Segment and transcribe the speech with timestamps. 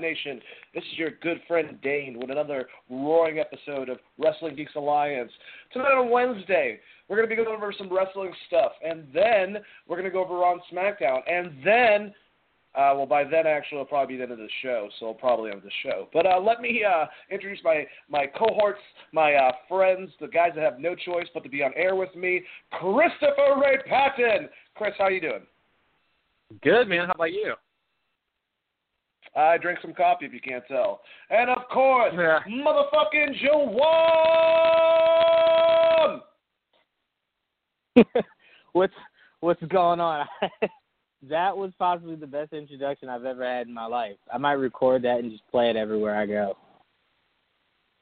[0.00, 0.40] Nation?
[0.74, 5.32] This is your good friend Dane with another roaring episode of Wrestling Geeks Alliance.
[5.72, 9.96] Tonight on Wednesday, we're going to be going over some wrestling stuff, and then we're
[9.96, 12.14] going to go over on SmackDown, and then
[12.74, 15.14] uh, well, by then, actually, it'll probably be the end of the show, so I'll
[15.14, 16.08] probably end the show.
[16.12, 18.80] But uh, let me uh, introduce my, my cohorts,
[19.12, 22.14] my uh, friends, the guys that have no choice but to be on air with
[22.16, 22.42] me.
[22.72, 24.48] Christopher Ray Patton.
[24.74, 25.46] Chris, how you doing?
[26.62, 27.06] Good, man.
[27.06, 27.54] How about you?
[29.36, 31.00] I drink some coffee, if you can't tell.
[31.30, 32.38] And of course, Yeah.
[32.48, 33.34] motherfucking
[36.04, 36.20] Juwaan!
[38.72, 38.94] what's
[39.40, 40.26] what's going on?
[41.28, 44.16] that was possibly the best introduction I've ever had in my life.
[44.32, 46.56] I might record that and just play it everywhere I go.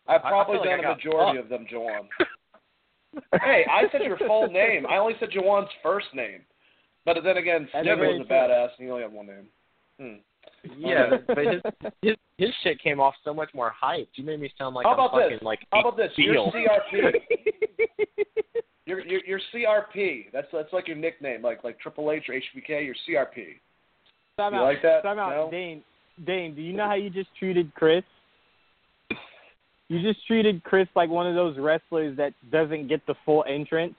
[0.06, 2.08] I've I- I probably feel like done I a got majority of them, Juwaan.
[3.42, 4.86] hey, I said your full name.
[4.86, 6.40] I only said Juwaan's first name.
[7.04, 9.46] But then again, That's Snip very was a badass, and he only had one name.
[10.00, 10.14] Hmm.
[10.78, 11.62] Yeah, but his
[12.02, 14.08] his his shit came off so much more hyped.
[14.14, 15.42] You made me sound like How I'm about fucking this?
[15.42, 16.10] like How about this?
[16.16, 17.14] You're CRP.
[18.84, 20.32] You're, you're, you're CRP.
[20.32, 22.84] That's that's like your nickname, like like Triple H or HBK.
[22.84, 23.54] You're CRP.
[24.36, 24.64] Time You out.
[24.64, 25.02] like that?
[25.04, 25.30] Time out.
[25.30, 25.48] No?
[25.52, 25.82] Dane,
[26.26, 28.02] Dane, do you know how you just treated Chris?
[29.88, 33.94] You just treated Chris like one of those wrestlers that doesn't get the full entrance.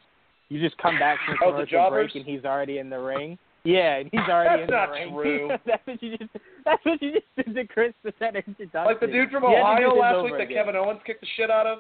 [0.50, 3.38] You just come back from Oh, the commercial break and he's already in the ring.
[3.64, 5.50] Yeah, and he's already That's in the ring.
[5.66, 6.31] that's what you just.
[6.66, 8.86] That's what you just did to Chris with that introduction.
[8.86, 10.58] Like the dude from You had to do Ohio last week that again.
[10.66, 11.80] Kevin Owens kicked the shit out of.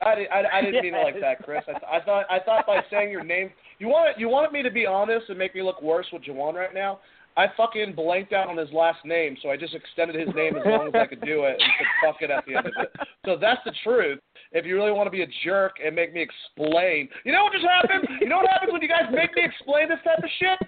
[0.00, 1.62] I, di- I, I didn't mean it like that, Chris.
[1.68, 4.62] I, th- I thought I thought by saying your name, you wanted you wanted me
[4.62, 7.00] to be honest and make me look worse with Jawan right now.
[7.36, 10.62] I fucking blanked out on his last name, so I just extended his name as
[10.66, 12.90] long as I could do it and said fuck it at the end of it.
[13.24, 14.18] So that's the truth.
[14.52, 17.52] If you really want to be a jerk and make me explain, you know what
[17.52, 18.08] just happened?
[18.20, 20.58] You know what happens when you guys make me explain this type of shit?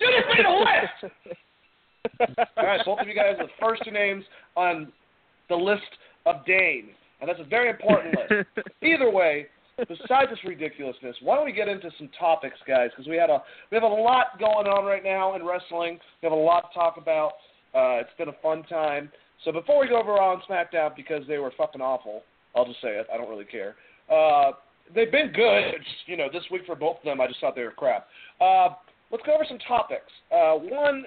[0.00, 1.12] You just made a list.
[2.56, 4.24] All right, so both of you guys are the first two names
[4.56, 4.92] on
[5.48, 5.82] the list
[6.24, 6.88] of Dane,
[7.20, 8.68] and that's a very important list.
[8.82, 9.46] Either way,
[9.78, 12.90] besides this ridiculousness, why don't we get into some topics, guys?
[12.90, 15.98] Because we had a we have a lot going on right now in wrestling.
[16.22, 17.32] We have a lot to talk about.
[17.74, 19.10] Uh, it's been a fun time.
[19.44, 22.22] So before we go over on SmackDown, because they were fucking awful,
[22.54, 23.06] I'll just say it.
[23.12, 23.76] I don't really care.
[24.10, 24.52] Uh,
[24.94, 25.74] they've been good.
[26.06, 28.06] You know, this week for both of them, I just thought they were crap.
[28.40, 28.68] Uh,
[29.10, 30.10] let's go over some topics.
[30.32, 31.04] Uh, one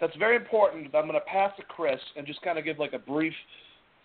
[0.00, 0.90] that's very important.
[0.92, 3.32] that I'm going to pass to Chris and just kind of give like a brief,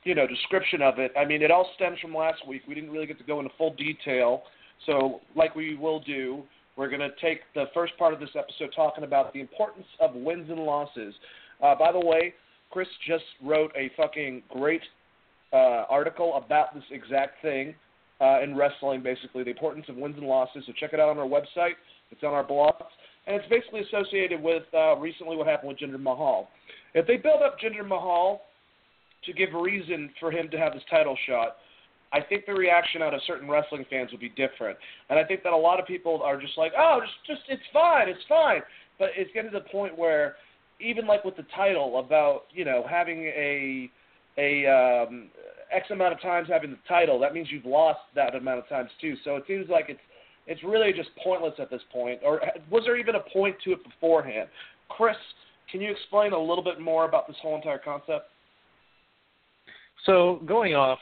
[0.03, 1.12] you know, description of it.
[1.18, 2.62] I mean, it all stems from last week.
[2.68, 4.44] We didn't really get to go into full detail,
[4.86, 6.44] so like we will do,
[6.78, 10.14] we're going to take the first part of this episode talking about the importance of
[10.14, 11.16] wins and losses.
[11.64, 12.36] Uh, by the way,
[12.70, 14.81] Chris just wrote a fucking great
[15.52, 17.74] uh, article about this exact thing
[18.22, 20.64] uh, in wrestling, basically the importance of wins and losses.
[20.68, 21.74] So check it out on our website.
[22.12, 22.76] It's on our blog,
[23.28, 26.48] and it's basically associated with uh, recently what happened with Jinder Mahal.
[26.94, 28.42] If they build up Jinder Mahal
[29.26, 31.58] to give a reason for him to have this title shot,
[32.14, 34.78] I think the reaction out of certain wrestling fans would be different.
[35.10, 37.68] And I think that a lot of people are just like, oh, just, just it's
[37.74, 38.62] fine, it's fine.
[38.98, 40.36] But it's getting to the point where,
[40.80, 43.92] even like with the title about you know having a
[44.38, 45.30] a um,
[45.72, 48.90] X amount of times having the title, that means you've lost that amount of times
[49.02, 49.16] too.
[49.24, 50.00] So it seems like it's
[50.47, 52.19] it's really just pointless at this point.
[52.24, 54.50] Or was there even a point to it beforehand?
[54.90, 55.18] Chris,
[55.69, 58.28] can you explain a little bit more about this whole entire concept?
[60.06, 61.00] So going off,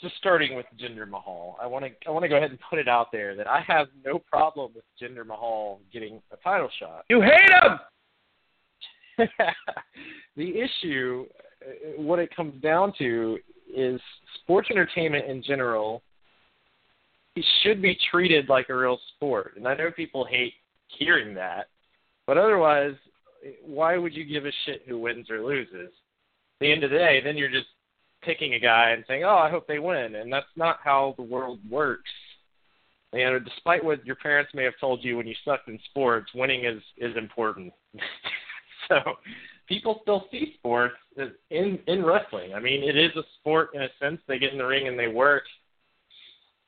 [0.00, 2.80] just starting with Jinder Mahal, I want to I want to go ahead and put
[2.80, 7.04] it out there that I have no problem with Jinder Mahal getting a title shot.
[7.08, 9.28] You hate him.
[10.36, 11.26] the issue,
[11.64, 13.38] uh, what it comes down to,
[13.72, 14.00] is
[14.42, 16.02] sports entertainment in general.
[17.34, 20.54] It should be treated like a real sport, and I know people hate
[20.98, 21.68] hearing that,
[22.26, 22.94] but otherwise,
[23.64, 25.88] why would you give a shit who wins or loses?
[25.88, 27.66] At the end of the day, then you're just
[28.22, 31.22] picking a guy and saying, "Oh, I hope they win," and that's not how the
[31.22, 32.10] world works.
[33.12, 36.32] You know, despite what your parents may have told you when you sucked in sports,
[36.34, 37.72] winning is is important.
[38.88, 39.00] so
[39.68, 40.94] people still see sports
[41.50, 42.54] in in wrestling.
[42.54, 44.20] I mean, it is a sport in a sense.
[44.26, 45.44] They get in the ring and they work.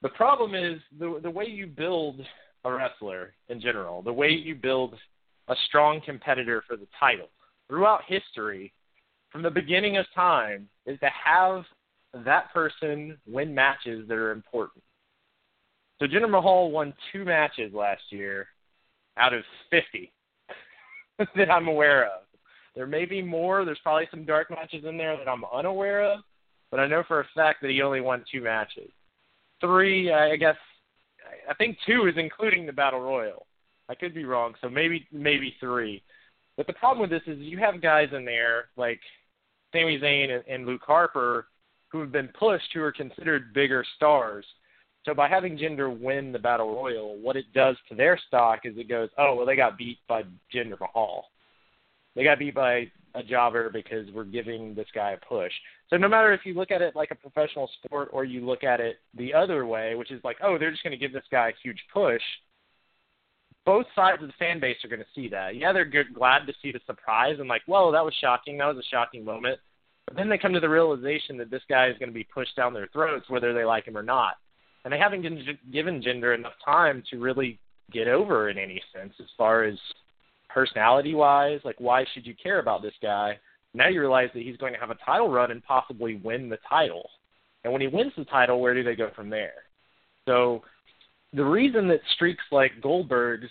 [0.04, 2.20] The problem is the the way you build
[2.64, 4.96] a wrestler in general, the way you build
[5.48, 7.30] a strong competitor for the title
[7.68, 8.70] throughout history,
[9.30, 11.64] from the beginning of time, is to have
[12.22, 14.84] that person win matches that are important.
[15.98, 18.48] So Jinder Mahal won two matches last year
[19.16, 20.12] out of 50
[21.34, 22.24] that I'm aware of.
[22.76, 23.64] There may be more.
[23.64, 26.20] There's probably some dark matches in there that I'm unaware of,
[26.70, 28.90] but I know for a fact that he only won two matches.
[29.60, 30.56] Three, I guess,
[31.48, 33.46] I think two is including the Battle Royal.
[33.88, 36.02] I could be wrong, so maybe maybe three.
[36.56, 39.00] But the problem with this is you have guys in there like
[39.72, 41.48] Sami Zayn and, and Luke Harper
[41.94, 44.44] who have been pushed who are considered bigger stars.
[45.04, 48.76] So by having Jinder win the battle royal, what it does to their stock is
[48.76, 50.22] it goes, oh well, they got beat by
[50.52, 51.26] Jinder Mahal.
[52.14, 55.52] They got beat by a jobber because we're giving this guy a push.
[55.88, 58.64] So no matter if you look at it like a professional sport or you look
[58.64, 61.24] at it the other way, which is like, oh, they're just going to give this
[61.30, 62.22] guy a huge push.
[63.64, 65.56] Both sides of the fan base are going to see that.
[65.56, 68.58] Yeah, they're good, glad to see the surprise and like, whoa, that was shocking.
[68.58, 69.58] That was a shocking moment.
[70.06, 72.56] But then they come to the realization that this guy is going to be pushed
[72.56, 74.34] down their throats whether they like him or not
[74.84, 75.22] and they haven't
[75.72, 77.58] given Jinder enough time to really
[77.90, 79.78] get over in any sense as far as
[80.54, 81.60] personality wise.
[81.64, 83.38] Like, why should you care about this guy?
[83.74, 86.58] Now you realize that he's going to have a title run and possibly win the
[86.68, 87.10] title.
[87.64, 89.64] And when he wins the title, where do they go from there?
[90.26, 90.62] So
[91.32, 93.50] the reason that streaks like Goldberg's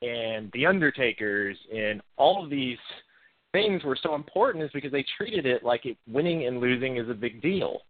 [0.00, 2.78] and The Undertaker's and all of these
[3.52, 7.08] things were so important is because they treated it like it, winning and losing is
[7.08, 7.80] a big deal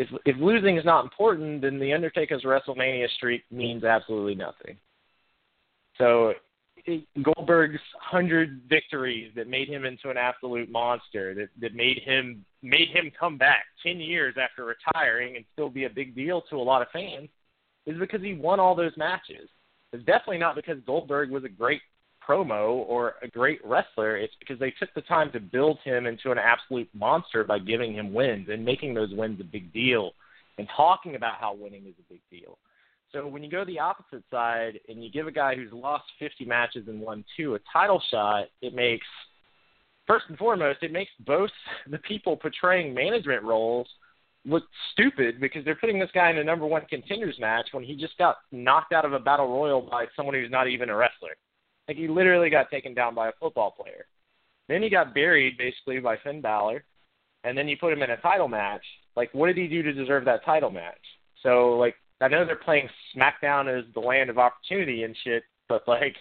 [0.00, 4.78] if if losing is not important, then the Undertaker's WrestleMania streak means absolutely nothing.
[5.98, 6.32] So
[7.22, 12.88] Goldberg's hundred victories that made him into an absolute monster, that that made him made
[12.88, 16.62] him come back ten years after retiring and still be a big deal to a
[16.62, 17.28] lot of fans,
[17.86, 19.48] is because he won all those matches.
[19.92, 21.82] It's definitely not because Goldberg was a great
[22.26, 24.16] promo or a great wrestler.
[24.16, 27.94] It's because they took the time to build him into an absolute monster by giving
[27.94, 30.12] him wins and making those wins a big deal
[30.58, 32.58] and talking about how winning is a big deal.
[33.12, 36.04] So when you go to the opposite side and you give a guy who's lost
[36.18, 39.06] 50 matches and won two a title shot, it makes
[40.06, 41.50] first and foremost it makes both
[41.90, 43.88] the people portraying management roles
[44.46, 47.94] look stupid because they're putting this guy in a number one contenders match when he
[47.94, 51.36] just got knocked out of a battle royal by someone who's not even a wrestler.
[51.88, 54.06] Like he literally got taken down by a football player.
[54.68, 56.84] Then he got buried basically by Finn Balor,
[57.42, 58.84] and then you put him in a title match.
[59.16, 61.00] Like, what did he do to deserve that title match?
[61.42, 65.86] So, like, I know they're playing SmackDown as the land of opportunity and shit, but
[65.88, 66.16] like,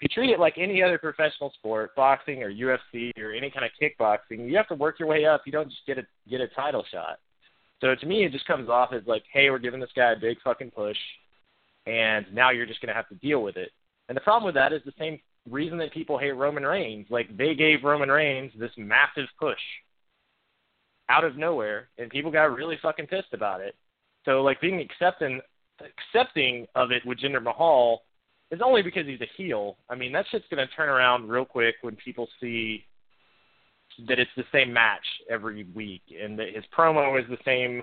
[0.00, 3.66] if you treat it like any other professional sport, boxing or UFC or any kind
[3.66, 5.42] of kickboxing, you have to work your way up.
[5.44, 7.18] You don't just get a get a title shot.
[7.80, 10.18] So to me, it just comes off as like, hey, we're giving this guy a
[10.18, 10.96] big fucking push,
[11.86, 13.70] and now you're just gonna have to deal with it.
[14.08, 17.06] And the problem with that is the same reason that people hate Roman Reigns.
[17.10, 19.60] Like they gave Roman Reigns this massive push
[21.10, 23.76] out of nowhere, and people got really fucking pissed about it.
[24.24, 25.40] So like being accepting
[25.80, 28.02] accepting of it with Jinder Mahal
[28.50, 29.76] is only because he's a heel.
[29.88, 32.84] I mean that shit's gonna turn around real quick when people see
[34.08, 37.82] that it's the same match every week and that his promo is the same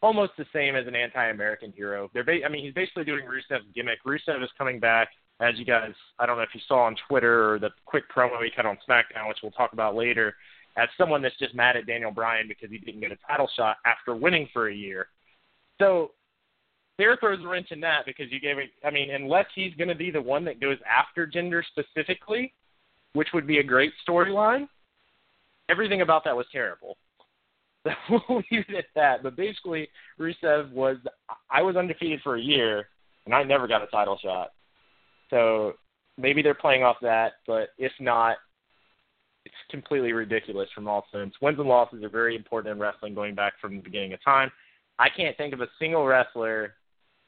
[0.00, 2.08] almost the same as an anti-American hero.
[2.14, 3.98] They're ba- I mean, he's basically doing Rusev's gimmick.
[4.04, 5.08] Rusev is coming back
[5.40, 8.42] as you guys, I don't know if you saw on Twitter or the quick promo
[8.42, 10.34] he cut on SmackDown, which we'll talk about later,
[10.76, 13.76] as someone that's just mad at Daniel Bryan because he didn't get a title shot
[13.86, 15.08] after winning for a year.
[15.80, 16.12] So
[16.98, 18.70] there throws a wrench in that because you gave it.
[18.84, 22.52] I mean, unless he's going to be the one that goes after Jinder specifically,
[23.12, 24.68] which would be a great storyline.
[25.70, 26.96] Everything about that was terrible.
[27.84, 29.22] So we'll leave it at that.
[29.22, 29.88] But basically,
[30.20, 30.96] Rusev was.
[31.50, 32.88] I was undefeated for a year,
[33.24, 34.50] and I never got a title shot.
[35.30, 35.74] So
[36.18, 38.36] maybe they're playing off that, but if not,
[39.44, 41.34] it's completely ridiculous from all sense.
[41.40, 44.50] Wins and losses are very important in wrestling going back from the beginning of time.
[44.98, 46.74] I can't think of a single wrestler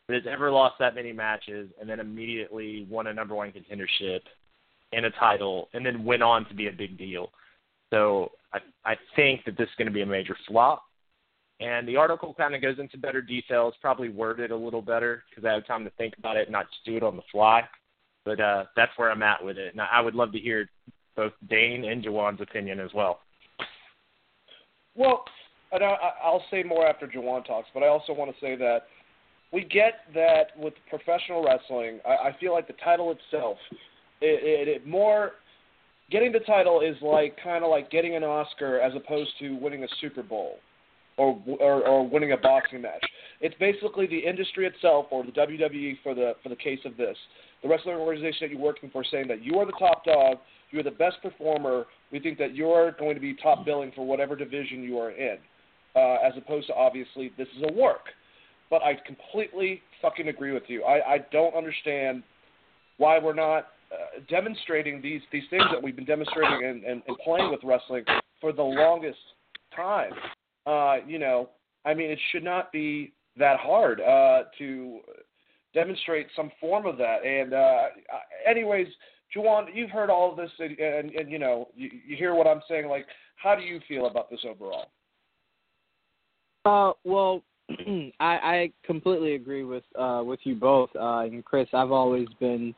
[0.09, 4.21] that has ever lost that many matches and then immediately won a number one contendership
[4.93, 7.31] and a title and then went on to be a big deal.
[7.91, 10.85] So I I think that this is going to be a major flop.
[11.61, 15.45] And the article kind of goes into better details, probably worded a little better because
[15.45, 17.69] I have time to think about it and not just do it on the fly.
[18.25, 19.73] But uh, that's where I'm at with it.
[19.73, 20.69] And I would love to hear
[21.17, 23.21] both Dane and Juwaan's opinion as well.
[24.95, 25.25] Well,
[25.73, 28.85] and I, I'll say more after Juwaan talks, but I also want to say that
[29.53, 32.00] we get that with professional wrestling.
[32.07, 33.59] I, I feel like the title itself,
[34.21, 35.33] it, it, it more
[36.11, 39.85] getting the title is like kind of like getting an Oscar as opposed to winning
[39.85, 40.59] a Super Bowl
[41.17, 43.05] or, or or winning a boxing match.
[43.41, 47.17] It's basically the industry itself, or the WWE for the for the case of this,
[47.62, 50.39] the wrestling organization that you're working for saying that you are the top dog,
[50.71, 51.85] you're the best performer.
[52.11, 55.37] We think that you're going to be top billing for whatever division you are in,
[55.97, 58.06] uh, as opposed to obviously this is a work.
[58.70, 60.85] But I completely fucking agree with you.
[60.85, 62.23] I, I don't understand
[62.99, 67.16] why we're not uh, demonstrating these these things that we've been demonstrating and, and, and
[67.25, 68.04] playing with wrestling
[68.40, 69.18] for the longest
[69.75, 70.12] time.
[70.66, 71.50] Uh, you know,
[71.85, 75.00] I mean, it should not be that hard uh, to
[75.75, 77.25] demonstrate some form of that.
[77.25, 77.82] And uh,
[78.47, 78.87] anyways,
[79.35, 82.47] Juwaan, you've heard all of this, and, and, and you know, you, you hear what
[82.47, 82.88] I'm saying.
[82.88, 83.06] Like,
[83.37, 84.87] how do you feel about this overall?
[86.64, 87.43] Uh, well,
[87.79, 90.90] I, I completely agree with uh, with you both.
[90.95, 92.75] Uh, and Chris, I've always been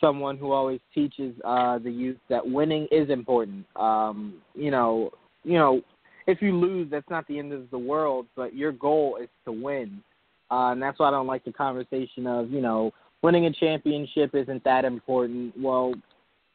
[0.00, 3.64] someone who always teaches uh, the youth that winning is important.
[3.76, 5.10] Um, you know,
[5.42, 5.80] you know,
[6.26, 9.52] if you lose, that's not the end of the world, but your goal is to
[9.52, 10.02] win.
[10.50, 12.92] Uh, and that's why I don't like the conversation of, you know,
[13.22, 15.54] winning a championship isn't that important.
[15.58, 15.94] Well,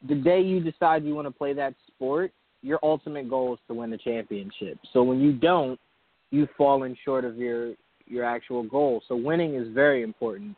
[0.08, 3.74] the day you decide you want to play that sport, your ultimate goal is to
[3.74, 4.78] win the championship.
[4.92, 5.78] So when you don't,
[6.32, 7.74] you've fallen short of your
[8.06, 9.00] your actual goal.
[9.06, 10.56] So winning is very important,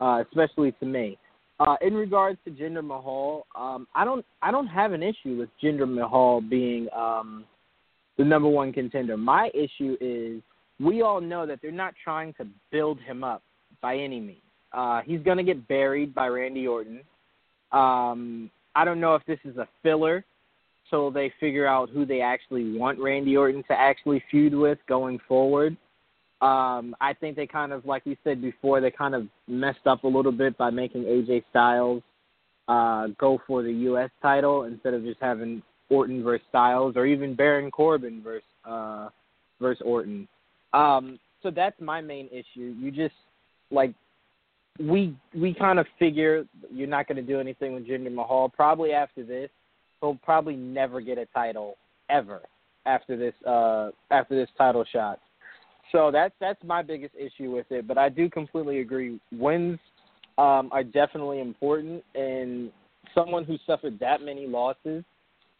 [0.00, 1.18] uh, especially to me.
[1.58, 5.50] Uh, in regards to Jinder Mahal, um, I don't I don't have an issue with
[5.62, 7.44] Jinder Mahal being um,
[8.16, 9.16] the number one contender.
[9.16, 10.42] My issue is
[10.80, 13.42] we all know that they're not trying to build him up
[13.82, 14.40] by any means.
[14.72, 17.00] Uh, he's going to get buried by Randy Orton.
[17.72, 20.24] Um, I don't know if this is a filler
[20.90, 25.18] so they figure out who they actually want Randy Orton to actually feud with going
[25.26, 25.76] forward.
[26.42, 30.04] Um, I think they kind of, like we said before, they kind of messed up
[30.04, 32.02] a little bit by making AJ Styles
[32.68, 34.10] uh, go for the U.S.
[34.20, 39.08] title instead of just having Orton versus Styles or even Baron Corbin versus uh,
[39.60, 40.28] versus Orton.
[40.72, 42.74] Um, so that's my main issue.
[42.78, 43.14] You just
[43.70, 43.94] like
[44.80, 48.48] we we kind of figure you're not going to do anything with Jinder Mahal.
[48.48, 49.48] Probably after this,
[50.06, 51.76] he'll probably never get a title
[52.08, 52.40] ever
[52.84, 55.18] after this uh, after this title shot.
[55.92, 57.86] So that's that's my biggest issue with it.
[57.86, 59.20] But I do completely agree.
[59.32, 59.78] Wins
[60.38, 62.70] um, are definitely important, and
[63.14, 65.04] someone who suffered that many losses,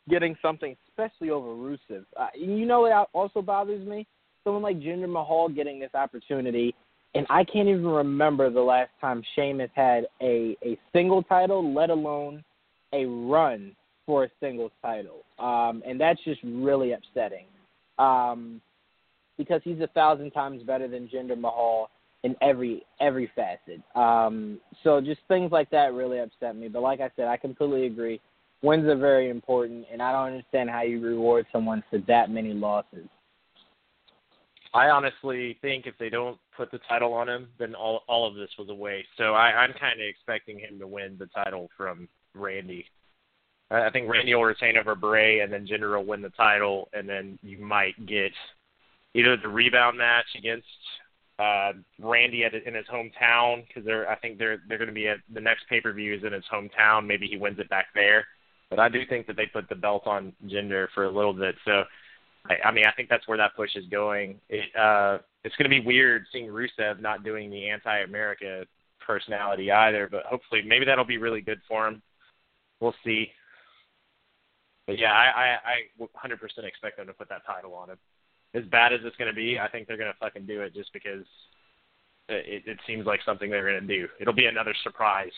[0.09, 2.05] getting something, especially over Rusev.
[2.19, 4.07] Uh, you know what also bothers me?
[4.45, 6.75] Someone like Jinder Mahal getting this opportunity,
[7.15, 11.91] and I can't even remember the last time Sheamus had a a single title, let
[11.91, 12.45] alone
[12.93, 13.75] a run
[14.07, 17.47] for a singles title, um, and that's just really upsetting.
[17.99, 18.61] Um,
[19.37, 21.91] because he's a thousand times better than Jinder Mahal
[22.23, 23.81] in every every facet.
[23.95, 26.69] Um, so just things like that really upset me.
[26.69, 28.21] But like I said, I completely agree.
[28.63, 32.55] Wins are very important, and I don't understand how you reward someone for that many
[32.55, 33.07] losses.
[34.75, 38.35] I honestly think if they don't put the title on him, then all all of
[38.35, 39.09] this was a waste.
[39.17, 42.87] So I, I'm kind of expecting him to win the title from Randy.
[43.71, 47.09] I think Randy will retain over Bray, and then Jinder will win the title, and
[47.09, 48.33] then you might get
[49.15, 50.67] either the rebound match against
[51.39, 55.09] uh, Randy at, in his hometown because they're I think they're they're going to be
[55.09, 57.07] at the next pay per view is in his hometown.
[57.07, 58.27] Maybe he wins it back there.
[58.71, 61.55] But I do think that they put the belt on Jinder for a little bit.
[61.65, 61.85] So
[62.49, 64.41] I, I mean I think that's where that push is going.
[64.49, 68.65] It uh, it's going to be weird seeing Rusev not doing the anti-America
[69.07, 70.09] personality either.
[70.11, 72.03] But hopefully maybe that'll be really good for him.
[72.81, 73.31] We'll see.
[74.87, 75.57] But yeah, I
[75.99, 77.99] I, I 100% expect them to put that title on him
[78.57, 80.75] as bad as it's going to be, I think they're going to fucking do it
[80.75, 81.25] just because
[82.29, 84.09] it, it seems like something they're going to do.
[84.21, 85.33] It'll be another surprise.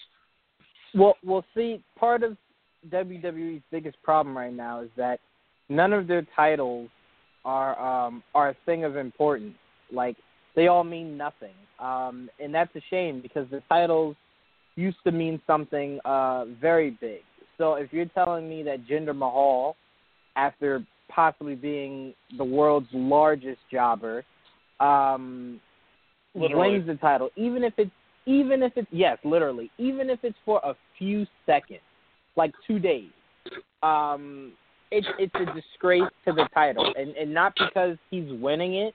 [0.95, 1.83] Well, we'll see.
[1.99, 2.37] Part of
[2.91, 5.21] WWE's biggest problem right now is that
[5.69, 6.89] none of their titles
[7.45, 9.55] are um, are a thing of importance.
[9.93, 10.17] Like
[10.55, 14.17] they all mean nothing, um, and that's a shame because the titles
[14.77, 17.21] used to mean something uh, very big.
[17.59, 19.77] So if you're telling me that Jinder Mahal,
[20.37, 24.25] after possibly being the world's largest jobber,
[24.81, 25.61] um,
[26.35, 27.91] wins the title, even if it's
[28.27, 31.81] even if it's yes, literally, even if it's for a few seconds,
[32.37, 33.11] like two days.
[33.83, 34.53] Um,
[34.91, 38.95] it's it's a disgrace to the title, and and not because he's winning it,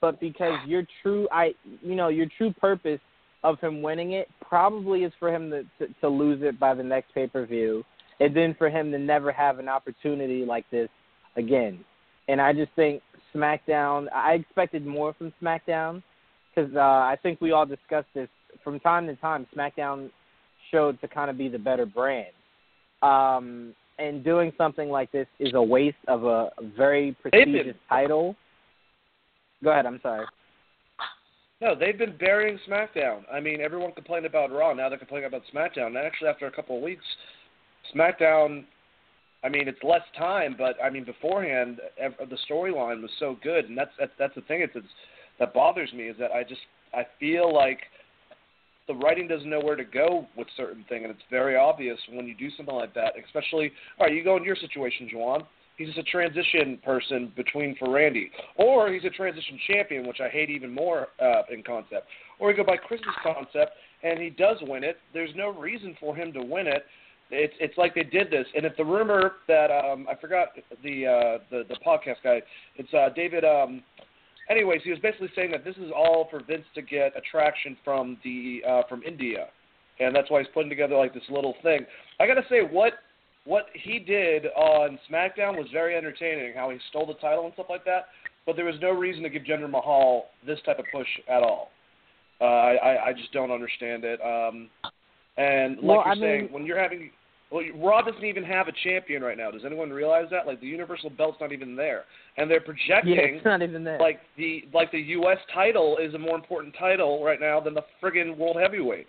[0.00, 3.00] but because your true I you know your true purpose
[3.44, 6.82] of him winning it probably is for him to to, to lose it by the
[6.82, 7.84] next pay per view,
[8.20, 10.88] and then for him to never have an opportunity like this
[11.36, 11.84] again.
[12.28, 13.02] And I just think
[13.34, 14.06] SmackDown.
[14.14, 16.02] I expected more from SmackDown
[16.54, 18.28] because uh, I think we all discussed this
[18.64, 19.46] from time to time.
[19.54, 20.10] SmackDown
[20.70, 22.32] showed to kind of be the better brand.
[23.02, 28.36] Um, and doing something like this is a waste of a very prestigious title.
[29.62, 29.86] Go ahead.
[29.86, 30.26] I'm sorry.
[31.62, 33.22] No, they've been burying SmackDown.
[33.32, 34.74] I mean, everyone complained about Raw.
[34.74, 35.88] Now they're complaining about SmackDown.
[35.88, 37.04] And actually, after a couple of weeks,
[37.94, 38.64] SmackDown
[39.46, 43.78] I mean, it's less time, but I mean, beforehand, the storyline was so good, and
[43.78, 44.62] that's that's the thing.
[44.62, 44.86] It's, it's
[45.38, 46.62] that bothers me is that I just
[46.92, 47.78] I feel like
[48.88, 52.26] the writing doesn't know where to go with certain things, and it's very obvious when
[52.26, 53.12] you do something like that.
[53.24, 55.46] Especially, all right, you go in your situation, Juwaan.
[55.76, 60.28] He's just a transition person between for Randy, or he's a transition champion, which I
[60.28, 62.08] hate even more uh, in concept.
[62.40, 64.96] Or you go by Chris's concept, and he does win it.
[65.12, 66.82] There's no reason for him to win it
[67.30, 68.46] it's it's like they did this.
[68.54, 70.48] And if the rumor that um, I forgot
[70.82, 72.42] the uh, the the podcast guy,
[72.76, 73.44] it's uh, David.
[73.44, 73.82] Um,
[74.48, 78.18] anyways, he was basically saying that this is all for Vince to get attraction from
[78.24, 79.46] the uh, from India,
[80.00, 81.84] and that's why he's putting together like this little thing.
[82.20, 82.94] I gotta say, what
[83.44, 86.54] what he did on SmackDown was very entertaining.
[86.54, 88.06] How he stole the title and stuff like that.
[88.44, 91.70] But there was no reason to give Jinder Mahal this type of push at all.
[92.40, 94.20] Uh, I I just don't understand it.
[94.20, 94.68] Um,
[95.36, 97.10] and like Well, you're I saying, mean- when you're having
[97.50, 99.52] well, Raw doesn't even have a champion right now.
[99.52, 100.48] Does anyone realize that?
[100.48, 102.02] Like the Universal belt's not even there,
[102.36, 104.00] and they're projecting Yeah, it's not even there.
[104.00, 105.38] like the like the U.S.
[105.54, 109.06] title is a more important title right now than the friggin' World Heavyweight.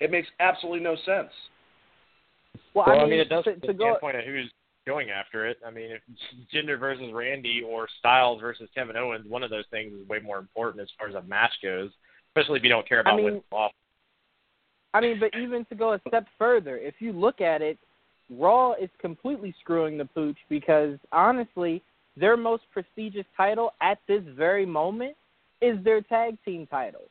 [0.00, 1.30] It makes absolutely no sense.
[2.74, 3.84] well, Well, I I mean, mean, it does to, to the go.
[3.86, 4.50] standpoint of who's
[4.86, 5.56] going after it.
[5.66, 6.02] I mean, if
[6.54, 10.38] Jinder versus Randy or Styles versus Kevin Owens, one of those things is way more
[10.38, 11.90] important as far as a match goes,
[12.30, 13.72] especially if you don't care about I mean- winning off.
[14.94, 17.78] I mean, but even to go a step further, if you look at it,
[18.30, 21.82] Raw is completely screwing the pooch because honestly,
[22.16, 25.16] their most prestigious title at this very moment
[25.60, 27.02] is their tag team title.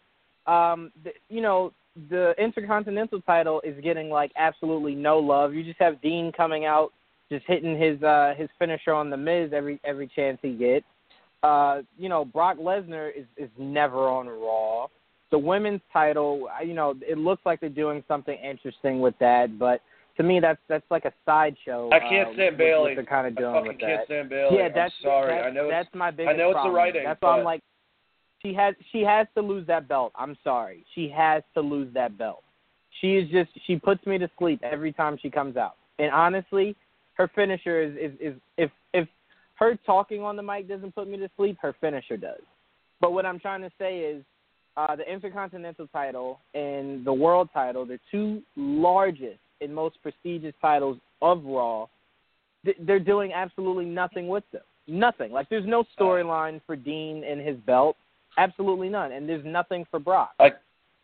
[0.46, 1.72] Um, the, you know,
[2.10, 5.53] the Intercontinental title is getting like absolutely no love.
[5.53, 6.91] You just have Dean coming out,
[7.31, 10.86] just hitting his uh, his finisher on the Miz every every chance he gets.
[11.43, 14.88] Uh, you know, Brock Lesnar is is never on Raw
[15.31, 19.81] the women's title, you know, it looks like they're doing something interesting with that, but
[20.17, 21.89] to me, that's that's like a sideshow.
[21.91, 22.96] I can't uh, stand Bayley.
[22.96, 24.05] They're kind of I doing fucking with can't that.
[24.05, 24.57] stand Bayley.
[24.57, 25.36] Yeah, that's I'm sorry.
[25.36, 26.75] That's, I know that's my biggest I know it's the problem.
[26.75, 27.62] writing, That's why I'm like,
[28.41, 30.12] she has she has to lose that belt.
[30.15, 32.43] I'm sorry, she has to lose that belt.
[33.00, 35.75] She is just she puts me to sleep every time she comes out.
[36.00, 36.75] And honestly,
[37.13, 39.07] her finisher is is, is if if
[39.55, 42.41] her talking on the mic doesn't put me to sleep, her finisher does.
[43.00, 44.24] But what I'm trying to say is
[44.77, 50.98] uh, the Intercontinental title and the World title, the two largest and most prestigious titles
[51.22, 51.87] of Raw,
[52.63, 54.61] th- they're doing absolutely nothing with them.
[54.87, 55.31] Nothing.
[55.31, 57.98] Like there's no storyline for Dean and his belt.
[58.37, 59.11] Absolutely none.
[59.11, 60.31] And there's nothing for Brock.
[60.40, 60.51] I,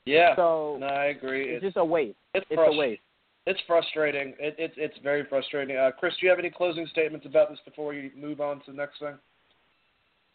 [0.05, 0.35] yeah.
[0.35, 1.45] So no, I agree.
[1.49, 2.15] it's It's just a waste.
[2.33, 3.01] it's, It's frust- a waste.
[3.45, 4.35] It's frustrating.
[4.39, 5.75] It, it's it's very frustrating.
[5.75, 8.71] Uh, Chris, do you have any closing statements about this before you move on to
[8.71, 9.15] the next thing?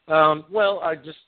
[0.08, 1.18] Um, well, I just,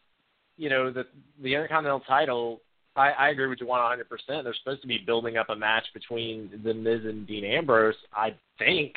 [0.60, 1.06] you know, the
[1.42, 2.60] the Intercontinental title.
[2.94, 4.08] I, I agree with you 100.
[4.10, 7.94] percent They're supposed to be building up a match between the Miz and Dean Ambrose.
[8.12, 8.92] I think,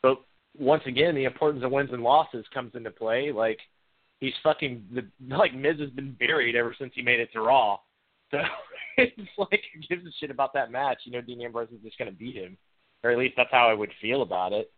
[0.00, 0.22] but
[0.58, 3.30] once again, the importance of wins and losses comes into play.
[3.30, 3.58] Like
[4.20, 5.06] he's fucking the
[5.36, 7.78] like Miz has been buried ever since he made it to Raw.
[8.30, 8.38] So
[8.96, 11.00] it's like who gives a shit about that match?
[11.04, 12.56] You know, Dean Ambrose is just going to beat him,
[13.04, 14.72] or at least that's how I would feel about it.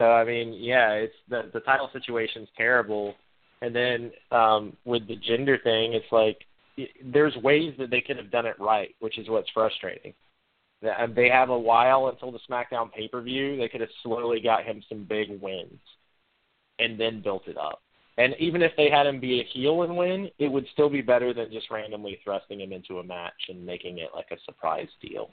[0.00, 3.14] So I mean, yeah, it's the the title situation's terrible.
[3.62, 6.38] And then um, with the Jinder thing, it's like
[6.76, 10.12] y- there's ways that they could have done it right, which is what's frustrating.
[10.82, 13.56] They have a while until the SmackDown pay per view.
[13.56, 15.80] They could have slowly got him some big wins,
[16.78, 17.80] and then built it up.
[18.18, 21.00] And even if they had him be a heel and win, it would still be
[21.00, 24.88] better than just randomly thrusting him into a match and making it like a surprise
[25.00, 25.30] deal.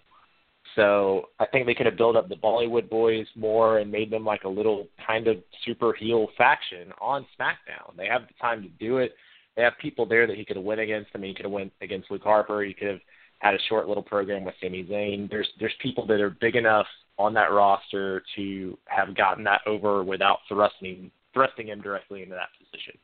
[0.75, 4.23] So I think they could have built up the Bollywood boys more and made them
[4.23, 7.95] like a little kind of super heel faction on SmackDown.
[7.97, 9.13] They have the time to do it.
[9.55, 11.09] They have people there that he could have went against.
[11.13, 12.63] I mean, he could have went against Luke Harper.
[12.63, 12.99] He could have
[13.39, 15.29] had a short little program with Sami Zayn.
[15.29, 20.03] There's there's people that are big enough on that roster to have gotten that over
[20.03, 22.97] without thrusting thrusting him directly into that position.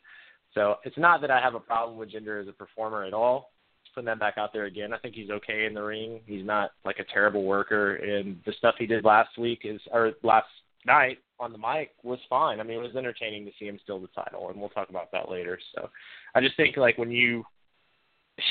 [0.54, 3.52] So it's not that I have a problem with Jinder as a performer at all.
[3.98, 4.94] Putting that back out there again.
[4.94, 6.20] I think he's okay in the ring.
[6.28, 10.12] He's not like a terrible worker, and the stuff he did last week is or
[10.22, 10.46] last
[10.86, 12.60] night on the mic was fine.
[12.60, 15.12] I mean, it was entertaining to see him steal the title, and we'll talk about
[15.14, 15.58] that later.
[15.74, 15.90] So
[16.36, 17.44] I just think like when you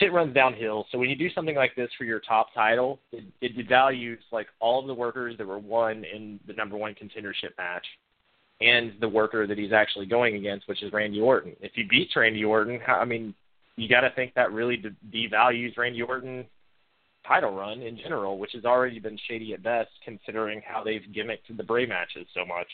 [0.00, 0.84] shit runs downhill.
[0.90, 4.48] So when you do something like this for your top title, it, it devalues like
[4.58, 7.86] all of the workers that were won in the number one contendership match
[8.60, 11.54] and the worker that he's actually going against, which is Randy Orton.
[11.60, 13.32] If he beats Randy Orton, I mean,
[13.76, 16.44] you got to think that really de- devalues Randy Orton
[17.26, 21.54] title run in general, which has already been shady at best, considering how they've gimmicked
[21.56, 22.68] the Bray matches so much.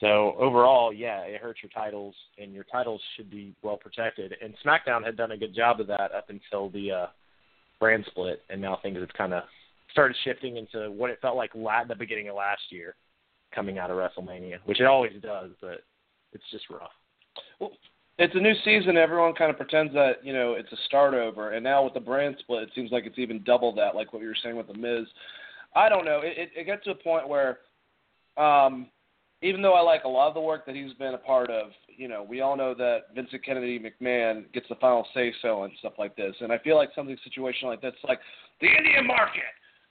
[0.00, 4.34] So overall, yeah, it hurts your titles, and your titles should be well protected.
[4.40, 7.06] And SmackDown had done a good job of that up until the uh,
[7.80, 9.42] brand split, and now things have kind of
[9.90, 12.94] started shifting into what it felt like la- the beginning of last year,
[13.52, 15.82] coming out of WrestleMania, which it always does, but
[16.32, 16.90] it's just rough.
[17.58, 17.72] Well,
[18.18, 18.96] it's a new season.
[18.96, 22.00] Everyone kind of pretends that you know it's a start over, and now with the
[22.00, 24.66] brand split, it seems like it's even double that, like what you were saying with
[24.66, 25.06] the Miz.
[25.74, 26.20] I don't know.
[26.22, 27.58] It, it, it gets to a point where,
[28.36, 28.88] um,
[29.42, 31.68] even though I like a lot of the work that he's been a part of,
[31.88, 35.72] you know, we all know that Vincent Kennedy McMahon gets the final say so and
[35.78, 36.34] stuff like this.
[36.40, 38.18] And I feel like something situation like this, like
[38.60, 39.42] the Indian market,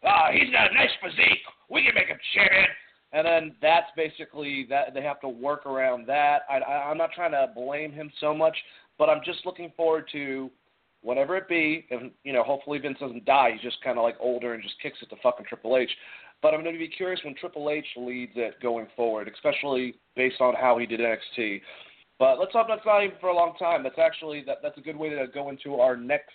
[0.03, 1.45] ah, he's got a nice physique.
[1.69, 2.65] We can make him champion.
[3.13, 6.41] And then that's basically that they have to work around that.
[6.49, 8.57] I, I, I'm not trying to blame him so much,
[8.97, 10.51] but I'm just looking forward to
[11.01, 11.85] whatever it be.
[11.89, 13.51] And you know, hopefully Vince doesn't die.
[13.53, 15.89] He's just kind of like older and just kicks it to fucking Triple H.
[16.41, 20.41] But I'm going to be curious when Triple H leads it going forward, especially based
[20.41, 21.61] on how he did NXT.
[22.19, 23.83] But let's hope that's not even for a long time.
[23.83, 26.33] That's actually that, that's a good way to go into our next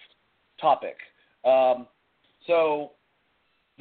[0.60, 0.96] topic.
[1.44, 1.86] Um,
[2.46, 2.92] so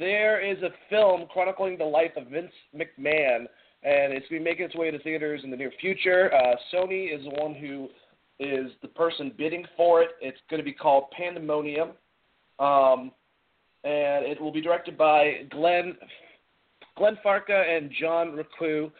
[0.02, 3.46] there is a film chronicling the life of Vince McMahon,
[3.84, 6.28] and it's going to be making its way to theaters in the near future.
[6.34, 7.88] Uh, Sony is the one who
[8.40, 10.10] is the person bidding for it.
[10.20, 11.90] It's going to be called Pandemonium.
[12.58, 13.12] Um,
[13.84, 15.94] and it will be directed by Glenn
[16.96, 18.90] Glenn Ficarra and John Requa.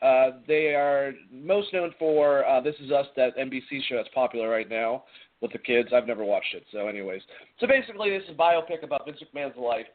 [0.00, 4.48] Uh, they are most known for uh, This Is Us, that NBC show that's popular
[4.48, 5.04] right now
[5.40, 5.88] with the kids.
[5.92, 7.22] I've never watched it, so anyways.
[7.58, 9.86] So basically, this is a biopic about Vince McMahon's life.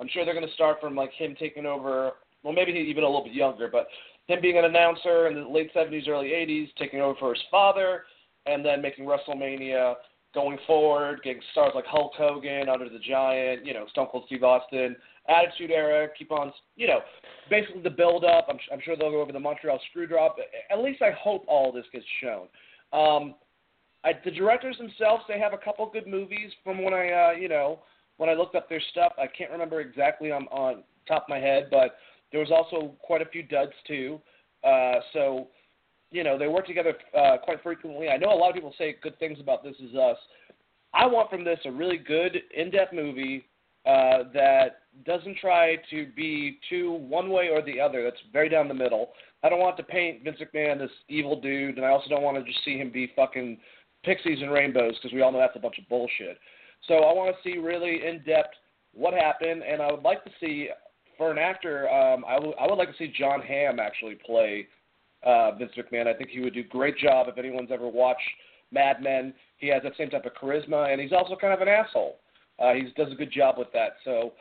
[0.00, 3.06] I'm sure they're going to start from like him taking over, well, maybe even a
[3.06, 3.86] little bit younger, but
[4.26, 8.04] him being an announcer in the late 70s, early 80s, taking over for his father,
[8.46, 9.94] and then making WrestleMania
[10.34, 14.42] going forward, getting stars like Hulk Hogan, Andre the Giant, you know, Stone Cold Steve
[14.42, 14.96] Austin,
[15.28, 17.00] Attitude Era, keep on, you know,
[17.48, 18.46] basically the build up.
[18.50, 20.30] I'm, I'm sure they'll go over the Montreal Screwjob.
[20.70, 22.48] At least I hope all this gets shown.
[22.92, 23.34] Um,
[24.04, 27.48] I, the directors themselves, they have a couple good movies from when I, uh, you
[27.48, 27.80] know,
[28.16, 29.12] when I looked up their stuff.
[29.18, 31.96] I can't remember exactly on on top of my head, but
[32.30, 34.20] there was also quite a few duds too.
[34.62, 35.48] Uh, so
[36.10, 38.08] you know, they work together uh, quite frequently.
[38.08, 40.16] I know a lot of people say good things about This Is Us.
[40.94, 43.46] I want from this a really good, in-depth movie
[43.84, 48.04] uh, that doesn't try to be too one way or the other.
[48.04, 49.10] That's very down the middle.
[49.42, 52.38] I don't want to paint Vince McMahon this evil dude, and I also don't want
[52.38, 53.58] to just see him be fucking
[54.04, 56.38] pixies and rainbows because we all know that's a bunch of bullshit.
[56.88, 58.54] So I want to see really in depth
[58.92, 60.68] what happened, and I would like to see
[61.16, 61.88] for an actor.
[61.88, 64.66] Um, I, w- I would like to see Jon Hamm actually play
[65.24, 66.06] uh, Vince McMahon.
[66.06, 68.20] I think he would do great job if anyone's ever watched
[68.70, 69.34] Mad Men.
[69.56, 72.16] He has that same type of charisma, and he's also kind of an asshole.
[72.58, 73.96] Uh, he does a good job with that.
[74.04, 74.32] So,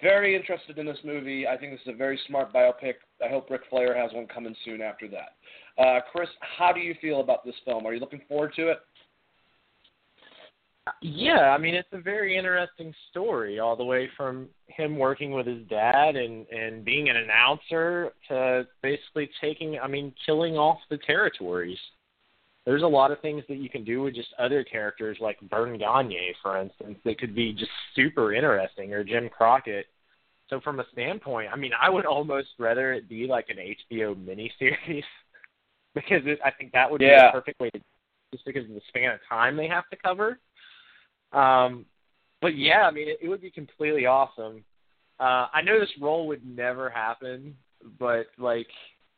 [0.00, 1.46] very interested in this movie.
[1.46, 2.94] I think this is a very smart biopic.
[3.22, 5.82] I hope Ric Flair has one coming soon after that.
[5.82, 7.86] Uh, Chris, how do you feel about this film?
[7.86, 8.78] Are you looking forward to it?
[11.02, 15.46] Yeah, I mean it's a very interesting story, all the way from him working with
[15.46, 20.98] his dad and and being an announcer to basically taking, I mean, killing off the
[20.98, 21.78] territories.
[22.66, 25.78] There's a lot of things that you can do with just other characters, like Verne
[25.78, 29.86] Gagne, for instance, that could be just super interesting, or Jim Crockett.
[30.50, 34.14] So from a standpoint, I mean, I would almost rather it be like an HBO
[34.14, 35.04] miniseries
[35.94, 37.08] because it, I think that would yeah.
[37.08, 37.80] be the perfect way to,
[38.32, 40.38] just because of the span of time they have to cover
[41.32, 41.84] um,
[42.40, 44.64] but yeah, I mean, it, it would be completely awesome.
[45.18, 47.54] Uh, I know this role would never happen,
[47.98, 48.68] but like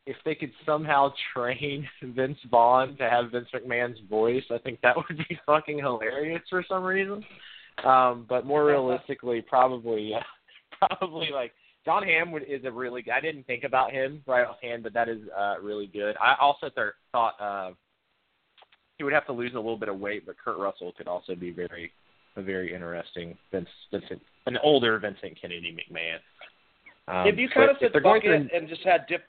[0.05, 4.95] if they could somehow train Vince Vaughn to have Vince McMahon's voice, I think that
[5.09, 7.23] would be fucking hilarious for some reason.
[7.83, 10.13] Um, but more realistically, probably,
[10.79, 11.53] probably like
[11.85, 13.03] Jon Hamm would, is a really.
[13.11, 16.15] I didn't think about him right offhand, but that is uh, really good.
[16.21, 17.71] I also th- thought uh,
[18.97, 21.33] he would have to lose a little bit of weight, but Kurt Russell could also
[21.33, 21.91] be very
[22.35, 26.19] a very interesting Vince, Vincent, an older Vincent Kennedy McMahon.
[27.07, 29.23] Um, if you kind of said fuck it and just had dip,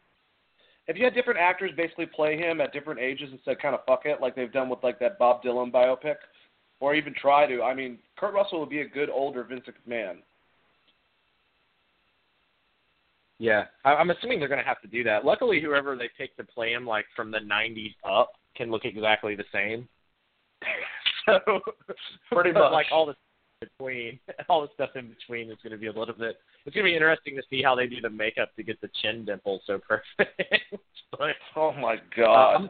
[0.86, 3.84] if you had different actors basically play him at different ages and said kind of
[3.84, 6.16] fuck it, like they've done with like that Bob Dylan biopic,
[6.80, 10.18] or even try to, I mean, Kurt Russell would be a good older Vincent McMahon.
[13.38, 15.24] Yeah, I'm assuming they're going to have to do that.
[15.24, 19.34] Luckily, whoever they pick to play him, like from the '90s up, can look exactly
[19.34, 19.88] the same.
[21.46, 21.60] so
[22.32, 23.14] pretty much like all the
[23.60, 26.36] between all the stuff in between is going to be a little bit.
[26.66, 28.90] It's going to be interesting to see how they do the makeup to get the
[29.02, 30.40] chin dimple so perfect.
[31.10, 32.68] but, oh my god.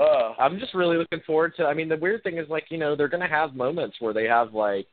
[0.00, 0.32] Uh.
[0.38, 1.66] I'm just really looking forward to.
[1.66, 4.14] I mean, the weird thing is like you know they're going to have moments where
[4.14, 4.88] they have like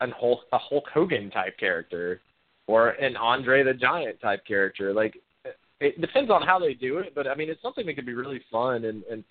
[0.00, 2.20] an Hulk, a Hulk Hogan type character
[2.66, 4.92] or an Andre the Giant type character.
[4.92, 5.18] Like
[5.80, 8.14] it depends on how they do it, but I mean it's something that could be
[8.14, 9.24] really fun and and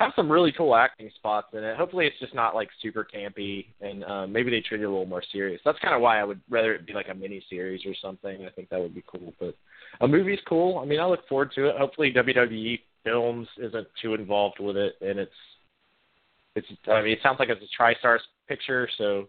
[0.00, 1.76] have some really cool acting spots in it.
[1.76, 5.06] Hopefully, it's just not like super campy, and um, maybe they treat it a little
[5.06, 5.60] more serious.
[5.64, 8.46] That's kind of why I would rather it be like a mini series or something.
[8.46, 9.34] I think that would be cool.
[9.38, 9.54] But
[10.00, 10.78] a movie's cool.
[10.78, 11.76] I mean, I look forward to it.
[11.76, 15.30] Hopefully, WWE Films isn't too involved with it, and it's
[16.56, 16.68] it's.
[16.88, 19.28] I mean, it sounds like it's a TriStar picture, so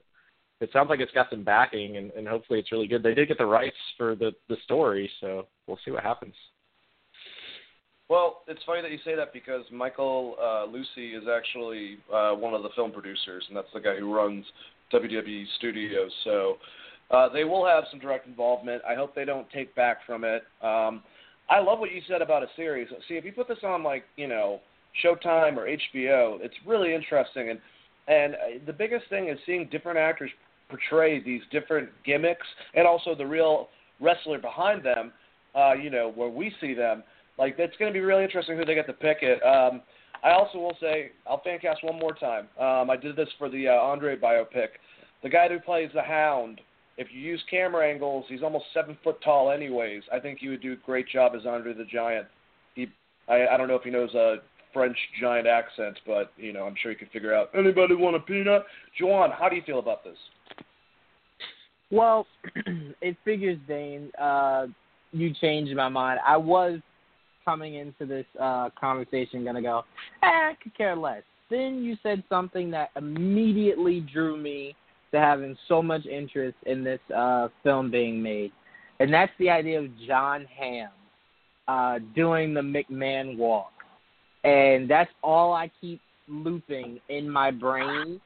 [0.62, 3.04] it sounds like it's got some backing, and, and hopefully, it's really good.
[3.04, 6.36] They did get the rights for the the story, so we'll see what happens.
[8.12, 12.54] Well, it's funny that you say that because Michael uh, Luisi is actually uh, one
[12.54, 14.44] of the film producers, and that's the guy who runs
[14.92, 16.12] WWE Studios.
[16.26, 16.58] So
[17.10, 18.82] Uh, they will have some direct involvement.
[18.88, 20.44] I hope they don't take back from it.
[20.62, 21.04] Um,
[21.50, 22.88] I love what you said about a series.
[23.08, 24.60] See, if you put this on like you know
[25.02, 27.50] Showtime or HBO, it's really interesting.
[27.52, 27.60] And
[28.08, 30.32] and uh, the biggest thing is seeing different actors
[30.70, 33.70] portray these different gimmicks, and also the real
[34.02, 35.14] wrestler behind them.
[35.56, 37.04] Uh, you know, where we see them.
[37.42, 39.42] Like it's going to be really interesting who they get to pick it.
[39.44, 39.82] Um,
[40.24, 42.48] I also will say I'll fan cast one more time.
[42.58, 44.68] Um, I did this for the uh, Andre biopic.
[45.24, 46.62] The guy who plays the Hound
[46.98, 50.04] if you use camera angles, he's almost seven foot tall, anyways.
[50.14, 52.28] I think he would do a great job as Andre the Giant.
[52.76, 52.88] He,
[53.28, 54.36] I, I don't know if he knows a
[54.72, 57.50] French giant accent, but you know, I'm sure he could figure out.
[57.58, 58.66] Anybody want a peanut?
[59.02, 60.18] Juwaan, how do you feel about this?
[61.90, 62.28] Well,
[63.02, 64.12] it figures, Dane.
[64.20, 64.68] Uh,
[65.12, 66.20] you changed my mind.
[66.26, 66.80] I was
[67.44, 69.84] coming into this uh, conversation gonna go,
[70.24, 71.24] eh, I could care less.
[71.50, 74.76] Then you said something that immediately drew me
[75.12, 78.52] to having so much interest in this uh, film being made,
[79.00, 80.90] and that's the idea of Jon Hamm
[81.68, 83.72] uh, doing the McMahon walk,
[84.44, 88.22] and that's all I keep looping in my brain,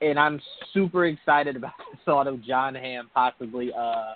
[0.00, 0.40] and I'm
[0.72, 4.12] super excited about the thought of Jon Hamm possibly uh,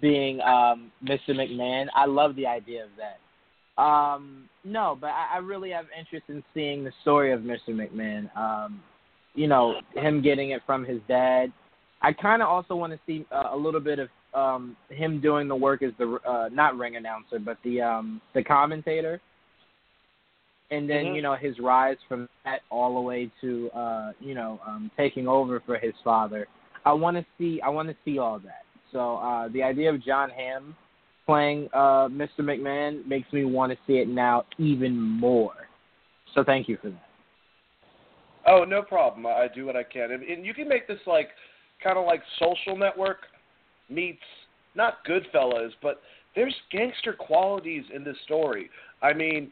[0.00, 1.30] being um, Mr.
[1.30, 1.86] McMahon.
[1.94, 3.18] I love the idea of that.
[3.80, 7.70] Um, no, but I, I really have interest in seeing the story of Mr.
[7.70, 8.34] McMahon.
[8.36, 8.82] Um,
[9.34, 11.52] you know, him getting it from his dad.
[12.02, 15.48] I kind of also want to see uh, a little bit of um, him doing
[15.48, 19.20] the work as the uh, not ring announcer, but the um, the commentator,
[20.70, 21.14] and then mm-hmm.
[21.16, 25.26] you know his rise from that all the way to uh, you know um, taking
[25.26, 26.46] over for his father.
[26.84, 28.64] I want to see I want to see all that.
[28.92, 30.74] So uh, the idea of Jon Hamm
[31.30, 32.40] playing uh, Mr.
[32.40, 35.52] McMahon makes me want to see it now even more.
[36.34, 37.02] So thank you for that.
[38.46, 39.26] Oh, no problem.
[39.26, 41.28] I do what I can, and, and you can make this like
[41.82, 43.18] kind of like Social Network
[43.88, 44.22] meets
[44.74, 46.00] not Goodfellas, but
[46.34, 48.70] there's gangster qualities in this story.
[49.02, 49.50] I mean,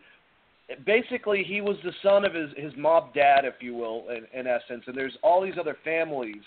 [0.85, 4.47] basically he was the son of his his mob dad, if you will, in, in
[4.47, 6.43] essence, and there's all these other families.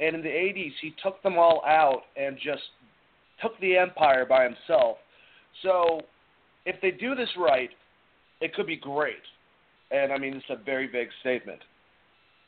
[0.00, 2.62] And in the 80s, he took them all out and just
[3.42, 4.98] took the empire by himself.
[5.62, 6.00] So,
[6.64, 7.70] if they do this right,
[8.40, 9.22] it could be great.
[9.90, 11.60] And I mean, it's a very big statement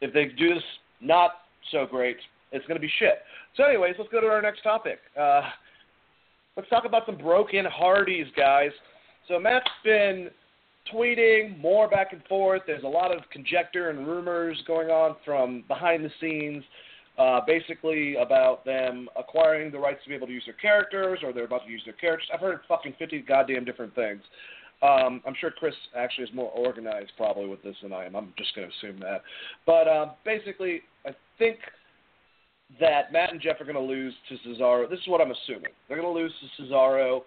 [0.04, 0.62] if they do this
[1.00, 1.32] not
[1.70, 2.16] so great,
[2.52, 3.22] it's going to be shit.
[3.56, 4.98] So, anyways, let's go to our next topic.
[5.18, 5.42] Uh,
[6.56, 8.70] let's talk about some broken Hardys, guys.
[9.28, 10.30] So, Matt's been
[10.94, 12.62] tweeting more back and forth.
[12.66, 16.62] There's a lot of conjecture and rumors going on from behind the scenes,
[17.18, 21.32] uh, basically about them acquiring the rights to be able to use their characters or
[21.32, 22.28] they're about to use their characters.
[22.32, 24.22] I've heard fucking 50 goddamn different things.
[24.82, 28.16] Um, I'm sure Chris actually is more organized probably with this than I am.
[28.16, 29.22] I'm just going to assume that.
[29.64, 31.58] But uh, basically, I think
[32.80, 34.90] that Matt and Jeff are going to lose to Cesaro.
[34.90, 35.70] This is what I'm assuming.
[35.88, 37.20] They're going to lose to Cesaro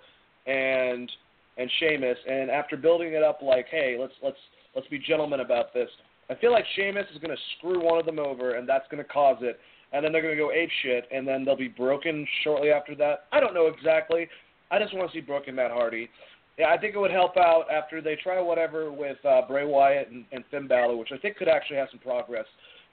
[0.45, 1.09] and
[1.57, 2.17] and Sheamus.
[2.29, 4.37] And after building it up, like, hey, let's let's
[4.75, 5.89] let's be gentlemen about this.
[6.29, 9.01] I feel like Sheamus is going to screw one of them over, and that's going
[9.01, 9.59] to cause it.
[9.93, 12.93] And then they're going to go ape shit, and then they'll be broken shortly after
[12.95, 13.25] that.
[13.31, 14.27] I don't know exactly.
[14.69, 16.09] I just want to see broken Matt Hardy
[16.57, 20.09] yeah, I think it would help out after they try whatever with uh, Bray Wyatt
[20.09, 22.45] and, and Finn Balor, which I think could actually have some progress.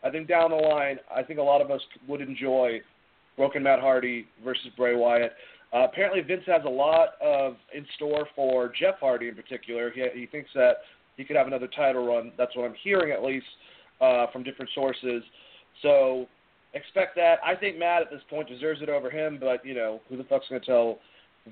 [0.02, 2.80] I think down the line, I think a lot of us would enjoy
[3.38, 5.32] Broken Matt Hardy versus Bray Wyatt.
[5.72, 9.90] Uh, apparently, Vince has a lot of in store for Jeff Hardy in particular.
[9.90, 10.78] He, he thinks that
[11.16, 12.32] he could have another title run.
[12.36, 13.46] That's what I'm hearing, at least
[14.00, 15.22] uh, from different sources.
[15.80, 16.26] So
[16.74, 17.36] expect that.
[17.44, 20.24] I think Matt at this point deserves it over him, but you know who the
[20.24, 20.98] fuck's going to tell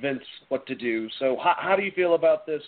[0.01, 1.09] Vince what to do.
[1.19, 2.63] So how, how do you feel about this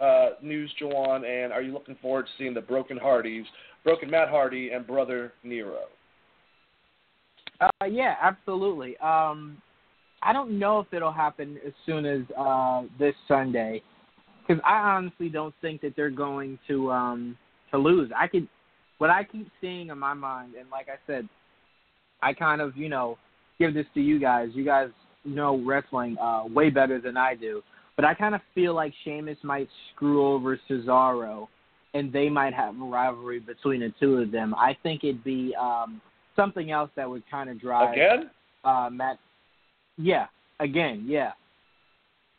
[0.00, 1.26] uh, news, Juwaan?
[1.26, 3.46] And are you looking forward to seeing the Broken Hardys,
[3.84, 5.84] Broken Matt Hardy, and Brother Nero?
[7.60, 8.96] Uh, yeah, absolutely.
[8.98, 9.60] Um,
[10.22, 13.82] I don't know if it'll happen as soon as uh, this Sunday,
[14.46, 17.36] because I honestly don't think that they're going to um,
[17.70, 18.10] to lose.
[18.16, 18.48] I could,
[18.98, 21.28] what I keep seeing in my mind, and like I said,
[22.22, 23.18] I kind of you know
[23.58, 24.48] give this to you guys.
[24.52, 24.88] You guys
[25.24, 27.62] know wrestling uh, way better than I do,
[27.96, 31.48] but I kind of feel like Sheamus might screw over Cesaro,
[31.94, 34.54] and they might have a rivalry between the two of them.
[34.54, 36.00] I think it'd be um,
[36.36, 38.30] something else that would kind of drive again.
[38.64, 39.18] Uh, Matt,
[39.96, 40.26] yeah,
[40.60, 41.32] again, yeah,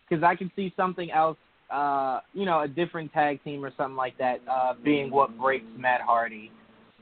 [0.07, 1.37] because I can see something else.
[1.69, 5.67] Uh, you know, a different tag team or something like that uh, being what breaks
[5.77, 6.51] Matt Hardy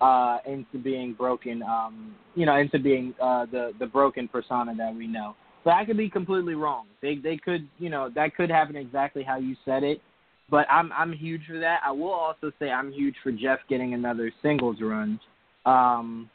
[0.02, 4.94] uh, into being broken, um, you know, into being uh, the the broken persona that
[4.96, 5.36] we know.
[5.64, 6.86] But I could be completely wrong.
[7.02, 10.02] They they could you know that could happen exactly how you said it.
[10.50, 11.82] But I'm I'm huge for that.
[11.86, 15.20] I will also say I'm huge for Jeff getting another singles run.
[15.66, 16.30] Um,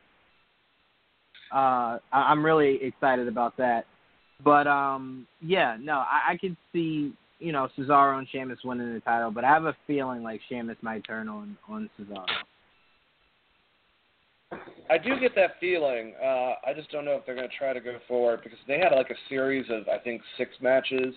[1.52, 3.84] Uh, I, I'm really excited about that.
[4.42, 9.00] But um, yeah, no, I, I could see you know Cesaro and Sheamus winning the
[9.00, 12.26] title, but I have a feeling like Sheamus might turn on on Cesaro.
[14.90, 16.14] I do get that feeling.
[16.22, 18.78] Uh, I just don't know if they're going to try to go forward because they
[18.78, 21.14] had like a series of I think six matches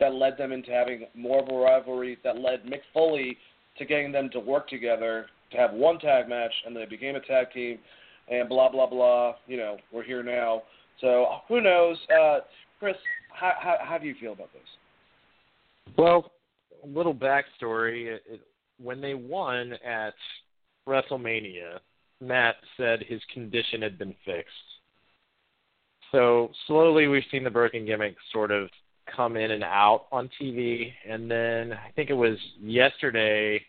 [0.00, 3.38] that led them into having more of a rivalry that led Mick Foley
[3.78, 7.20] to getting them to work together to have one tag match and they became a
[7.20, 7.78] tag team
[8.28, 9.34] and blah blah blah.
[9.46, 10.62] You know, we're here now.
[11.00, 11.96] So who knows?
[12.10, 12.38] Uh,
[12.78, 12.96] Chris,
[13.32, 15.94] how, how how do you feel about this?
[15.96, 16.32] Well,
[16.82, 18.06] a little backstory.
[18.06, 18.40] It, it,
[18.82, 20.14] when they won at
[20.86, 21.78] WrestleMania,
[22.26, 24.50] Matt said his condition had been fixed.
[26.12, 28.68] So slowly we've seen the broken gimmick sort of
[29.14, 33.60] come in and out on TV, and then I think it was yesterday.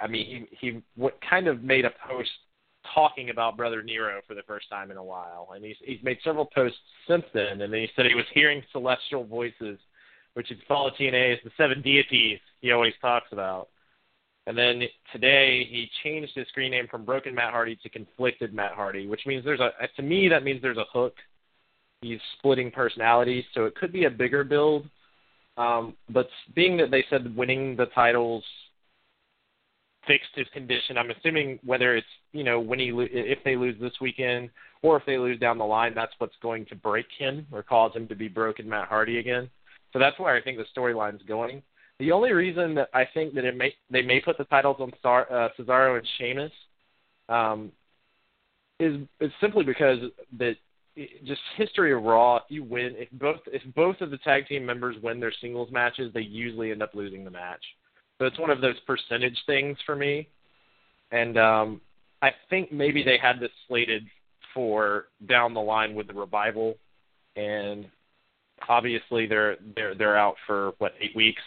[0.00, 2.30] I mean, he he what kind of made a post
[2.94, 6.18] talking about Brother Nero for the first time in a while, and he's he's made
[6.24, 9.78] several posts since then, and then he said he was hearing celestial voices,
[10.34, 13.68] which in follow TNA is the seven deities he always talks about.
[14.46, 14.82] And then
[15.12, 19.26] today he changed his screen name from Broken Matt Hardy to Conflicted Matt Hardy, which
[19.26, 21.14] means there's a to me that means there's a hook.
[22.00, 24.88] He's splitting personalities, so it could be a bigger build.
[25.56, 28.44] Um, but being that they said winning the titles
[30.06, 33.94] fixed his condition, I'm assuming whether it's you know when he if they lose this
[34.00, 34.50] weekend
[34.82, 37.96] or if they lose down the line, that's what's going to break him or cause
[37.96, 39.50] him to be broken Matt Hardy again.
[39.92, 41.62] So that's where I think the storyline's going.
[41.98, 44.92] The only reason that I think that it may they may put the titles on
[44.98, 46.52] Star, uh, Cesaro and Sheamus
[47.28, 47.72] um,
[48.78, 49.98] is is simply because
[50.38, 50.56] that
[51.24, 52.36] just history of Raw.
[52.36, 55.70] If you win, if both if both of the tag team members win their singles
[55.70, 57.64] matches, they usually end up losing the match.
[58.18, 60.28] So it's one of those percentage things for me.
[61.12, 61.80] And um,
[62.22, 64.04] I think maybe they had this slated
[64.54, 66.76] for down the line with the revival,
[67.36, 67.86] and
[68.68, 71.42] obviously they're they're they're out for what eight weeks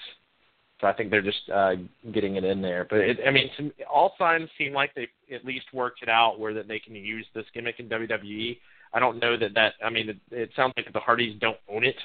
[0.79, 1.73] so I think they're just uh,
[2.13, 2.87] getting it in there.
[2.89, 6.39] But it, I mean, to, all signs seem like they at least worked it out
[6.39, 8.57] where that they can use this gimmick in WWE.
[8.93, 9.73] I don't know that that.
[9.83, 11.97] I mean, it, it sounds like the Hardys don't own it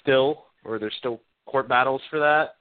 [0.00, 2.56] still, or there's still court battles for that.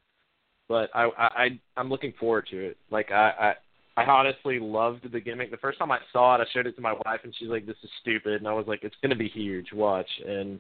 [0.68, 2.78] But I, I, I'm looking forward to it.
[2.90, 3.54] Like I,
[3.98, 5.52] I, I honestly loved the gimmick.
[5.52, 7.68] The first time I saw it, I showed it to my wife, and she's like,
[7.68, 9.68] "This is stupid," and I was like, "It's going to be huge.
[9.72, 10.60] Watch." And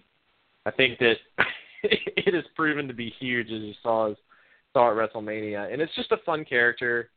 [0.65, 1.15] I think that
[1.83, 4.11] it has proven to be huge, as you saw.
[4.11, 4.17] As
[4.73, 7.09] saw at WrestleMania, and it's just a fun character,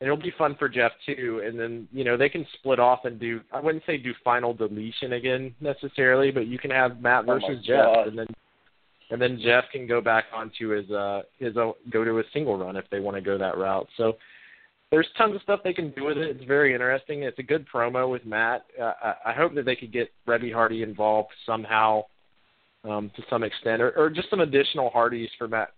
[0.00, 1.42] and it'll be fun for Jeff too.
[1.44, 4.54] And then you know they can split off and do I wouldn't say do final
[4.54, 8.08] deletion again necessarily, but you can have Matt Oh versus my Jeff, God.
[8.08, 8.26] and then
[9.10, 12.58] and then Jeff can go back onto his uh his own, go to a single
[12.58, 13.88] run if they want to go that route.
[13.96, 14.16] So
[14.90, 16.36] there's tons of stuff they can do with it.
[16.36, 17.22] It's very interesting.
[17.22, 18.64] It's a good promo with Matt.
[18.80, 22.04] Uh, I, I hope that they could get Reby Hardy involved somehow,
[22.84, 25.72] um, to some extent, or, or just some additional Hardys for Matt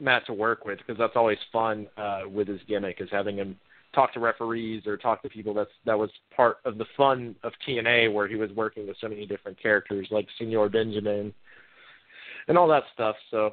[0.00, 3.56] Matt to work with because that's always fun uh, with his gimmick is having him
[3.94, 5.54] talk to referees or talk to people.
[5.54, 9.08] That's that was part of the fun of TNA where he was working with so
[9.08, 11.32] many different characters like Senor Benjamin
[12.48, 13.16] and all that stuff.
[13.30, 13.52] So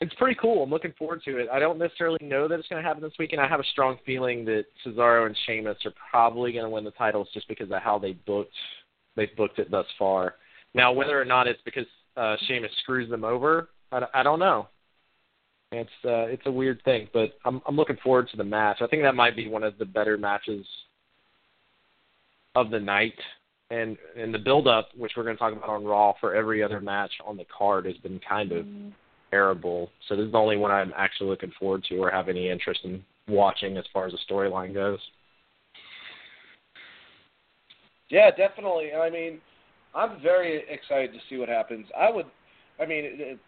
[0.00, 0.62] it's pretty cool.
[0.62, 1.48] I'm looking forward to it.
[1.52, 3.42] I don't necessarily know that it's going to happen this weekend.
[3.42, 6.92] I have a strong feeling that Cesaro and Sheamus are probably going to win the
[6.92, 8.54] titles just because of how they booked
[9.16, 10.36] they've booked it thus far.
[10.74, 14.68] Now, whether or not it's because uh, Sheamus screws them over, I, I don't know.
[15.70, 18.78] It's uh, it's a weird thing, but I'm I'm looking forward to the match.
[18.80, 20.66] I think that might be one of the better matches
[22.54, 23.18] of the night.
[23.70, 26.62] And and the build up, which we're going to talk about on Raw for every
[26.62, 28.64] other match on the card, has been kind of
[29.30, 29.90] terrible.
[30.08, 32.80] So this is the only one I'm actually looking forward to or have any interest
[32.84, 34.98] in watching as far as the storyline goes.
[38.08, 38.94] Yeah, definitely.
[38.94, 39.38] I mean,
[39.94, 41.86] I'm very excited to see what happens.
[41.94, 42.24] I would,
[42.80, 43.38] I mean,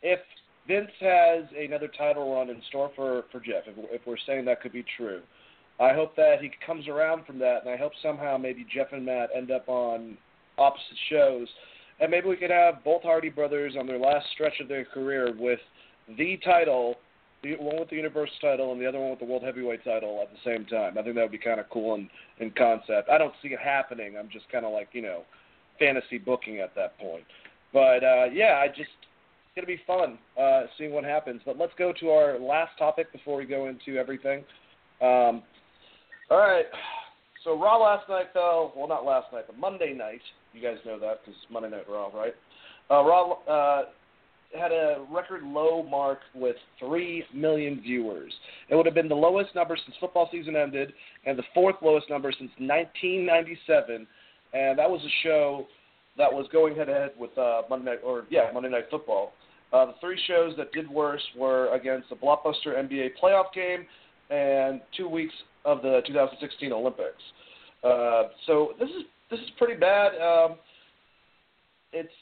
[0.00, 0.20] if
[0.66, 4.60] Vince has another title run in store for for Jeff, if, if we're saying that
[4.60, 5.20] could be true,
[5.80, 9.04] I hope that he comes around from that, and I hope somehow maybe Jeff and
[9.04, 10.16] Matt end up on
[10.58, 11.48] opposite shows,
[12.00, 15.34] and maybe we could have both Hardy brothers on their last stretch of their career
[15.36, 15.58] with
[16.16, 16.96] the title,
[17.42, 20.20] the one with the Universal title and the other one with the World Heavyweight title
[20.22, 20.96] at the same time.
[20.96, 22.08] I think that would be kind of cool in
[22.38, 23.08] in concept.
[23.10, 24.16] I don't see it happening.
[24.16, 25.22] I'm just kind of like you know,
[25.78, 27.24] fantasy booking at that point.
[27.72, 28.90] But uh, yeah, I just
[29.54, 31.42] it's gonna be fun uh, seeing what happens.
[31.44, 34.44] But let's go to our last topic before we go into everything.
[35.00, 35.42] Um,
[36.30, 36.64] all right.
[37.44, 38.72] So Raw last night fell.
[38.76, 40.20] Well, not last night, but Monday night.
[40.54, 42.34] You guys know that because Monday Night Raw, right?
[42.90, 43.82] Uh, Raw uh,
[44.58, 48.32] had a record low mark with three million viewers.
[48.68, 50.92] It would have been the lowest number since football season ended,
[51.26, 54.06] and the fourth lowest number since 1997.
[54.54, 55.66] and that was a show
[56.18, 59.32] that was going head to head with uh, Monday Night or yeah Monday Night Football.
[59.72, 63.86] Uh, the three shows that did worse were against the blockbuster NBA playoff game
[64.30, 65.34] and two weeks
[65.64, 67.22] of the 2016 Olympics.
[67.82, 70.12] Uh, so this is this is pretty bad.
[70.20, 70.56] Um,
[71.92, 72.12] it's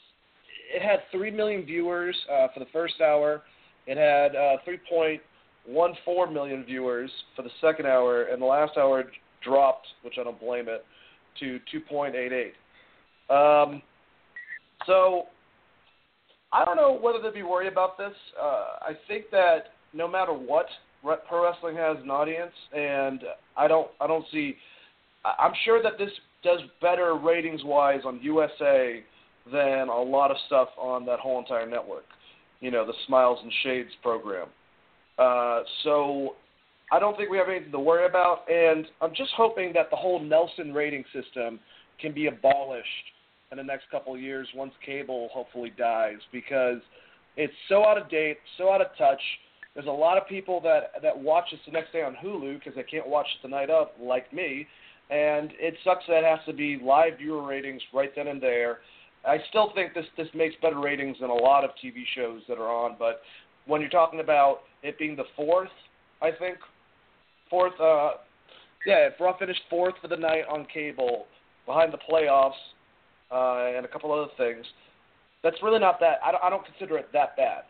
[0.73, 3.41] it had three million viewers uh, for the first hour.
[3.87, 9.03] It had uh, 3.14 million viewers for the second hour, and the last hour
[9.43, 10.85] dropped, which I don't blame it,
[11.39, 12.51] to 2.88.
[13.31, 13.81] Um,
[14.85, 15.27] so
[16.51, 18.13] I don't know whether to be worried about this.
[18.39, 20.65] Uh, I think that no matter what,
[21.01, 23.21] pro wrestling has an audience, and
[23.57, 24.55] I don't I don't see.
[25.23, 26.11] I'm sure that this
[26.43, 29.03] does better ratings wise on USA
[29.51, 32.05] than a lot of stuff on that whole entire network.
[32.59, 34.47] You know, the Smiles and Shades program.
[35.17, 36.35] Uh, so
[36.91, 39.95] I don't think we have anything to worry about, and I'm just hoping that the
[39.95, 41.59] whole Nielsen rating system
[41.99, 42.85] can be abolished
[43.51, 46.77] in the next couple of years once cable hopefully dies because
[47.35, 49.21] it's so out of date, so out of touch.
[49.73, 52.75] There's a lot of people that that watch this the next day on Hulu because
[52.75, 54.67] they can't watch it the night of, like me,
[55.09, 58.79] and it sucks that it has to be live viewer ratings right then and there.
[59.25, 62.57] I still think this this makes better ratings than a lot of TV shows that
[62.57, 63.21] are on, but
[63.65, 65.69] when you're talking about it being the fourth,
[66.21, 66.57] I think
[67.49, 68.11] fourth, uh,
[68.85, 71.27] yeah, if Raw finished fourth for the night on cable,
[71.65, 72.53] behind the playoffs,
[73.31, 74.65] uh, and a couple other things,
[75.43, 76.19] that's really not that.
[76.23, 77.63] I don't, I don't consider it that bad.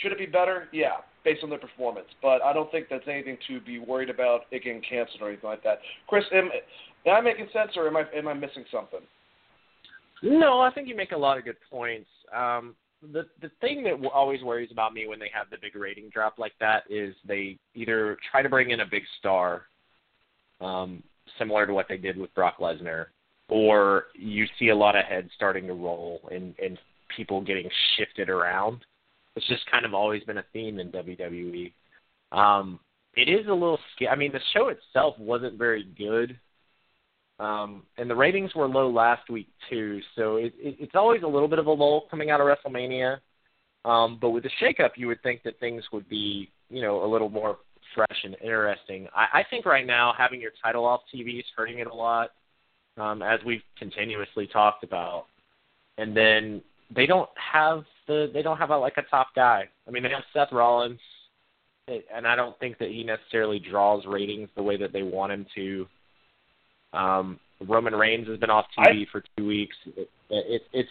[0.00, 0.68] Should it be better?
[0.72, 4.42] Yeah, based on their performance, but I don't think that's anything to be worried about
[4.50, 5.78] it getting canceled or anything like that.
[6.06, 6.50] Chris, am,
[7.06, 9.00] am I making sense or am I am I missing something?
[10.22, 12.08] No, I think you make a lot of good points.
[12.34, 12.74] Um,
[13.12, 16.38] the the thing that always worries about me when they have the big rating drop
[16.38, 19.62] like that is they either try to bring in a big star,
[20.60, 21.02] um,
[21.38, 23.06] similar to what they did with Brock Lesnar,
[23.52, 26.78] or you see a lot of heads starting to roll and and
[27.14, 28.84] people getting shifted around.
[29.36, 31.72] It's just kind of always been a theme in WWE.
[32.32, 32.80] Um,
[33.14, 34.10] it is a little scary.
[34.10, 36.38] I mean, the show itself wasn't very good,
[37.38, 40.00] um, and the ratings were low last week too.
[40.16, 43.18] So it, it, it's always a little bit of a lull coming out of WrestleMania.
[43.84, 47.08] Um, but with the shakeup, you would think that things would be, you know, a
[47.08, 47.58] little more
[47.94, 49.08] fresh and interesting.
[49.14, 52.30] I, I think right now having your title off TV is hurting it a lot,
[52.96, 55.26] um, as we've continuously talked about.
[55.98, 56.62] And then
[56.94, 59.68] they don't have the they don't have a, like a top guy.
[59.86, 61.00] I mean, they have Seth Rollins,
[61.88, 65.46] and I don't think that he necessarily draws ratings the way that they want him
[65.54, 65.86] to.
[66.92, 69.76] Um, Roman Reigns has been off TV I, for two weeks.
[69.96, 70.90] It, it, it's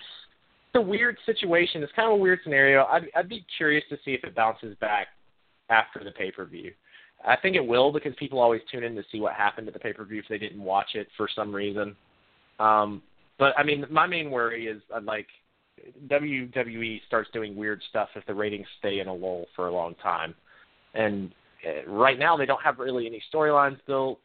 [0.75, 1.83] a weird situation.
[1.83, 2.85] It's kind of a weird scenario.
[2.85, 5.07] I'd, I'd be curious to see if it bounces back
[5.69, 6.71] after the pay per view.
[7.25, 9.79] I think it will because people always tune in to see what happened at the
[9.79, 11.95] pay per view if they didn't watch it for some reason.
[12.59, 13.01] Um,
[13.37, 15.27] but I mean, my main worry is uh, like
[16.07, 19.95] WWE starts doing weird stuff if the ratings stay in a lull for a long
[19.95, 20.35] time.
[20.93, 21.31] And
[21.65, 24.19] uh, right now they don't have really any storylines built,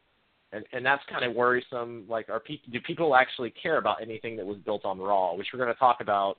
[0.52, 2.04] and and that's kind of worrisome.
[2.08, 5.48] Like, are people do people actually care about anything that was built on Raw, which
[5.52, 6.38] we're going to talk about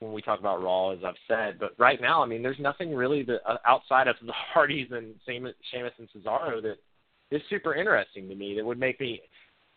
[0.00, 1.58] when we talk about Raw, as I've said.
[1.58, 5.14] But right now, I mean, there's nothing really that uh, outside of the Hardys and
[5.26, 6.76] Sheamus and Cesaro that
[7.30, 9.20] is super interesting to me that would make me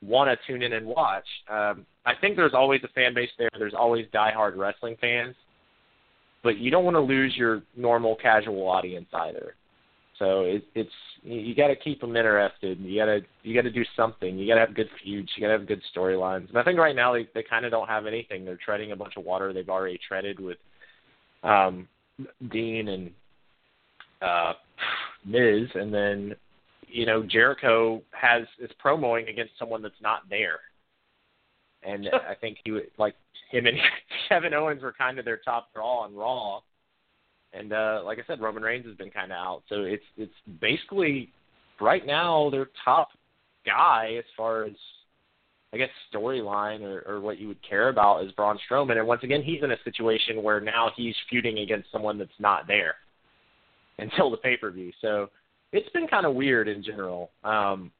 [0.01, 1.25] want to tune in and watch.
[1.49, 3.49] Um, I think there's always a fan base there.
[3.57, 5.35] There's always diehard wrestling fans,
[6.43, 9.55] but you don't want to lose your normal casual audience either.
[10.19, 10.91] So it, it's
[11.23, 12.79] you got to keep them interested.
[12.79, 14.37] You got to you got to do something.
[14.37, 15.29] You got to have good feuds.
[15.35, 16.49] You got to have good storylines.
[16.49, 18.45] And I think right now they they kind of don't have anything.
[18.45, 20.57] They're treading a bunch of water they've already treaded with
[21.43, 21.87] um,
[22.51, 23.11] Dean and
[24.21, 24.53] uh,
[25.25, 26.35] Miz, and then
[26.87, 30.59] you know, Jericho has is promoing against someone that's not there.
[31.83, 33.15] And I think he would like
[33.51, 33.77] him and
[34.29, 36.61] Kevin Owens were kind of their top draw on Raw.
[37.53, 39.63] And uh like I said, Roman Reigns has been kind of out.
[39.69, 41.31] So it's it's basically
[41.79, 43.09] right now their top
[43.65, 44.73] guy as far as
[45.73, 48.97] I guess storyline or, or what you would care about is Braun Strowman.
[48.97, 52.67] And once again, he's in a situation where now he's feuding against someone that's not
[52.67, 52.95] there
[53.99, 54.91] until the pay per view.
[55.01, 55.29] So
[55.73, 57.31] it's been kind of weird in general.
[57.43, 57.91] Um,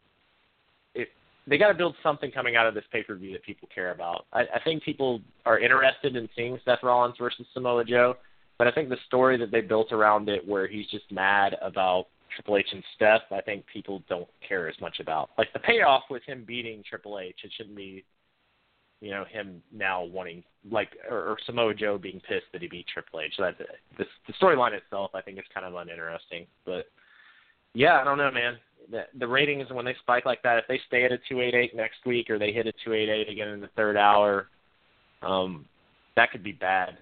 [0.96, 1.10] it,
[1.46, 3.92] they got to build something coming out of this pay per view that people care
[3.92, 4.26] about.
[4.32, 8.16] I, I think people are interested in seeing Seth Rollins versus Samoa Joe,
[8.58, 12.08] but I think the story that they built around it, where he's just mad about
[12.36, 15.30] Triple H and Steph, I think people don't care as much about.
[15.38, 18.04] Like the payoff with him beating Triple H, it shouldn't be,
[19.02, 22.88] you know, him now wanting like or, or Samoa Joe being pissed that he beat
[22.94, 23.34] Triple H.
[23.38, 23.58] So that
[23.98, 26.86] the, the storyline itself, I think, is kind of uninteresting, but
[27.74, 28.58] yeah, I don't know, man.
[28.90, 32.06] the, the ratings when they spike like that, if they stay at a 288 next
[32.06, 34.48] week or they hit a 288 again in the third hour,
[35.22, 35.66] um,
[36.16, 36.98] that could be bad.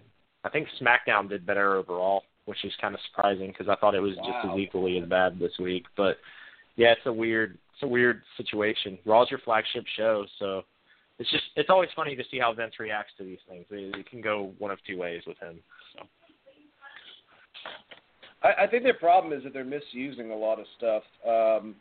[0.45, 3.99] I think SmackDown did better overall, which is kind of surprising because I thought it
[3.99, 4.41] was wow.
[4.43, 5.85] just as equally as bad this week.
[5.97, 6.17] But
[6.75, 8.99] yeah, it's a weird, it's a weird situation.
[9.05, 10.61] Raw's your flagship show, so
[11.17, 13.65] it's just it's always funny to see how Vince reacts to these things.
[13.71, 15.59] It, it can go one of two ways with him.
[15.95, 16.05] So.
[18.43, 21.03] I, I think their problem is that they're misusing a lot of stuff.
[21.27, 21.75] Um,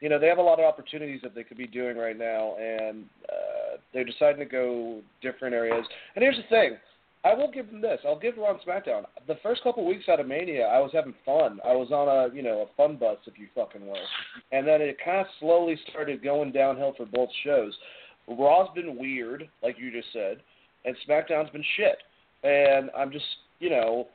[0.00, 2.54] you know, they have a lot of opportunities that they could be doing right now,
[2.56, 5.84] and uh, they're deciding to go different areas.
[6.14, 6.78] And here's the thing.
[7.24, 7.98] I will give them this.
[8.06, 9.04] I'll give Raw and SmackDown.
[9.26, 11.58] The first couple weeks out of Mania, I was having fun.
[11.64, 13.96] I was on a you know a fun bus, if you fucking will.
[14.52, 17.72] And then it kind of slowly started going downhill for both shows.
[18.28, 20.38] Raw's been weird, like you just said,
[20.84, 21.98] and SmackDown's been shit.
[22.44, 23.24] And I'm just
[23.58, 24.06] you know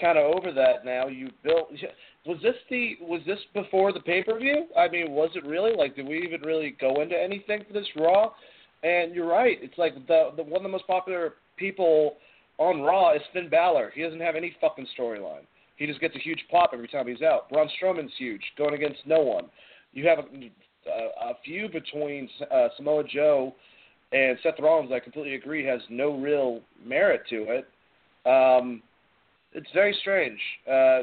[0.00, 1.06] kind of over that now.
[1.06, 1.68] You built.
[2.24, 4.66] Was this the was this before the pay per view?
[4.78, 5.72] I mean, was it really?
[5.76, 8.30] Like, did we even really go into anything for this Raw?
[8.84, 9.58] And you're right.
[9.60, 12.18] It's like the the one of the most popular people
[12.70, 13.92] on Raw is Finn Balor.
[13.94, 15.46] He doesn't have any fucking storyline.
[15.76, 17.48] He just gets a huge pop every time he's out.
[17.48, 19.46] Braun Strowman's huge, going against no one.
[19.92, 23.54] You have a, a, a feud between uh, Samoa Joe
[24.12, 24.92] and Seth Rollins.
[24.92, 27.68] I completely agree has no real merit to it.
[28.28, 28.82] Um,
[29.52, 30.38] it's very strange.
[30.68, 31.02] Uh,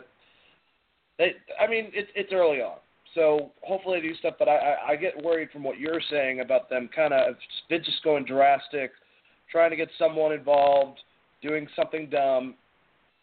[1.18, 2.78] it, I mean, it's it's early on,
[3.14, 4.36] so hopefully they do stuff.
[4.40, 7.36] But I, I, I get worried from what you're saying about them kind of
[7.70, 8.92] they're just going drastic,
[9.52, 11.00] trying to get someone involved,
[11.42, 12.56] doing something dumb,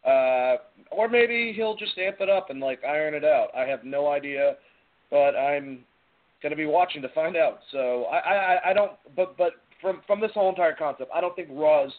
[0.07, 0.57] uh,
[0.91, 3.49] or maybe he'll just amp it up and like iron it out.
[3.57, 4.57] I have no idea,
[5.11, 5.85] but I'm
[6.43, 7.61] going to be watching to find out.
[7.73, 8.93] So I, I, I don't.
[9.17, 11.93] But but from from this whole entire concept, I don't think Raw's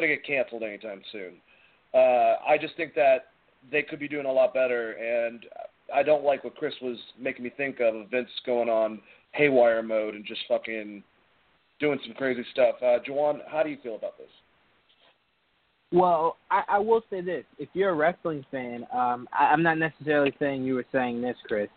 [0.00, 1.34] to get canceled anytime soon.
[1.94, 3.26] Uh, I just think that
[3.70, 5.46] they could be doing a lot better, and
[5.94, 9.00] I don't like what Chris was making me think of Vince going on
[9.32, 11.02] haywire mode and just fucking
[11.80, 12.76] doing some crazy stuff.
[12.82, 14.28] Uh, Juwaan, how do you feel about this?
[15.92, 19.78] Well, I, I will say this: if you're a wrestling fan, um, I, I'm not
[19.78, 21.68] necessarily saying you were saying this, Chris,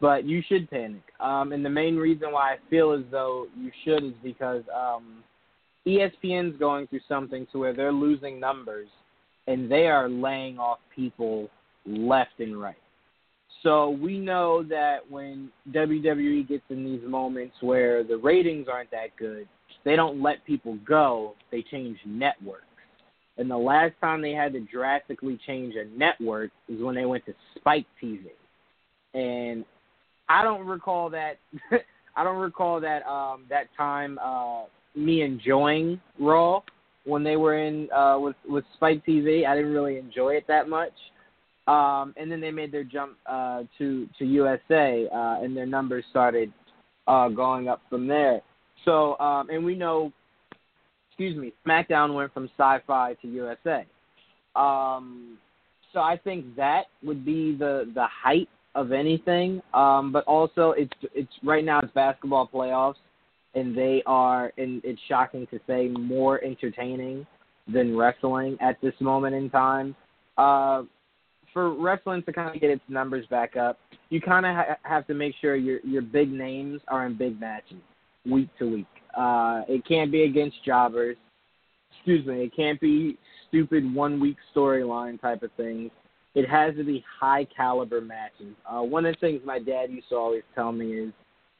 [0.00, 1.02] but you should panic.
[1.20, 5.22] Um, and the main reason why I feel as though you should is because um,
[5.86, 8.88] ESPN's going through something to where they're losing numbers
[9.46, 11.48] and they are laying off people
[11.86, 12.76] left and right.
[13.62, 19.16] So we know that when WWE gets in these moments where the ratings aren't that
[19.18, 19.48] good,
[19.84, 22.62] they don't let people go, they change networks.
[23.38, 27.24] And the last time they had to drastically change a network is when they went
[27.26, 28.26] to Spike TV.
[29.14, 29.64] And
[30.28, 31.38] I don't recall that
[32.16, 34.64] I don't recall that um that time uh
[34.94, 36.62] me enjoying Raw
[37.04, 39.46] when they were in uh, with with Spike TV.
[39.46, 40.92] I didn't really enjoy it that much.
[41.66, 46.04] Um, and then they made their jump uh, to to USA, uh, and their numbers
[46.10, 46.52] started
[47.06, 48.40] uh, going up from there.
[48.84, 50.12] So, um, and we know,
[51.18, 53.84] excuse me, SmackDown went from Sci-Fi to USA.
[54.54, 55.36] Um,
[55.92, 59.60] so I think that would be the the height of anything.
[59.74, 62.94] Um, but also, it's it's right now it's basketball playoffs
[63.54, 67.26] and they are, and it's shocking to say, more entertaining
[67.66, 69.96] than wrestling at this moment in time.
[70.36, 70.82] Uh,
[71.52, 73.78] for wrestling to kind of get its numbers back up,
[74.10, 77.40] you kind of ha- have to make sure your your big names are in big
[77.40, 77.78] matches
[78.24, 78.86] week to week.
[79.18, 81.16] Uh, it can't be against jobbers.
[81.96, 82.44] Excuse me.
[82.44, 85.90] It can't be stupid one week storyline type of things.
[86.34, 88.54] It has to be high caliber matches.
[88.70, 91.12] Uh, one of the things my dad used to always tell me is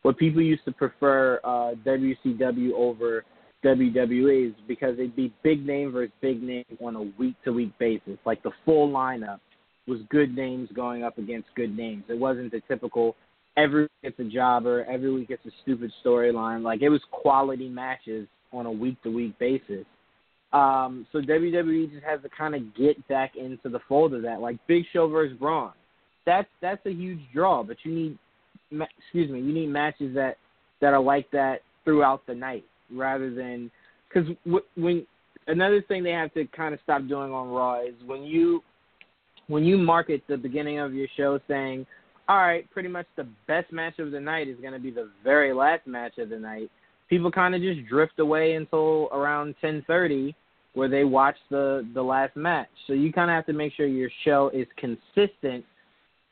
[0.02, 3.24] what people used to prefer uh, WCW over
[3.64, 7.76] WWE is because it'd be big name versus big name on a week to week
[7.78, 8.18] basis.
[8.24, 9.40] Like the full lineup
[9.88, 12.04] was good names going up against good names.
[12.08, 13.16] It wasn't the typical
[13.58, 16.62] every week it's a jobber, every week it's a stupid storyline.
[16.62, 19.84] Like it was quality matches on a week to week basis.
[20.52, 24.40] Um, so WWE just has to kind of get back into the fold of that.
[24.40, 25.72] Like Big Show versus Braun,
[26.24, 28.18] that's that's a huge draw, but you need
[28.70, 30.36] excuse me, you need matches that
[30.80, 33.70] that are like that throughout the night rather than
[34.08, 34.28] because
[34.76, 35.06] when
[35.48, 38.62] another thing they have to kind of stop doing on Raw is when you
[39.48, 41.86] when you market the beginning of your show saying,
[42.28, 45.10] all right, pretty much the best match of the night is going to be the
[45.24, 46.70] very last match of the night.
[47.08, 50.34] People kind of just drift away until around 10:30
[50.74, 52.68] where they watch the the last match.
[52.86, 55.64] So you kind of have to make sure your show is consistent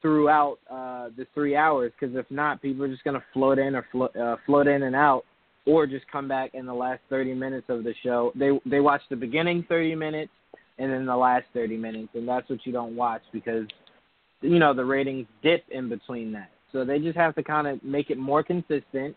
[0.02, 3.74] throughout uh, the three hours because if not, people are just going to float in
[3.74, 5.24] or float, uh, float in and out,
[5.66, 8.32] or just come back in the last 30 minutes of the show.
[8.34, 10.32] They they watch the beginning 30 minutes
[10.78, 13.66] and then the last 30 minutes, and that's what you don't watch because
[14.40, 16.50] you know the ratings dip in between that.
[16.72, 19.16] So they just have to kind of make it more consistent.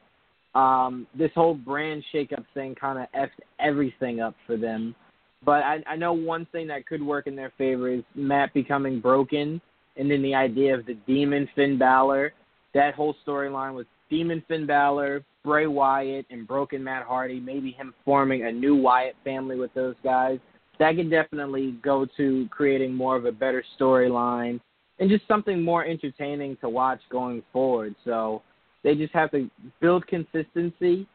[0.55, 4.95] Um, this whole brand shakeup thing kind of effed everything up for them.
[5.43, 8.99] But I, I know one thing that could work in their favor is Matt becoming
[8.99, 9.61] broken,
[9.95, 12.33] and then the idea of the Demon Finn Balor.
[12.73, 17.39] That whole storyline with Demon Finn Balor, Bray Wyatt, and Broken Matt Hardy.
[17.39, 20.39] Maybe him forming a new Wyatt family with those guys.
[20.77, 24.59] That could definitely go to creating more of a better storyline
[24.99, 27.95] and just something more entertaining to watch going forward.
[28.05, 28.41] So
[28.83, 29.49] they just have to
[29.81, 31.07] build consistency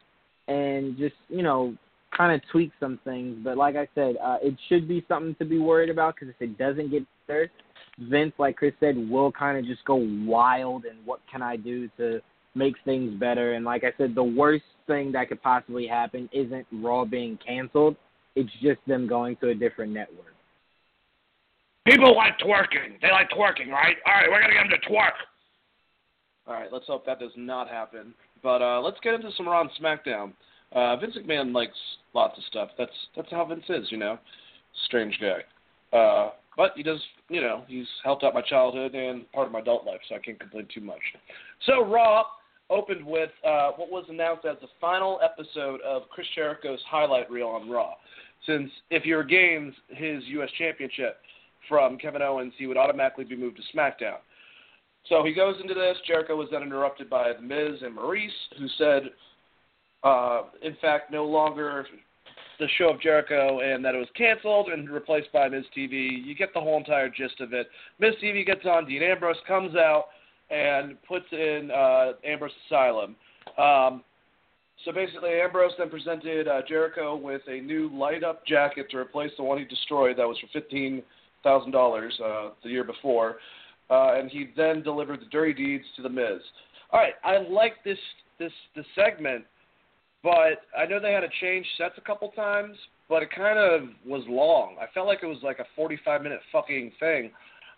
[0.47, 1.75] and just you know
[2.15, 3.37] kind of tweak some things.
[3.43, 6.41] But like I said, uh, it should be something to be worried about because if
[6.41, 7.51] it doesn't get better,
[7.99, 11.89] Vince, like Chris said, will kind of just go wild and what can I do
[11.97, 12.21] to
[12.53, 13.53] make things better?
[13.53, 17.95] And like I said, the worst thing that could possibly happen isn't Raw being canceled.
[18.35, 20.34] It's just them going to a different network.
[21.85, 22.99] People like twerking.
[23.01, 23.95] They like twerking, right?
[24.05, 25.11] All right, we're gonna get them to twerk.
[26.47, 28.13] All right, let's hope that does not happen.
[28.41, 30.33] But uh, let's get into some Raw and SmackDown.
[30.71, 31.77] Uh, Vince McMahon likes
[32.13, 32.69] lots of stuff.
[32.77, 34.17] That's that's how Vince is, you know.
[34.85, 35.97] Strange guy.
[35.97, 39.59] Uh, but he does, you know, he's helped out my childhood and part of my
[39.59, 41.01] adult life, so I can't complain too much.
[41.65, 42.23] So Raw
[42.69, 47.47] opened with uh, what was announced as the final episode of Chris Jericho's highlight reel
[47.47, 47.93] on Raw.
[48.45, 50.49] Since if you're gains his U.S.
[50.57, 51.17] Championship
[51.67, 54.17] from Kevin Owens, he would automatically be moved to SmackDown.
[55.07, 55.97] So he goes into this.
[56.07, 59.03] Jericho was then interrupted by The Miz and Maryse, who said,
[60.03, 61.85] uh, in fact, no longer
[62.59, 66.25] the show of Jericho and that it was canceled and replaced by Miz TV.
[66.25, 67.67] You get the whole entire gist of it.
[67.99, 68.85] Miz TV gets on.
[68.85, 70.05] Dean Ambrose comes out
[70.49, 73.15] and puts in uh, Ambrose Asylum.
[73.57, 74.03] Um,
[74.83, 79.43] so basically, Ambrose then presented uh, Jericho with a new light-up jacket to replace the
[79.43, 81.01] one he destroyed that was for fifteen
[81.45, 83.37] thousand uh, dollars the year before,
[83.89, 86.41] uh, and he then delivered the dirty deeds to the Miz.
[86.91, 87.99] All right, I like this
[88.37, 89.45] this this segment
[90.25, 92.75] but I know they had to change sets a couple times,
[93.07, 94.75] but it kind of was long.
[94.81, 97.29] I felt like it was like a 45 minute fucking thing.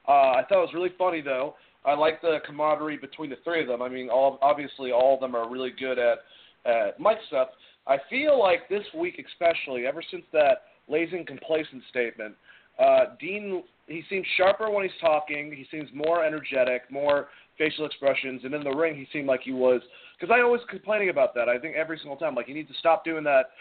[0.07, 1.55] Uh, I thought it was really funny though.
[1.85, 3.81] I like the camaraderie between the three of them.
[3.81, 6.19] I mean, all obviously all of them are really good at
[6.65, 7.49] at mic stuff.
[7.85, 12.33] I feel like this week especially, ever since that lazy and complacent statement,
[12.79, 15.51] uh, Dean he seems sharper when he's talking.
[15.51, 19.53] He seems more energetic, more facial expressions, and in the ring he seemed like he
[19.53, 19.81] was
[20.19, 21.47] because I always complaining about that.
[21.47, 23.51] I think every single time, like you need to stop doing that,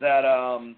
[0.00, 0.76] that um,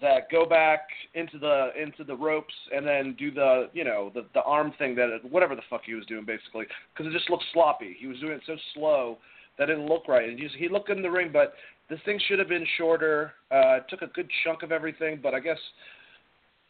[0.00, 0.80] that go back
[1.14, 4.94] into the into the ropes and then do the you know the the arm thing
[4.94, 7.96] that whatever the fuck he was doing basically because it just looked sloppy.
[7.98, 9.18] He was doing it so slow
[9.58, 10.28] that it didn't look right.
[10.28, 11.54] And he, he looked in the ring, but
[11.90, 13.32] this thing should have been shorter.
[13.50, 15.58] Uh, it took a good chunk of everything, but I guess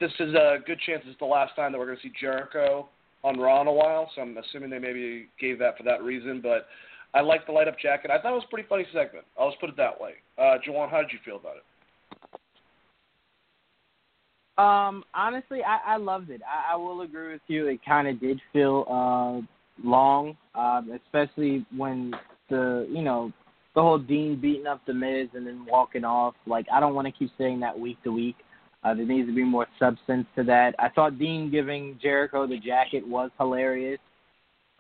[0.01, 2.89] this is a good chance it's the last time that we're going to see Jericho
[3.25, 4.11] on Raw in a while.
[4.15, 6.67] So I'm assuming they maybe gave that for that reason, but
[7.15, 8.11] I like the light up jacket.
[8.11, 9.25] I thought it was a pretty funny segment.
[9.39, 10.13] I'll just put it that way.
[10.39, 11.65] Uh, Juwaan, how did you feel about it?
[14.59, 16.43] Um, honestly, I, I loved it.
[16.43, 17.69] I, I will agree with you.
[17.69, 22.13] It kind of did feel uh, long, um, especially when
[22.51, 23.33] the you know
[23.77, 26.35] the whole Dean beating up the Miz and then walking off.
[26.45, 28.35] Like I don't want to keep saying that week to week.
[28.85, 30.75] Uh, there needs to be more substance to that.
[30.79, 33.99] I thought Dean giving Jericho the jacket was hilarious.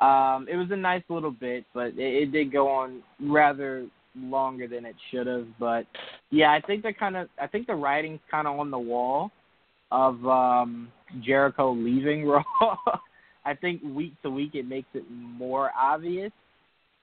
[0.00, 3.86] Um, it was a nice little bit, but it, it did go on rather
[4.16, 5.46] longer than it should have.
[5.58, 5.86] But
[6.30, 7.28] yeah, I think they're kind of.
[7.40, 9.32] I think the writing's kind of on the wall
[9.90, 12.44] of um, Jericho leaving Raw.
[13.44, 16.32] I think week to week it makes it more obvious.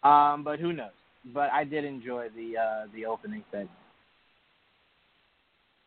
[0.03, 0.91] Um, but who knows?
[1.33, 3.71] But I did enjoy the uh, the opening segment.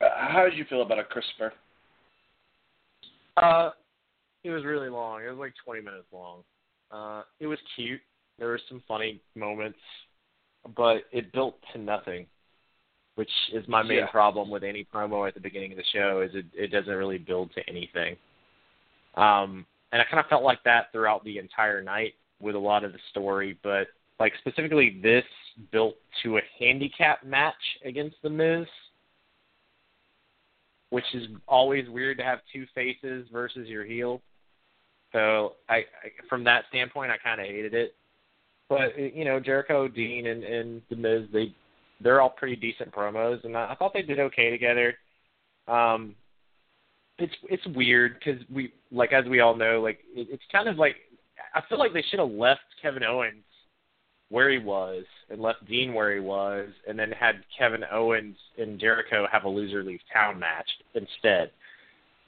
[0.01, 1.53] How did you feel about a Christopher?
[3.37, 3.71] Uh,
[4.45, 5.23] it was really long.
[5.23, 6.43] It was like 20 minutes long.
[6.91, 8.01] Uh, it was cute.
[8.39, 9.79] There were some funny moments,
[10.77, 12.27] but it built to nothing,
[13.17, 14.07] which is my main yeah.
[14.07, 16.21] problem with any promo at the beginning of the show.
[16.21, 18.17] Is it it doesn't really build to anything.
[19.17, 22.85] Um, and I kind of felt like that throughout the entire night with a lot
[22.85, 23.89] of the story, but
[24.21, 25.25] like specifically this
[25.73, 28.67] built to a handicap match against the Miz,
[30.91, 34.23] which is always weird to have two faces versus your heel.
[35.13, 37.95] So I, I from that standpoint, I kind of hated it.
[38.69, 41.55] But you know, Jericho, Dean, and and the Miz, they
[42.01, 44.95] they're all pretty decent promos, and I, I thought they did okay together.
[45.67, 46.15] Um,
[47.19, 50.77] it's it's weird because we like as we all know, like it, it's kind of
[50.77, 50.97] like
[51.55, 53.45] I feel like they should have left Kevin Owens
[54.31, 58.79] where he was and left Dean where he was, and then had Kevin Owens and
[58.79, 61.51] Jericho have a loser leave town match instead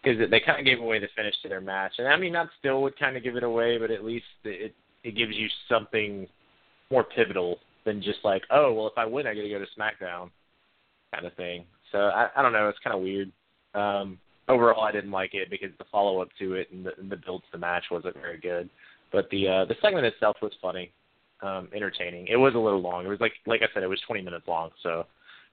[0.03, 1.93] because they kind of gave away the finish to their match.
[1.99, 4.75] And I mean, that still would kind of give it away, but at least it
[5.05, 6.27] it gives you something
[6.91, 9.67] more pivotal than just like, oh, well, if I win, I get to go to
[9.79, 10.31] SmackDown,
[11.15, 11.65] kind of thing.
[11.93, 12.69] So I, I don't know.
[12.69, 13.33] It's kind of weird.
[13.75, 17.11] Um, overall, I didn't like it because the follow up to it and the, and
[17.11, 18.69] the build to the match wasn't very good.
[19.13, 20.93] But the uh, the segment itself was funny,
[21.43, 22.27] um, entertaining.
[22.29, 23.05] It was a little long.
[23.05, 24.71] It was like like I said, it was 20 minutes long.
[24.83, 25.07] So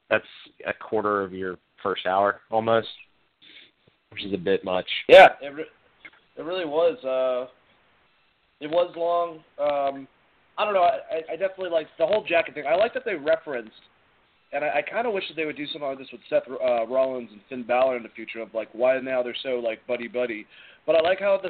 [0.10, 0.26] that's
[0.66, 2.88] a quarter of your first hour almost,
[4.12, 4.88] which is a bit much.
[5.08, 5.66] Yeah, it re-
[6.38, 6.98] it really was.
[7.04, 7.52] Uh,
[8.60, 9.40] it was long.
[9.60, 10.08] Um,
[10.58, 10.84] I don't know.
[10.84, 12.66] I, I definitely like the whole jacket thing.
[12.68, 13.72] I like that they referenced,
[14.52, 16.44] and I, I kind of wish that they would do something like this with Seth
[16.50, 19.86] uh, Rollins and Finn Balor in the future of like why now they're so like
[19.88, 20.46] buddy buddy.
[20.86, 21.50] But I like how the,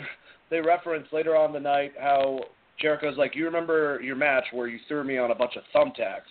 [0.50, 2.42] they reference later on the night how
[2.82, 6.30] Jericho's like, you remember your match where you threw me on a bunch of thumbtacks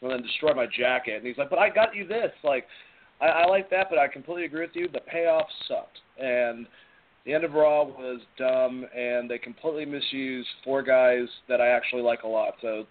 [0.00, 2.30] and then destroyed my jacket, and he's like, but I got you this.
[2.44, 2.66] Like,
[3.20, 4.88] I, I like that, but I completely agree with you.
[4.88, 6.66] The payoff sucked, and
[7.26, 12.02] the end of Raw was dumb, and they completely misused four guys that I actually
[12.02, 12.54] like a lot.
[12.62, 12.86] So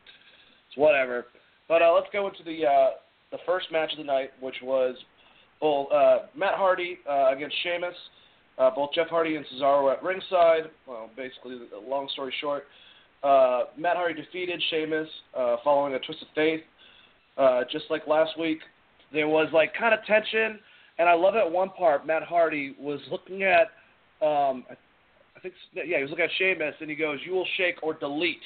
[0.68, 1.28] it's whatever.
[1.68, 2.90] But uh, let's go into the uh,
[3.32, 4.96] the first match of the night, which was
[5.62, 7.96] well, uh, Matt Hardy uh, against Sheamus.
[8.58, 10.72] Uh, both Jeff Hardy and Cesaro at ringside.
[10.88, 12.64] Well, basically, long story short,
[13.24, 15.08] uh, Matt Hardy defeated Sheamus
[15.38, 16.62] uh, following a twist of faith.
[17.38, 18.60] Uh, just like last week,
[19.14, 20.60] there was like kind of tension,
[20.98, 21.52] and I love it.
[21.52, 23.68] One part, Matt Hardy was looking at,
[24.26, 27.84] um, I think, yeah, he was looking at Sheamus, and he goes, "You will shake
[27.84, 28.42] or delete."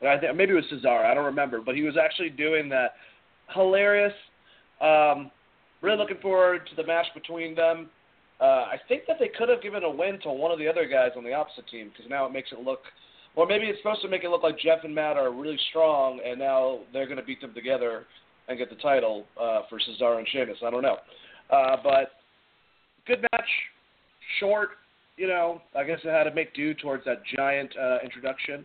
[0.00, 2.68] And I think maybe it was Cesaro, I don't remember, but he was actually doing
[2.70, 2.94] that.
[3.54, 4.12] Hilarious.
[4.80, 5.30] Um,
[5.80, 7.88] really looking forward to the match between them.
[8.40, 10.88] Uh, I think that they could have given a win to one of the other
[10.88, 12.80] guys on the opposite team because now it makes it look,
[13.36, 16.20] or maybe it's supposed to make it look like Jeff and Matt are really strong,
[16.24, 18.04] and now they're going to beat them together
[18.48, 20.58] and get the title uh, for Cesaro and Sheamus.
[20.64, 20.96] I don't know,
[21.50, 22.12] uh, but
[23.06, 23.48] good match,
[24.40, 24.70] short.
[25.16, 28.64] You know, I guess it had to make do towards that giant uh, introduction.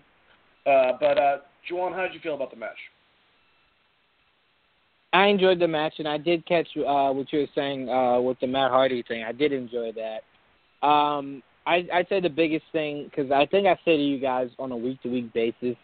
[0.65, 1.37] Uh, but uh,
[1.69, 2.77] Juwaan, how did you feel about the match?
[5.13, 8.39] I enjoyed the match, and I did catch uh, what you were saying uh, with
[8.39, 9.23] the Matt Hardy thing.
[9.23, 10.87] I did enjoy that.
[10.87, 14.49] Um, I, I'd say the biggest thing, because I think I say to you guys
[14.57, 15.75] on a week to week basis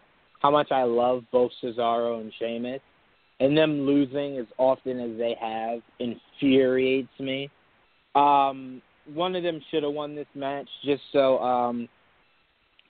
[0.42, 2.82] how much I love both Cesaro and Sheamus,
[3.40, 7.50] and them losing as often as they have infuriates me.
[8.16, 8.82] Um,
[9.14, 11.90] one of them should have won this match just so, um,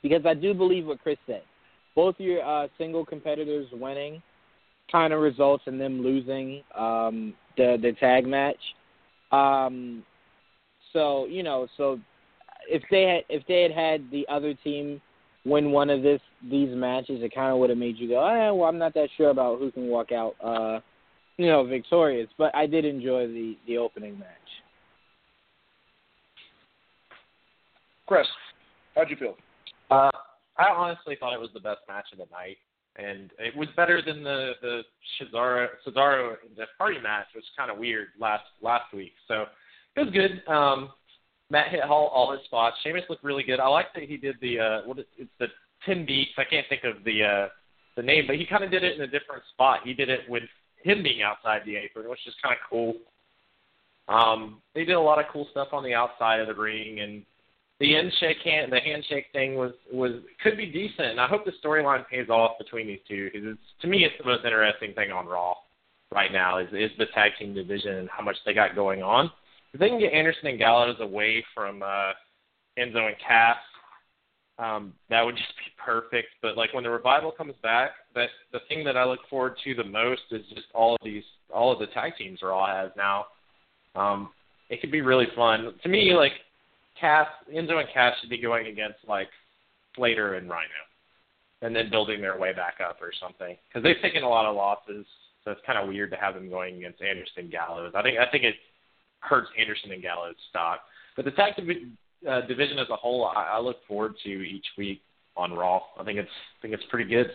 [0.03, 1.43] because I do believe what Chris said.
[1.95, 4.21] Both your uh, single competitors winning
[4.91, 8.57] kind of results in them losing um, the the tag match.
[9.31, 10.03] Um,
[10.91, 11.99] so you know, so
[12.67, 15.01] if they had if they had had the other team
[15.45, 18.55] win one of this these matches, it kind of would have made you go, oh,
[18.55, 20.79] well, I'm not that sure about who can walk out, uh,
[21.37, 22.29] you know, victorious.
[22.37, 24.27] But I did enjoy the the opening match.
[28.05, 28.27] Chris,
[28.95, 29.35] how'd you feel?
[29.89, 30.11] Uh,
[30.57, 32.57] I honestly thought it was the best match of the night
[32.95, 34.81] and it was better than the the
[35.19, 39.13] Cesaro Cesaro the party match, which was kind of weird last last week.
[39.27, 39.45] So
[39.95, 40.43] it was good.
[40.51, 40.89] Um,
[41.53, 42.77] Matt hit all, all his spots.
[42.83, 43.59] Sheamus looked really good.
[43.59, 45.45] I like that he did the uh, what is, it's the
[45.85, 46.31] ten beats.
[46.35, 47.47] I can't think of the uh,
[47.95, 49.81] the name, but he kind of did it in a different spot.
[49.83, 50.41] He did it with
[50.83, 52.95] him being outside the apron, which is kind of cool.
[54.07, 57.23] Um, they did a lot of cool stuff on the outside of the ring, and
[57.79, 61.11] the handshake hand the handshake thing was was could be decent.
[61.11, 64.25] And I hope the storyline pays off between these two because to me it's the
[64.25, 65.53] most interesting thing on Raw
[66.11, 69.29] right now is is the tag team division and how much they got going on.
[69.73, 72.11] If they can get Anderson and Gallows away from uh,
[72.77, 73.57] Enzo and Cass,
[74.59, 76.29] um, that would just be perfect.
[76.41, 79.73] But like when the revival comes back, that the thing that I look forward to
[79.73, 83.25] the most is just all of these all of the tag teams Raw has now.
[83.95, 84.29] Um,
[84.69, 86.13] it could be really fun to me.
[86.13, 86.33] Like
[86.99, 89.29] Cass, Enzo and Cass should be going against like
[89.95, 90.69] Slater and Rhino,
[91.61, 93.57] and then building their way back up or something.
[93.67, 95.05] Because they've taken a lot of losses,
[95.43, 97.93] so it's kind of weird to have them going against Anderson Gallows.
[97.95, 98.55] I think I think it
[99.23, 100.81] hurts Anderson and Gallows' stock.
[101.15, 104.65] But the tag div- uh, division as a whole, I, I look forward to each
[104.77, 105.01] week
[105.35, 105.81] on Raw.
[105.99, 107.27] I think it's I think it's pretty good.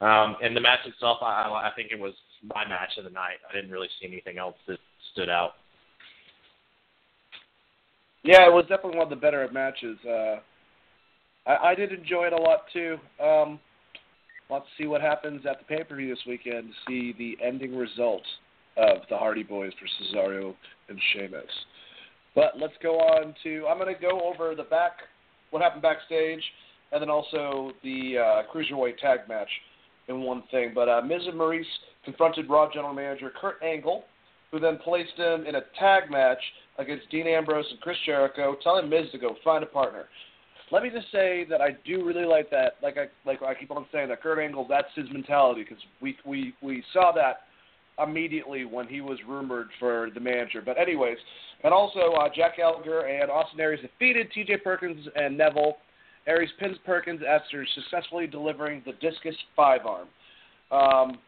[0.00, 3.36] Um, and the match itself, I, I think it was my match of the night.
[3.48, 4.78] I didn't really see anything else that
[5.12, 5.52] stood out.
[8.24, 9.98] Yeah, it was definitely one of the better matches.
[10.06, 10.36] Uh,
[11.46, 12.98] I, I did enjoy it a lot too.
[13.22, 13.60] Um,
[14.50, 17.76] let's see what happens at the pay per view this weekend to see the ending
[17.76, 18.22] result
[18.76, 20.54] of the Hardy Boys for Cesaro
[20.88, 21.44] and Sheamus.
[22.34, 23.66] But let's go on to.
[23.68, 24.92] I'm going to go over the back,
[25.50, 26.42] what happened backstage,
[26.92, 29.48] and then also the uh, cruiserweight tag match
[30.08, 30.72] in one thing.
[30.74, 31.64] But uh, Miz and Maryse
[32.04, 34.04] confronted Raw General Manager Kurt Angle,
[34.50, 36.40] who then placed him in a tag match
[36.78, 40.06] against Dean Ambrose and Chris Jericho, telling Miz to go find a partner.
[40.70, 42.76] let me just say that I do really like that.
[42.82, 46.16] Like I like I keep on saying that Kurt Angle, that's his mentality because we
[46.24, 47.40] we we saw that
[48.02, 50.62] immediately when he was rumored for the manager.
[50.64, 51.18] But anyways,
[51.64, 54.58] and also uh, Jack Gallagher and Austin Aries defeated T.J.
[54.58, 55.76] Perkins and Neville.
[56.26, 60.06] Aries pins Perkins after successfully delivering the discus forearm.
[60.70, 61.18] Um,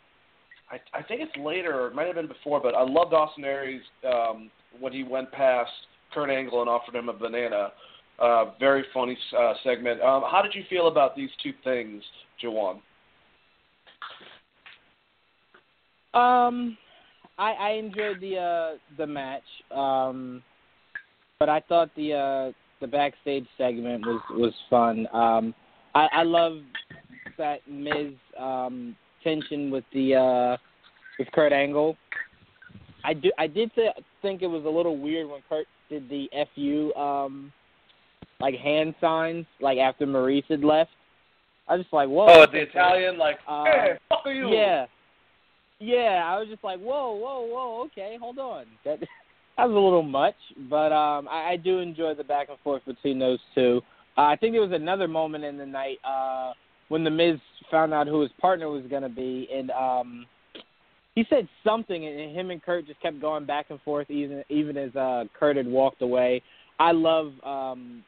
[0.70, 3.44] I, I think it's later, or it might have been before, but I loved Austin
[3.44, 4.50] Aries um,
[4.80, 5.70] when he went past
[6.12, 7.72] Kurt Angle and offered him a banana.
[8.18, 10.00] Uh, very funny uh, segment.
[10.00, 12.02] Um, how did you feel about these two things,
[12.42, 12.80] Juwaan?
[16.14, 16.78] Um,
[17.38, 19.42] I, I enjoyed the uh, the match,
[19.74, 20.42] um,
[21.40, 25.08] but I thought the uh, the backstage segment was was fun.
[25.12, 25.54] Um,
[25.94, 26.58] I, I love
[27.36, 30.56] that Miz um, tension with the uh,
[31.18, 31.96] with Kurt Angle.
[33.04, 36.28] I do I did th- think it was a little weird when Kurt did the
[36.54, 37.52] fu um,
[38.40, 40.90] like hand signs like after Maryse had left.
[41.66, 42.26] I was just like, whoa.
[42.28, 44.50] Oh, the Italian, like, Uh, hey, fuck you.
[44.50, 44.84] Yeah.
[45.80, 48.66] Yeah, I was just like, whoa, whoa, whoa, okay, hold on.
[48.84, 49.00] That
[49.56, 50.34] that was a little much,
[50.68, 53.80] but um I, I do enjoy the back and forth between those two.
[54.18, 56.52] Uh, I think there was another moment in the night uh
[56.88, 57.38] when the Miz
[57.70, 60.26] found out who his partner was gonna be and um
[61.14, 64.76] he said something and him and Kurt just kept going back and forth even even
[64.76, 66.42] as uh Kurt had walked away.
[66.80, 68.02] I love um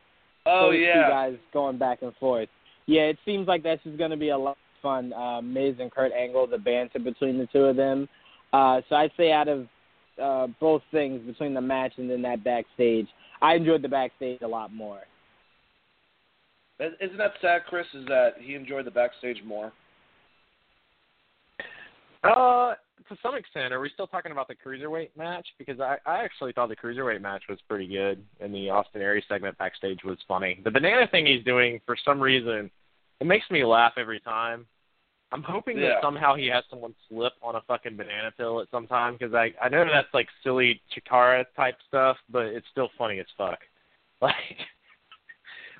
[0.46, 2.48] Oh those two guys going back and forth.
[2.86, 4.56] Yeah, it seems like that's just going to be a lot
[4.86, 5.12] fun.
[5.12, 8.08] Uh, Miz and Kurt Angle, the banter between the two of them.
[8.52, 9.66] Uh, so I'd say out of
[10.22, 13.08] uh, both things between the match and then that backstage,
[13.42, 15.00] I enjoyed the backstage a lot more.
[16.78, 17.86] Isn't that sad, Chris?
[17.94, 19.72] Is that he enjoyed the backstage more?
[22.22, 22.74] Uh,
[23.08, 25.46] to some extent, are we still talking about the cruiserweight match?
[25.58, 29.24] Because I, I actually thought the cruiserweight match was pretty good, and the Austin Aries
[29.28, 30.60] segment backstage was funny.
[30.64, 32.70] The banana thing he's doing, for some reason,
[33.20, 34.66] it makes me laugh every time.
[35.32, 35.88] I'm hoping Yeah.
[35.94, 39.34] that somehow he has someone slip on a fucking banana pill at some time, because
[39.34, 43.58] I I know that's like silly Chikara type stuff, but it's still funny as fuck.
[44.22, 44.34] Like.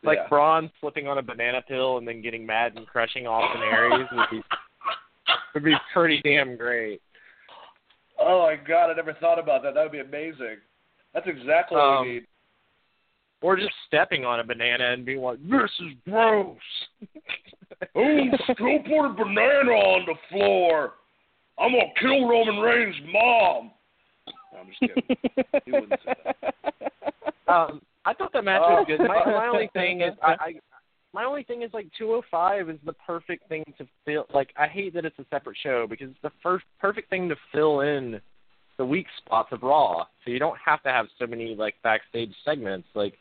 [0.02, 0.28] Like Yeah.
[0.28, 4.30] Braun slipping on a banana pill and then getting mad and crushing Austin Aries would
[4.30, 4.42] be
[5.54, 7.00] would be pretty damn great.
[8.18, 9.72] Oh my god, I never thought about that.
[9.74, 10.58] That would be amazing.
[11.14, 12.26] That's exactly what Um, we need.
[13.40, 16.56] Or just stepping on a banana and being like, "This is gross."
[17.94, 20.94] Oh, still put a banana on the floor.
[21.58, 23.70] I'm gonna kill Roman Reigns' mom.
[24.52, 25.16] No, I'm just kidding.
[25.64, 26.14] He wouldn't say
[27.48, 29.00] um, I thought that match was good.
[29.00, 30.54] My, my only thing is, I, I
[31.12, 34.26] my only thing is like 205 is the perfect thing to fill.
[34.34, 37.36] Like, I hate that it's a separate show because it's the first perfect thing to
[37.52, 38.20] fill in
[38.76, 42.34] the weak spots of Raw, so you don't have to have so many like backstage
[42.44, 42.86] segments.
[42.94, 43.14] Like,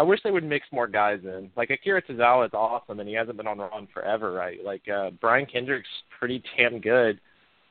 [0.00, 1.50] I wish they would mix more guys in.
[1.58, 4.56] Like Akira Tozawa is awesome, and he hasn't been on Raw forever, right?
[4.64, 7.20] Like uh, Brian Kendrick's pretty damn good.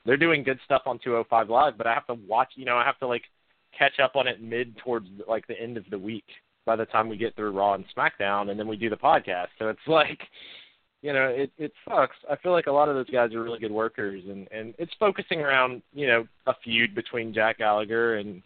[0.06, 2.52] They're doing good stuff on 205 Live, but I have to watch.
[2.54, 3.24] You know, I have to like
[3.76, 6.26] catch up on it mid towards like the end of the week.
[6.64, 9.48] By the time we get through Raw and SmackDown, and then we do the podcast,
[9.58, 10.20] so it's like
[11.02, 12.14] you know, it it sucks.
[12.30, 14.92] I feel like a lot of those guys are really good workers, and and it's
[15.00, 18.40] focusing around you know a feud between Jack Gallagher and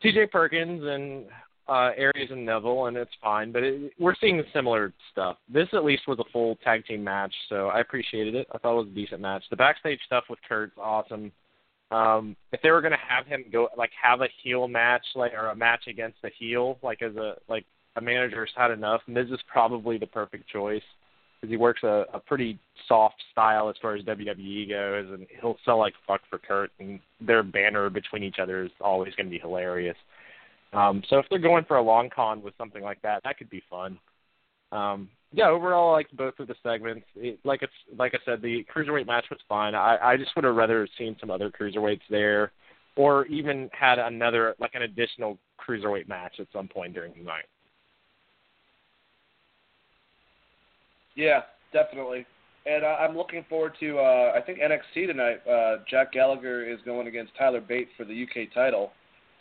[0.00, 0.28] T.J.
[0.28, 1.26] Perkins and
[1.68, 3.52] uh Aries and Neville, and it's fine.
[3.52, 5.36] But it, we're seeing similar stuff.
[5.52, 8.46] This at least was a full tag team match, so I appreciated it.
[8.52, 9.44] I thought it was a decent match.
[9.50, 11.32] The backstage stuff with Kurt's awesome.
[11.90, 15.48] Um, if they were gonna have him go like have a heel match, like or
[15.48, 17.64] a match against a heel, like as a like
[17.96, 20.82] a manager's had enough, Miz is probably the perfect choice
[21.44, 22.58] because he works a, a pretty
[22.88, 26.98] soft style as far as WWE goes, and he'll sell like fuck for Kurt, and
[27.20, 29.96] their banner between each other is always going to be hilarious.
[30.74, 33.50] Um, so if they're going for a long con with something like that, that could
[33.50, 33.98] be fun.
[34.72, 37.06] Um, yeah, overall, I liked both of the segments.
[37.16, 39.74] It, like it's like I said, the cruiserweight match was fine.
[39.74, 42.52] I, I just would have rather seen some other cruiserweights there,
[42.96, 47.46] or even had another like an additional cruiserweight match at some point during the night.
[51.16, 52.26] Yeah, definitely.
[52.66, 55.46] And uh, I'm looking forward to uh, I think NXT tonight.
[55.48, 58.92] Uh, Jack Gallagher is going against Tyler Bate for the UK title,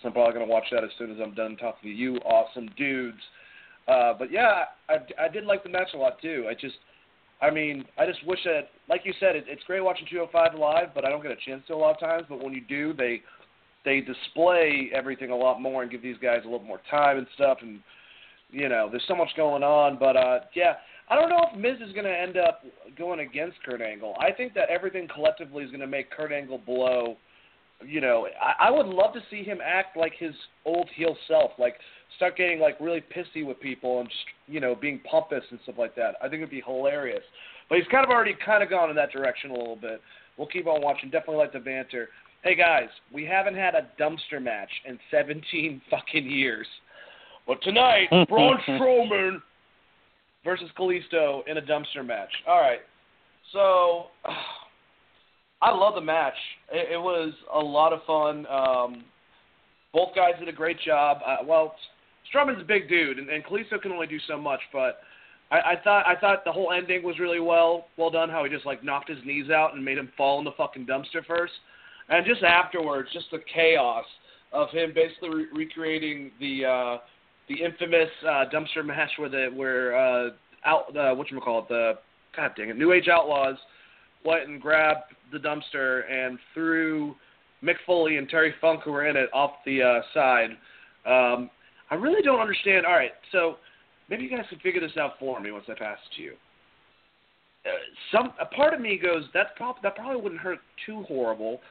[0.04, 2.18] so I'm probably going to watch that as soon as I'm done talking to you,
[2.18, 3.22] awesome dudes.
[3.88, 6.46] Uh, but yeah, I, I did like the match a lot too.
[6.50, 6.76] I just,
[7.42, 10.94] I mean, I just wish that, like you said, it, it's great watching 205 live,
[10.94, 12.26] but I don't get a chance to a lot of times.
[12.30, 13.22] But when you do, they
[13.86, 17.28] they display everything a lot more and give these guys a little more time and
[17.36, 17.58] stuff.
[17.62, 17.80] And
[18.50, 19.98] you know, there's so much going on.
[20.00, 20.76] But uh, yeah,
[21.10, 22.64] I don't know if Miz is going to end up
[22.98, 24.16] going against Kurt Angle.
[24.20, 27.18] I think that everything collectively is going to make Kurt Angle blow
[27.88, 30.34] you know, I, I would love to see him act like his
[30.66, 31.76] old heel self, like
[32.18, 35.76] start getting like really pissy with people and just you know being pompous and stuff
[35.78, 36.16] like that.
[36.22, 37.24] I think it'd be hilarious.
[37.70, 40.02] But he's kind of already kind of gone in that direction a little bit.
[40.38, 41.10] We'll keep on watching.
[41.10, 42.10] Definitely like the banter.
[42.44, 46.68] Hey guys, we haven't had a dumpster match in 17 fucking years.
[47.48, 49.42] But tonight, Braun Strowman
[50.44, 52.32] versus Kalisto in a dumpster match.
[52.48, 52.80] All right.
[53.52, 54.08] So,
[55.64, 56.34] I love the match.
[56.72, 58.46] It, it was a lot of fun.
[58.48, 59.04] Um,
[59.94, 61.20] both guys did a great job.
[61.26, 61.76] Uh, well,
[62.34, 64.60] Strowman's a big dude, and, and Kalisto can only do so much.
[64.74, 65.00] But
[65.52, 68.30] I, I thought I thought the whole ending was really well well done.
[68.30, 70.86] How he just like knocked his knees out and made him fall in the fucking
[70.86, 71.54] dumpster first,
[72.10, 74.06] and just afterwards, just the chaos
[74.52, 76.98] of him basically re- recreating the uh,
[77.48, 80.30] the infamous uh, dumpster match where the where uh,
[80.66, 81.94] out uh, what you call it the
[82.36, 83.58] god dang it New Age Outlaws
[84.26, 87.16] went and grabbed the dumpster and threw
[87.64, 90.52] Mick Foley and Terry Funk who were in it off the uh, side.
[91.06, 91.50] Um,
[91.90, 92.86] I really don't understand.
[92.86, 93.56] All right, so
[94.10, 96.34] maybe you guys can figure this out for me once I pass it to you.
[97.66, 97.70] Uh,
[98.12, 101.62] some a part of me goes that prob- that probably wouldn't hurt too horrible,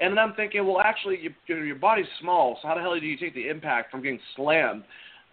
[0.00, 2.80] and then I'm thinking, well, actually, you, you know, your body's small, so how the
[2.80, 4.82] hell do you take the impact from getting slammed?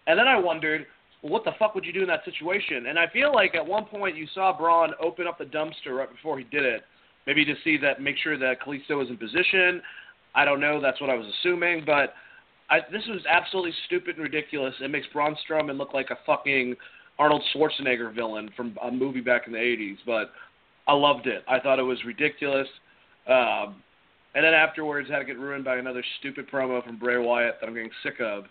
[0.06, 0.86] And then I wondered,
[1.22, 2.86] well, what the fuck would you do in that situation?
[2.86, 6.10] And I feel like at one point you saw Braun open up the dumpster right
[6.10, 6.82] before he did it,
[7.28, 9.82] maybe to see that, make sure that Kalisto was in position.
[10.34, 10.80] I don't know.
[10.80, 12.14] That's what I was assuming, but
[12.70, 14.74] I, this was absolutely stupid and ridiculous.
[14.80, 16.74] It makes Braun Strowman look like a fucking
[17.18, 19.98] Arnold Schwarzenegger villain from a movie back in the '80s.
[20.06, 20.32] But
[20.86, 21.44] I loved it.
[21.46, 22.66] I thought it was ridiculous.
[23.28, 23.82] Um,
[24.34, 27.66] and then afterwards, had to get ruined by another stupid promo from Bray Wyatt that
[27.66, 28.44] I'm getting sick of.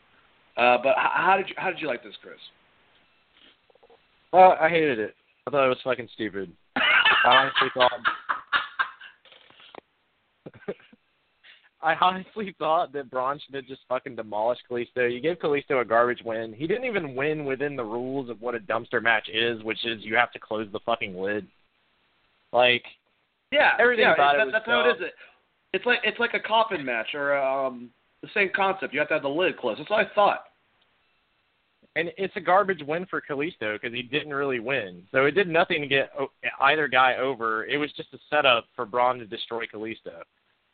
[0.55, 2.37] Uh, but how, how did you how did you like this, Chris?
[4.33, 5.15] Uh, I hated it.
[5.47, 6.51] I thought it was fucking stupid.
[6.75, 6.81] I
[7.25, 7.91] honestly thought.
[11.81, 15.13] I honestly thought that Braun should have just fucking demolished Kalisto.
[15.13, 16.51] You gave Kalisto a garbage win.
[16.53, 20.03] He didn't even win within the rules of what a dumpster match is, which is
[20.03, 21.45] you have to close the fucking lid.
[22.51, 22.83] Like,
[23.51, 25.03] yeah, everything yeah, about that, it was that's how it dumb.
[25.03, 25.11] is.
[25.73, 27.91] It's like it's like a coffin match or um,
[28.23, 28.93] the same concept.
[28.93, 29.79] You have to have the lid closed.
[29.79, 30.45] That's what I thought.
[31.97, 35.03] and it's a garbage win for Kalisto because he didn't really win.
[35.11, 36.11] So it did nothing to get
[36.61, 37.65] either guy over.
[37.65, 40.21] It was just a setup for Braun to destroy Kalisto.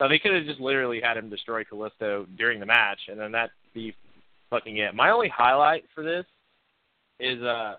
[0.04, 3.32] So they could have just literally had him destroy Kalisto during the match, and then
[3.32, 3.96] that be
[4.50, 4.94] fucking it.
[4.94, 6.26] My only highlight for this
[7.22, 7.76] is uh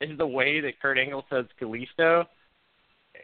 [0.00, 2.24] is the way that Kurt Angle says Kalisto.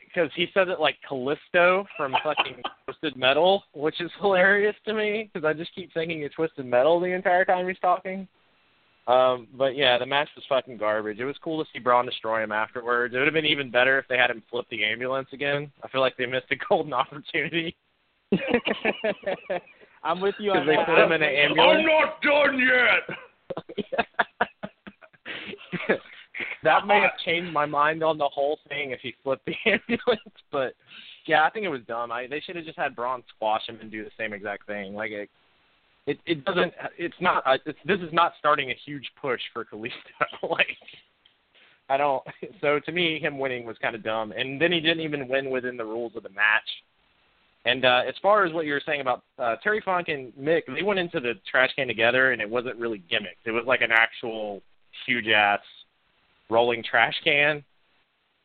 [0.04, 5.30] Because he says it like Calypso from fucking Twisted Metal, which is hilarious to me.
[5.32, 8.28] Because I just keep thinking it's Twisted Metal the entire time he's talking.
[9.06, 11.18] Um, but yeah, the match was fucking garbage.
[11.18, 13.14] It was cool to see Braun destroy him afterwards.
[13.14, 15.72] It would have been even better if they had him flip the ambulance again.
[15.82, 17.74] I feel like they missed a golden opportunity.
[20.04, 20.86] I'm with you on they that.
[20.86, 21.78] put him in an ambulance.
[21.80, 23.98] I'm not done yet.
[26.62, 30.20] that may have changed my mind on the whole thing if he flipped the ambulance,
[30.52, 30.74] but
[31.26, 32.10] yeah, I think it was dumb.
[32.12, 34.94] I they should have just had Braun squash him and do the same exact thing.
[34.94, 35.28] Like it,
[36.06, 36.72] it, it doesn't.
[36.96, 37.46] It's not.
[37.46, 39.92] uh, It's, this is not starting a huge push for Kalisto.
[40.50, 40.68] like
[41.90, 42.22] I don't.
[42.60, 45.50] So to me, him winning was kind of dumb, and then he didn't even win
[45.50, 46.68] within the rules of the match.
[47.68, 50.62] And uh, as far as what you were saying about uh, Terry Funk and Mick,
[50.74, 53.44] they went into the trash can together, and it wasn't really gimmicked.
[53.44, 54.62] It was like an actual
[55.04, 55.60] huge ass
[56.48, 57.62] rolling trash can.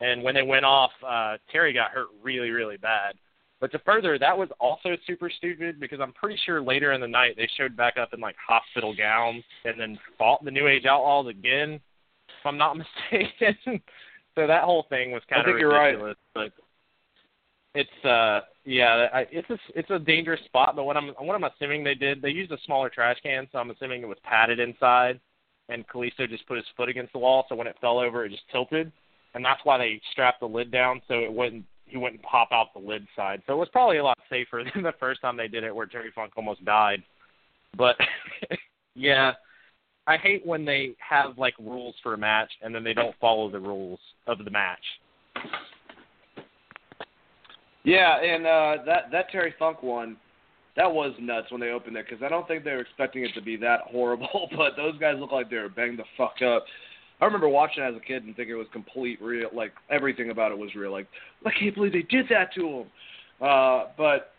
[0.01, 3.15] And when they went off, uh, Terry got hurt really, really bad.
[3.61, 7.07] But to further, that was also super stupid because I'm pretty sure later in the
[7.07, 10.84] night they showed back up in like hospital gowns and then fought the New Age
[10.86, 11.80] Outlaws again,
[12.28, 12.76] if I'm not
[13.11, 13.82] mistaken.
[14.36, 15.91] so that whole thing was kind of I of think you're right.
[15.91, 16.17] ridiculous.
[16.34, 16.51] But
[17.74, 20.76] it's uh yeah, I, it's a it's a dangerous spot.
[20.76, 23.59] But what I'm what I'm assuming they did, they used a smaller trash can, so
[23.59, 25.20] I'm assuming it was padded inside,
[25.70, 28.30] and Kalisto just put his foot against the wall, so when it fell over, it
[28.30, 28.91] just tilted,
[29.34, 32.74] and that's why they strapped the lid down so it wouldn't he wouldn't pop out
[32.74, 33.41] the lid side.
[33.45, 35.86] So it was probably a lot safer than the first time they did it, where
[35.86, 37.03] Terry Funk almost died.
[37.78, 37.95] But
[38.95, 39.34] yeah,
[40.07, 43.49] I hate when they have like rules for a match and then they don't follow
[43.49, 44.84] the rules of the match.
[47.84, 50.18] Yeah, and uh, that that Terry Funk one,
[50.76, 53.32] that was nuts when they opened it because I don't think they were expecting it
[53.36, 54.50] to be that horrible.
[54.58, 56.66] But those guys look like they were banged the fuck up.
[57.22, 60.30] I remember watching it as a kid and thinking it was complete real, like everything
[60.30, 60.92] about it was real.
[60.92, 61.08] Like
[61.46, 62.88] I can't believe they did that to him.
[63.42, 64.34] Uh, but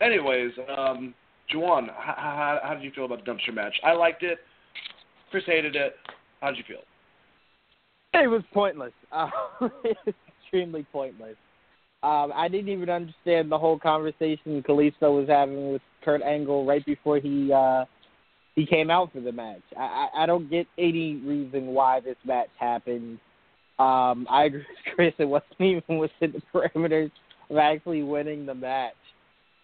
[0.00, 1.14] anyways, um,
[1.52, 3.74] Juwaan, how, how, how did you feel about the dumpster match?
[3.84, 4.38] I liked it.
[5.30, 5.96] Chris hated it.
[6.40, 6.82] How did you feel?
[8.20, 8.92] It was pointless.
[9.12, 9.28] Uh,
[10.44, 11.36] extremely pointless.
[12.02, 16.84] Um, I didn't even understand the whole conversation Kalisto was having with Kurt Angle right
[16.84, 17.84] before he uh,
[18.56, 19.62] he came out for the match.
[19.78, 23.18] I, I, don't get any reason why this match happened.
[23.78, 25.14] Um, I agree with Chris.
[25.18, 27.10] It wasn't even within the parameters
[27.48, 28.94] of actually winning the match.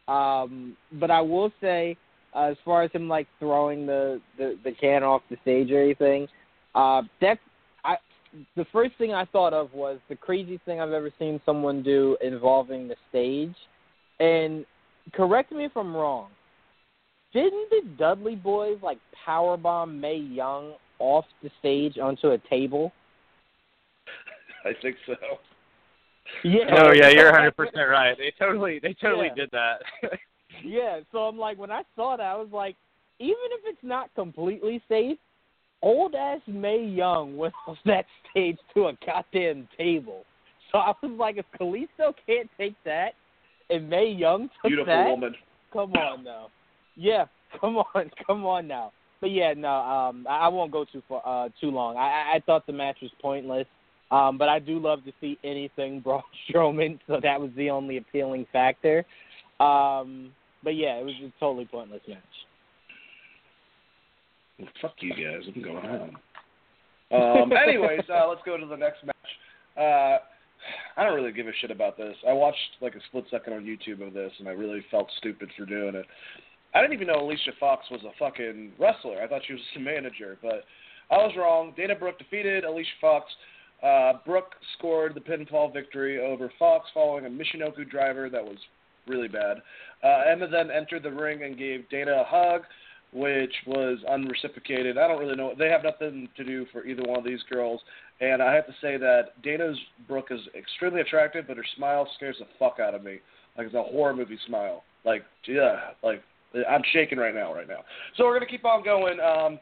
[0.06, 1.96] Um, but I will say,
[2.34, 5.82] uh, as far as him like throwing the, the the can off the stage or
[5.82, 6.28] anything,
[6.74, 7.40] uh, that's.
[8.56, 12.16] The first thing I thought of was the craziest thing I've ever seen someone do
[12.20, 13.54] involving the stage.
[14.20, 14.66] And
[15.14, 16.28] correct me if I'm wrong.
[17.32, 22.92] Didn't the Dudley Boyz like powerbomb Mae Young off the stage onto a table?
[24.64, 25.14] I think so.
[26.44, 26.64] Yeah.
[26.82, 28.16] Oh yeah, you're 100 percent right.
[28.18, 29.34] They totally, they totally Yeah.
[29.34, 29.82] did that.
[30.64, 32.74] Yeah, so I'm like, when I saw that, I was like,
[33.18, 35.18] even if it's not completely safe,
[35.82, 40.24] old ass Mae Young went off that stage to a goddamn table.
[40.72, 43.12] So I was like, if Kalisto can't take that,
[43.70, 45.34] and Mae Young took Beautiful that, woman.
[45.72, 46.48] come on now.
[46.96, 47.24] Yeah,
[47.60, 48.92] come on, come on now.
[49.20, 51.96] But yeah, no, um, I, I won't go too far, uh, too long.
[51.96, 52.00] I,
[52.32, 53.66] I- I thought the match was pointless,
[54.10, 57.96] um, but I do love to see anything Braun Strowman, so that was the only
[57.96, 59.04] appealing factor.
[59.60, 60.30] Um,
[60.62, 62.18] but yeah, it was a totally pointless match.
[64.58, 65.42] Well, fuck you guys.
[65.54, 66.16] I'm going home.
[67.10, 69.16] Um, anyways, uh, let's go to the next match.
[69.78, 70.18] Uh,
[70.98, 72.14] I don't really give a shit about this.
[72.28, 75.48] I watched like a split second on YouTube of this, and I really felt stupid
[75.56, 76.04] for doing it.
[76.74, 79.22] I didn't even know Alicia Fox was a fucking wrestler.
[79.22, 80.64] I thought she was a manager, but
[81.10, 81.72] I was wrong.
[81.76, 83.32] Dana Brooke defeated Alicia Fox.
[83.82, 88.58] Uh, Brooke scored the pinfall victory over Fox following a Michinoku driver that was
[89.06, 89.58] really bad.
[90.04, 92.62] Uh, Emma then entered the ring and gave Dana a hug,
[93.12, 94.98] which was unreciprocated.
[94.98, 95.54] I don't really know.
[95.58, 97.80] They have nothing to do for either one of these girls.
[98.20, 102.36] And I have to say that Dana's Brooke is extremely attractive, but her smile scares
[102.38, 103.18] the fuck out of me.
[103.56, 104.84] Like it's a horror movie smile.
[105.04, 106.22] Like yeah, like
[106.68, 107.80] I'm shaking right now, right now.
[108.16, 109.18] So we're gonna keep on going.
[109.20, 109.58] Um,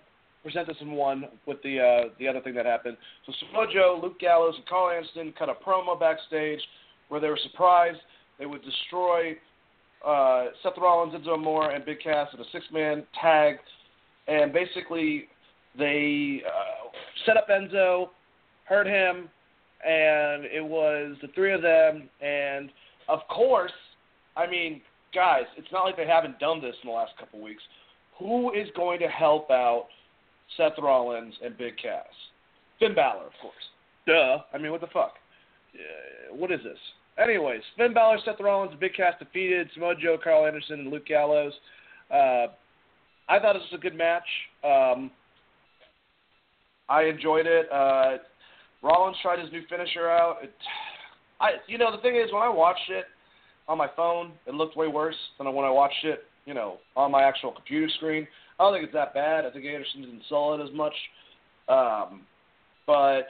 [0.47, 2.97] present this in one with the uh, the other thing that happened.
[3.27, 6.61] So Samoa Joe, Luke Gallows, and Karl Anderson cut a promo backstage
[7.09, 7.99] where they were surprised
[8.39, 9.37] they would destroy
[10.05, 13.57] uh, Seth Rollins, Enzo Amore, and Big Cass in a six-man tag,
[14.29, 15.29] and basically
[15.79, 16.89] they uh,
[17.25, 18.09] set up Enzo,
[18.65, 19.29] hurt him,
[19.87, 22.09] and it was the three of them.
[22.21, 22.71] And
[23.09, 23.73] of course,
[24.37, 24.81] I mean,
[25.15, 27.63] guys, it's not like they haven't done this in the last couple weeks.
[28.19, 29.87] Who is going to help out
[30.57, 32.07] Seth Rollins and Big Cass?
[32.79, 33.55] Finn Balor, of course.
[34.07, 34.39] Duh.
[34.53, 35.15] I mean, what the fuck?
[35.75, 36.79] Uh, what is this?
[37.23, 41.53] Anyways, Finn Balor, Seth Rollins, Big Cass defeated Samoa Joe, Karl Anderson, and Luke Gallows.
[42.11, 42.49] Uh,
[43.29, 44.27] I thought this was a good match.
[44.63, 45.11] Um,
[46.89, 47.71] I enjoyed it.
[47.73, 48.19] Uh,
[48.83, 50.39] Rollins tried his new finisher out.
[50.43, 50.53] It,
[51.41, 53.07] I, you know, the thing is, when I watched it
[53.69, 57.11] on my phone, it looked way worse than when I watched it, you know, on
[57.11, 58.29] my actual computer screen.
[58.59, 59.45] I don't think it's that bad.
[59.45, 60.95] I think Anderson didn't sell it as much.
[61.69, 62.23] Um,
[62.87, 63.27] but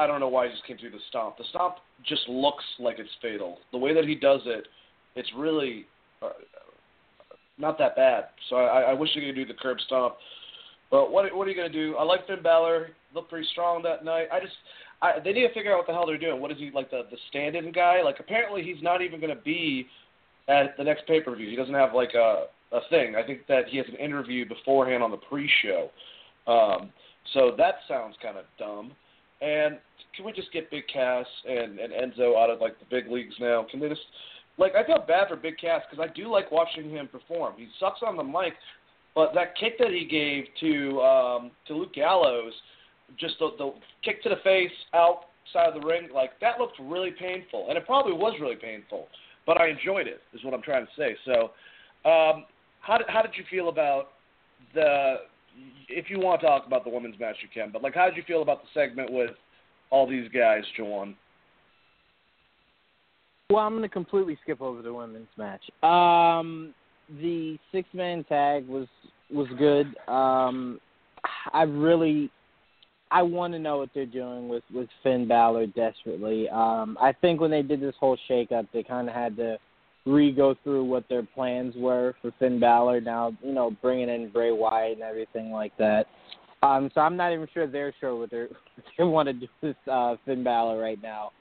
[0.00, 1.36] I don't know why he just came through the stomp.
[1.36, 1.76] The stomp
[2.06, 3.58] just looks like it's fatal.
[3.70, 4.66] The way that he does it,
[5.14, 5.86] it's really
[6.22, 6.30] uh,
[7.58, 8.28] not that bad.
[8.48, 10.14] So I, I wish they could do the curb stomp.
[10.90, 11.96] But what what are you gonna do?
[11.96, 12.90] I like Finn Balor.
[13.14, 14.28] Looked pretty strong that night.
[14.32, 14.54] I just
[15.02, 16.40] I, they need to figure out what the hell they're doing.
[16.40, 18.02] What is he like the the stand-in guy?
[18.02, 19.86] Like apparently he's not even gonna be
[20.48, 21.50] at the next pay per view.
[21.50, 23.16] He doesn't have like a a thing.
[23.16, 25.90] I think that he has an interview beforehand on the pre-show.
[26.46, 26.90] Um,
[27.34, 28.92] so that sounds kind of dumb.
[29.40, 29.78] And
[30.14, 33.34] can we just get Big Cass and and Enzo out of like the big leagues
[33.40, 33.66] now?
[33.70, 34.00] Can they just
[34.58, 37.54] like I feel bad for Big Cass because I do like watching him perform.
[37.56, 38.54] He sucks on the mic,
[39.14, 42.52] but that kick that he gave to um, to Luke Gallows,
[43.18, 43.72] just the, the
[44.04, 47.86] kick to the face outside of the ring, like that looked really painful, and it
[47.86, 49.08] probably was really painful.
[49.46, 51.16] But I enjoyed it, is what I'm trying to say.
[51.24, 51.50] So,
[52.08, 52.44] um,
[52.80, 54.12] how did how did you feel about
[54.74, 55.16] the?
[55.88, 57.72] If you want to talk about the women's match, you can.
[57.72, 59.30] But like, how did you feel about the segment with
[59.90, 61.14] all these guys, Juwaan?
[63.50, 65.62] Well, I'm going to completely skip over the women's match.
[65.82, 66.72] Um,
[67.20, 68.86] the six man tag was
[69.30, 69.86] was good.
[70.08, 70.80] Um,
[71.52, 72.30] I really
[73.10, 76.48] I want to know what they're doing with with Finn Balor desperately.
[76.48, 79.58] Um, I think when they did this whole shakeup, they kind of had to
[80.06, 83.00] re go through what their plans were for Finn Balor.
[83.00, 86.06] Now, you know, bringing in Bray Wyatt and everything like that.
[86.62, 88.48] Um, so I'm not even sure they're sure what, they're,
[88.98, 91.32] they want to do with uh, Finn Balor right now.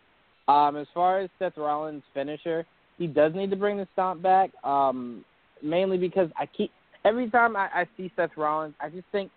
[0.48, 2.66] Um, as far as Seth Rollins' finisher,
[2.98, 4.52] he does need to bring the stomp back.
[4.64, 5.24] Um,
[5.64, 6.72] mainly because I keep
[7.06, 9.32] every time I, I see Seth Rollins, I just think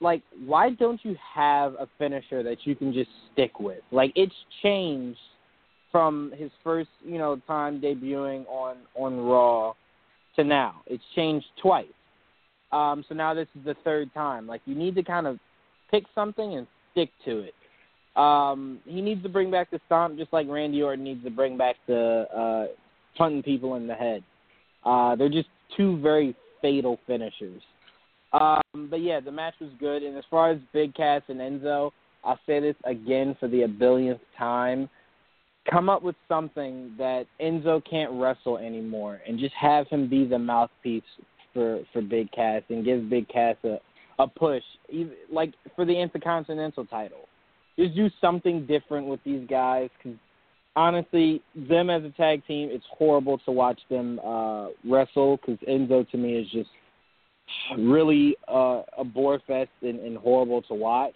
[0.00, 3.80] like why don't you have a finisher that you can just stick with?
[3.90, 5.18] Like it's changed
[5.90, 9.74] from his first, you know, time debuting on on Raw
[10.36, 10.82] to now.
[10.86, 11.86] It's changed twice.
[12.74, 14.46] Um, so now this is the third time.
[14.46, 15.38] Like you need to kind of
[15.90, 17.54] pick something and stick to it.
[18.20, 21.56] Um, he needs to bring back the stomp just like Randy Orton needs to bring
[21.56, 22.74] back the uh,
[23.16, 24.22] punting people in the head.
[24.84, 27.62] Uh, they're just two very fatal finishers.
[28.32, 30.02] Um, but yeah, the match was good.
[30.02, 31.92] And as far as Big Cass and Enzo,
[32.24, 34.88] I'll say this again for the billionth time.
[35.70, 40.38] Come up with something that Enzo can't wrestle anymore, and just have him be the
[40.38, 41.02] mouthpiece
[41.54, 43.78] for for Big Cass, and give Big Cass a
[44.18, 47.28] a push, even, like for the Intercontinental title.
[47.78, 50.18] Just do something different with these guys, because
[50.76, 55.38] honestly, them as a tag team, it's horrible to watch them uh, wrestle.
[55.38, 56.70] Because Enzo to me is just
[57.76, 61.14] really uh, a bore fest and, and horrible to watch.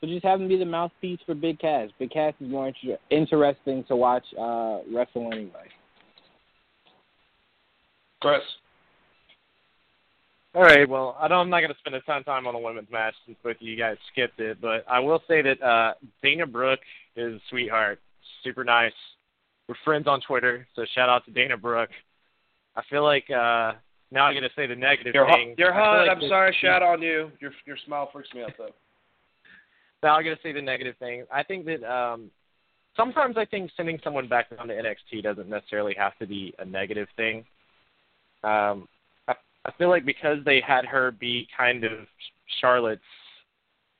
[0.00, 1.88] So just have him be the mouthpiece for Big Cass.
[1.98, 5.68] Big Cass is more inter- interesting to watch uh, wrestle anyway.
[8.20, 8.42] Chris.
[10.56, 10.88] All right.
[10.88, 12.90] Well, I know I'm not going to spend a ton of time on the women's
[12.90, 15.92] match since both of you guys skipped it, but I will say that uh,
[16.22, 16.80] Dana Brooke
[17.14, 18.00] is a sweetheart,
[18.42, 18.94] super nice.
[19.68, 21.90] We're friends on Twitter, so shout out to Dana Brooke.
[22.74, 23.74] I feel like uh,
[24.10, 25.56] now I'm going to say the negative You're thing.
[25.58, 26.06] You're I hot.
[26.06, 26.56] like I'm sorry.
[26.62, 27.30] Shout on you.
[27.38, 28.70] Your your smile freaks me out though.
[30.02, 31.24] Now I'm going to say the negative thing.
[31.30, 32.30] I think that um,
[32.96, 36.64] sometimes I think sending someone back down to NXT doesn't necessarily have to be a
[36.64, 37.44] negative thing.
[38.42, 38.88] Um,
[39.66, 41.92] I, feel like because they had her be kind of
[42.60, 43.02] Charlotte's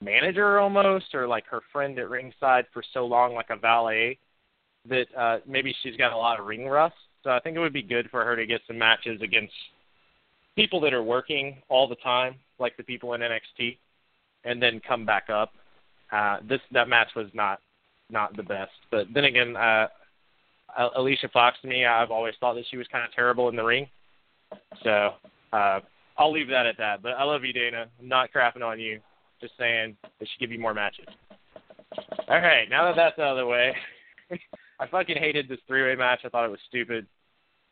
[0.01, 4.19] manager almost, or like her friend at ringside for so long, like a valet,
[4.89, 6.95] that uh, maybe she's got a lot of ring rust.
[7.25, 9.53] So I think it would be good for her to get some matches against
[10.55, 13.79] people that are working all the time, like the people in NXT,
[14.45, 15.53] and then come back up.
[16.13, 17.59] Uh, this that match was not
[18.11, 19.89] not the best, but then again, uh,
[20.97, 23.65] Alicia Fox to me, I've always thought that she was kind of terrible in the
[23.65, 23.89] ring.
[24.85, 25.15] So
[25.57, 25.81] uh,
[26.19, 27.03] I'll leave that at that.
[27.03, 27.87] But I love you, Dana.
[28.01, 29.01] I'm not crapping on you.
[29.41, 31.07] Just saying they should give you more matches.
[32.29, 33.75] All right, now that that's out of the way,
[34.81, 36.21] I fucking hated this three-way match.
[36.25, 37.07] I thought it was stupid,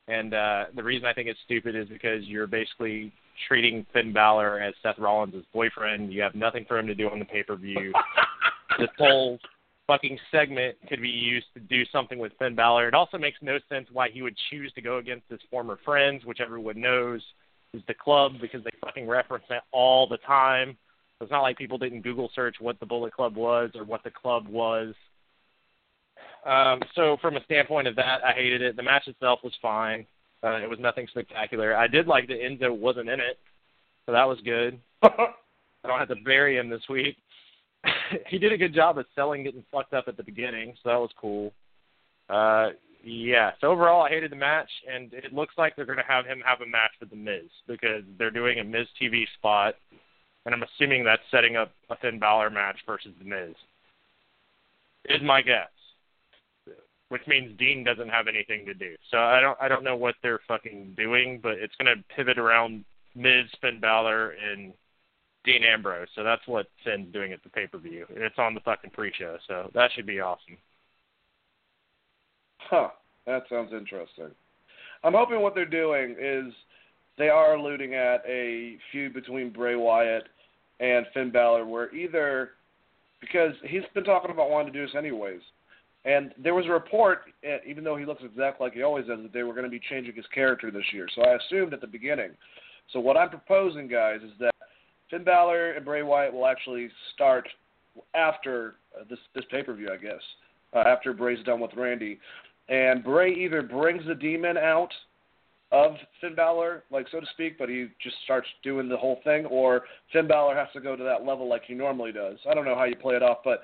[0.08, 3.12] and uh, the reason I think it's stupid is because you're basically
[3.48, 6.12] treating Finn Balor as Seth Rollins' boyfriend.
[6.12, 7.92] You have nothing for him to do on the pay-per-view.
[8.78, 9.38] this whole
[9.86, 12.88] fucking segment could be used to do something with Finn Balor.
[12.88, 16.24] It also makes no sense why he would choose to go against his former friends,
[16.24, 17.20] which everyone knows
[17.86, 20.76] the club because they fucking reference it all the time.
[21.18, 24.02] So it's not like people didn't Google search what the Bullet Club was or what
[24.04, 24.94] the club was.
[26.44, 28.76] Um, so from a standpoint of that, I hated it.
[28.76, 30.06] The match itself was fine.
[30.42, 31.74] Uh, it was nothing spectacular.
[31.74, 33.38] I did like that Enzo wasn't in it,
[34.04, 34.78] so that was good.
[35.02, 37.16] I don't have to bury him this week.
[38.28, 40.96] he did a good job of selling getting fucked up at the beginning, so that
[40.96, 41.52] was cool.
[42.28, 42.70] Uh,
[43.04, 43.52] yeah.
[43.60, 46.42] So overall, I hated the match, and it looks like they're going to have him
[46.44, 49.74] have a match with the Miz because they're doing a Miz TV spot,
[50.46, 53.54] and I'm assuming that's setting up a Finn Balor match versus the Miz.
[55.06, 55.68] Is my guess.
[57.10, 58.96] Which means Dean doesn't have anything to do.
[59.10, 62.38] So I don't I don't know what they're fucking doing, but it's going to pivot
[62.38, 64.72] around Miz, Finn Balor, and
[65.44, 66.08] Dean Ambrose.
[66.14, 68.06] So that's what Finn's doing at the pay per view.
[68.10, 70.56] It's on the fucking pre show, so that should be awesome.
[72.74, 72.88] Huh.
[73.26, 74.30] That sounds interesting.
[75.04, 76.52] I'm hoping what they're doing is
[77.16, 80.24] they are alluding at a feud between Bray Wyatt
[80.80, 82.50] and Finn Balor, where either
[83.20, 85.40] because he's been talking about wanting to do this anyways,
[86.04, 89.20] and there was a report, eh, even though he looks exactly like he always does,
[89.22, 91.06] that they were going to be changing his character this year.
[91.14, 92.30] So I assumed at the beginning.
[92.92, 94.52] So what I'm proposing, guys, is that
[95.10, 97.48] Finn Balor and Bray Wyatt will actually start
[98.14, 100.20] after uh, this this pay per view, I guess,
[100.74, 102.18] uh, after Bray's done with Randy,
[102.68, 104.90] and Bray either brings the demon out
[105.72, 109.44] of Finn Balor, like so to speak, but he just starts doing the whole thing,
[109.46, 109.82] or
[110.12, 112.38] Finn Balor has to go to that level like he normally does.
[112.48, 113.62] I don't know how you play it off, but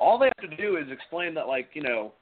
[0.00, 2.12] all they have to do is explain that, like you know,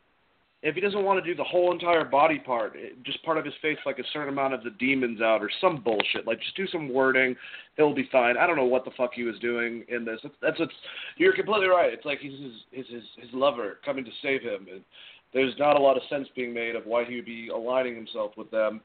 [0.62, 3.54] if he doesn't want to do the whole entire body part, just part of his
[3.60, 6.26] face, like a certain amount of the demons out, or some bullshit.
[6.26, 7.34] Like just do some wording,
[7.76, 8.36] he'll be fine.
[8.36, 10.20] I don't know what the fuck he was doing in this.
[10.22, 10.72] That's, that's what's.
[11.16, 11.92] You're completely right.
[11.92, 14.82] It's like he's his his his, his lover coming to save him, and
[15.32, 18.32] there's not a lot of sense being made of why he would be aligning himself
[18.36, 18.80] with them,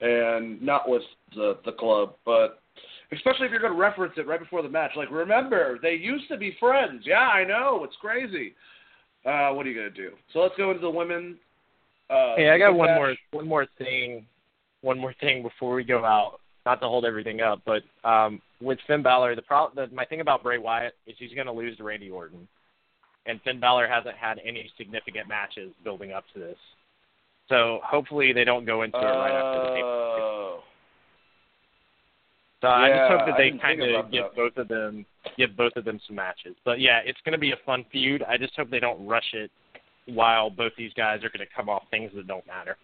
[0.00, 1.02] and not with
[1.34, 2.14] the the club.
[2.24, 2.60] But
[3.12, 6.28] especially if you're going to reference it right before the match, like remember they used
[6.28, 7.02] to be friends.
[7.04, 7.82] Yeah, I know.
[7.84, 8.54] It's crazy.
[9.26, 10.10] Uh, what are you going to do?
[10.32, 11.36] So let's go into the women.
[12.08, 12.96] Uh, Hey, I got one match.
[12.96, 14.24] more one more thing,
[14.82, 16.40] one more thing before we go out.
[16.66, 20.42] Not to hold everything up, but um, with Finn Balor, the problem, my thing about
[20.42, 22.46] Bray Wyatt is he's going to lose to Randy Orton,
[23.28, 26.56] and Finn Balor hasn't had any significant matches building up to this.
[27.48, 30.60] So hopefully they don't go into it right after the pay Oh.
[32.60, 34.36] So I just hope that they kind of give that.
[34.36, 35.06] both of them
[35.36, 36.56] give both of them some matches.
[36.64, 38.24] But yeah, it's going to be a fun feud.
[38.28, 39.50] I just hope they don't rush it
[40.06, 42.76] while both these guys are going to come off things that don't matter.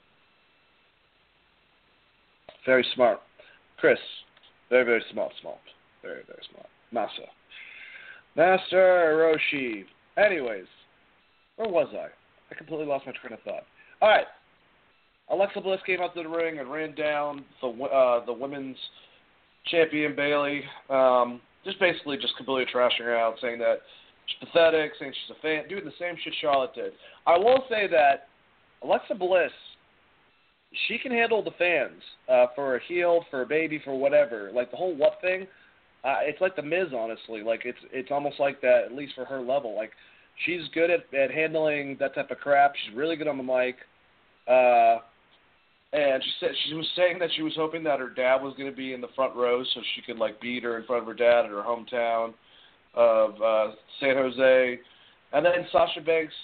[2.64, 3.20] Very smart.
[3.78, 3.98] Chris,
[4.70, 5.58] very, very smart, smart.
[6.02, 6.68] Very, very smart.
[6.92, 7.26] Masa.
[8.36, 9.84] Master Hiroshi.
[10.16, 10.66] Anyways,
[11.56, 12.08] where was I?
[12.50, 13.64] I completely lost my train of thought.
[14.00, 14.26] All right.
[15.30, 18.76] Alexa Bliss came out to the ring and ran down the uh, the women's
[19.66, 20.62] champion Bayley.
[20.90, 23.78] Um, just basically just completely trashing her out, saying that
[24.26, 26.92] she's pathetic, saying she's a fan, doing the same shit Charlotte did.
[27.26, 28.28] I will say that
[28.82, 29.50] Alexa Bliss,
[30.86, 34.50] she can handle the fans uh, for a heel, for a baby, for whatever.
[34.54, 35.46] Like the whole what thing,
[36.04, 37.42] uh, it's like the Miz, honestly.
[37.42, 39.74] Like it's it's almost like that, at least for her level.
[39.74, 39.92] Like
[40.44, 42.74] she's good at at handling that type of crap.
[42.84, 43.76] She's really good on the mic.
[44.46, 44.98] Uh,
[45.94, 48.70] and she said she was saying that she was hoping that her dad was going
[48.70, 51.06] to be in the front row so she could like beat her in front of
[51.06, 52.34] her dad at her hometown
[52.94, 54.78] of uh, San Jose.
[55.32, 56.34] And then Sasha Banks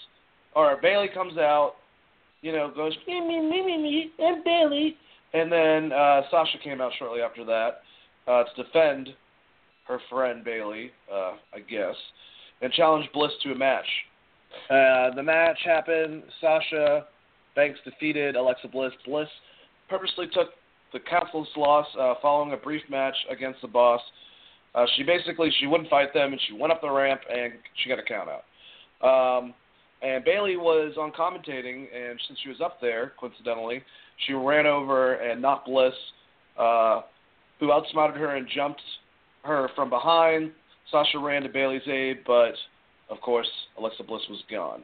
[0.54, 1.74] or Bayley comes out,
[2.42, 4.96] you know, goes me me me me me and Bayley,
[5.34, 7.82] and then uh, Sasha came out shortly after that
[8.26, 9.10] uh, to defend
[9.84, 11.94] her friend Bayley, uh, I guess,
[12.62, 13.86] and challenged Bliss to a match.
[14.68, 16.22] Uh, the match happened.
[16.40, 17.06] Sasha
[17.56, 18.92] Banks defeated Alexa Bliss.
[19.04, 19.28] Bliss
[19.88, 20.48] purposely took
[20.92, 24.00] the counsel's loss uh, following a brief match against the boss.
[24.74, 27.88] Uh, she basically she wouldn't fight them, and she went up the ramp and she
[27.88, 28.44] got a count out.
[29.02, 29.54] Um,
[30.02, 33.82] and Bayley was on commentating, and since she was up there, coincidentally,
[34.26, 35.92] she ran over and knocked Bliss,
[36.58, 37.02] uh,
[37.58, 38.80] who outsmarted her and jumped
[39.42, 40.52] her from behind.
[40.90, 42.54] Sasha ran to Bayley's aid, but
[43.08, 43.48] of course
[43.78, 44.82] Alexa Bliss was gone.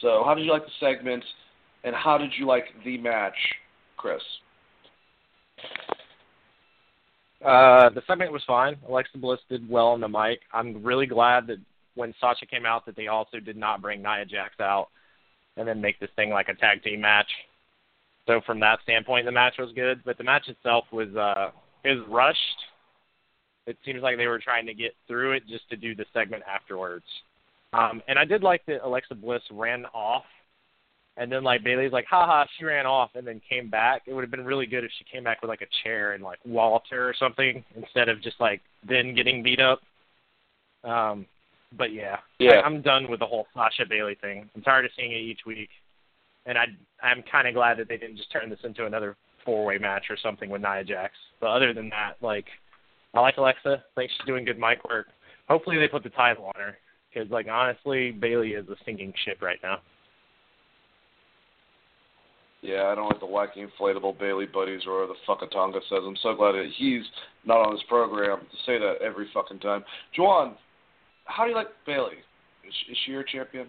[0.00, 1.24] So, how did you like the segment,
[1.84, 3.36] and how did you like the match,
[3.96, 4.20] Chris?
[7.44, 8.76] Uh, the segment was fine.
[8.88, 10.40] Alexa Bliss did well on the mic.
[10.52, 11.58] I'm really glad that
[11.94, 14.88] when Sasha came out that they also did not bring Nia Jax out
[15.56, 17.28] and then make this thing like a tag team match.
[18.26, 21.50] So from that standpoint, the match was good, but the match itself was uh,
[21.84, 22.38] was rushed.
[23.66, 26.42] It seems like they were trying to get through it just to do the segment
[26.52, 27.04] afterwards.
[27.72, 30.24] Um, and I did like that Alexa Bliss ran off
[31.16, 34.02] and then like Bayley's like, haha, she ran off and then came back.
[34.06, 36.22] It would have been really good if she came back with like a chair and
[36.22, 39.80] like walloped her or something instead of just like then getting beat up.
[40.84, 41.26] Um,
[41.76, 42.56] but yeah, Yeah.
[42.56, 44.48] I, I'm done with the whole Sasha Bayley thing.
[44.54, 45.70] I'm tired of seeing it each week,
[46.44, 46.66] and I
[47.02, 50.04] I'm kind of glad that they didn't just turn this into another four way match
[50.10, 51.14] or something with Nia Jax.
[51.40, 52.46] But other than that, like
[53.14, 53.82] I like Alexa.
[53.84, 55.06] I think she's doing good mic work.
[55.48, 56.76] Hopefully they put the title on her
[57.12, 59.78] because like honestly, Bayley is a sinking ship right now.
[62.62, 66.00] Yeah, I don't like the wacky inflatable Bayley buddies or the fucking Tonga says.
[66.04, 67.02] I'm so glad that he's
[67.44, 69.84] not on this program to say that every fucking time.
[70.18, 70.54] Juwaan,
[71.26, 72.16] how do you like Bayley?
[72.66, 73.68] Is she, is she your champion?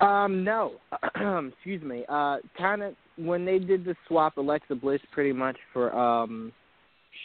[0.00, 0.74] Um, no.
[1.48, 2.04] Excuse me.
[2.08, 6.52] Uh, kind of when they did the swap Alexa Bliss pretty much for um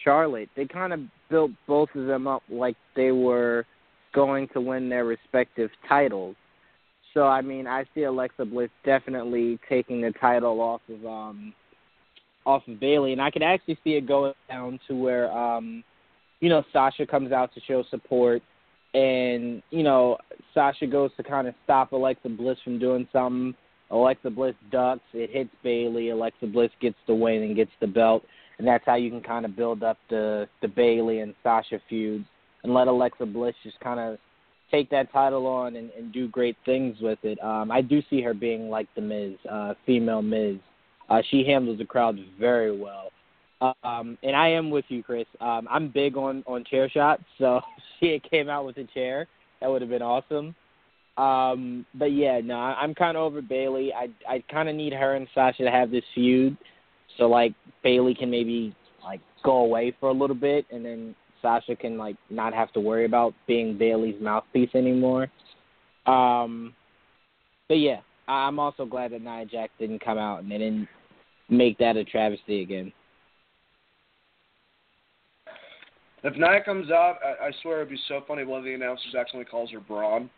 [0.04, 3.66] Charlotte, they kind of built both of them up like they were
[4.14, 6.36] going to win their respective titles.
[7.14, 11.54] So I mean, I see Alexa Bliss definitely taking the title off of um
[12.46, 15.84] off of Bayley, and I could actually see it going down to where um
[16.40, 18.42] you know Sasha comes out to show support,
[18.94, 20.18] and you know
[20.54, 23.54] Sasha goes to kind of stop Alexa Bliss from doing something.
[23.92, 26.10] Alexa Bliss ducks, it hits Bayley.
[26.10, 28.24] Alexa Bliss gets the win and gets the belt,
[28.58, 32.26] and that's how you can kind of build up the the Bayley and Sasha feud,
[32.64, 34.18] and let Alexa Bliss just kind of
[34.72, 37.42] take that title on and, and do great things with it.
[37.44, 40.58] Um, I do see her being like the Miz, uh, female Miz.
[41.10, 43.12] Uh, she handles the crowd very well.
[43.84, 45.28] Um, and I am with you, Chris.
[45.40, 47.62] Um, I'm big on on chair shots, so
[48.00, 49.28] she came out with a chair.
[49.62, 50.56] That would have been awesome.
[51.18, 53.94] Um, but yeah, no, I'm kind of over Bayley.
[53.94, 56.58] I I kind of need her and Sasha to have this feud,
[57.18, 57.54] so like
[57.84, 62.16] Bayley can maybe like go away for a little bit, and then Sasha can like
[62.30, 65.30] not have to worry about being Bayley's mouthpiece anymore.
[66.06, 66.74] Um,
[67.68, 70.88] but yeah, I- I'm also glad that Nia Jax didn't come out and they didn't
[71.50, 72.92] make that a travesty again.
[76.24, 78.44] If Nia comes out, I, I swear it'd be so funny.
[78.44, 80.30] if One of the announcers accidentally calls her Braun.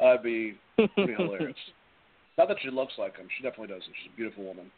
[0.00, 1.56] That'd be, that'd be hilarious.
[2.38, 3.28] Not that she looks like him.
[3.36, 3.92] She definitely doesn't.
[4.02, 4.70] She's a beautiful woman.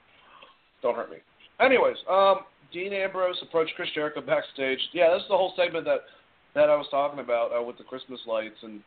[0.82, 1.18] Don't hurt me.
[1.60, 2.40] Anyways, um,
[2.72, 4.78] Dean Ambrose approached Chris Jericho backstage.
[4.92, 6.00] Yeah, this is the whole segment that
[6.54, 8.80] that I was talking about uh, with the Christmas lights and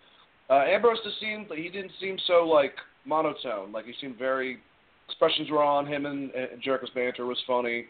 [0.50, 2.74] Uh, Ambrose just seemed he didn't seem so like
[3.06, 3.72] monotone.
[3.72, 4.58] Like he seemed very
[5.08, 7.86] expressions were on him, and, and Jericho's banter was funny.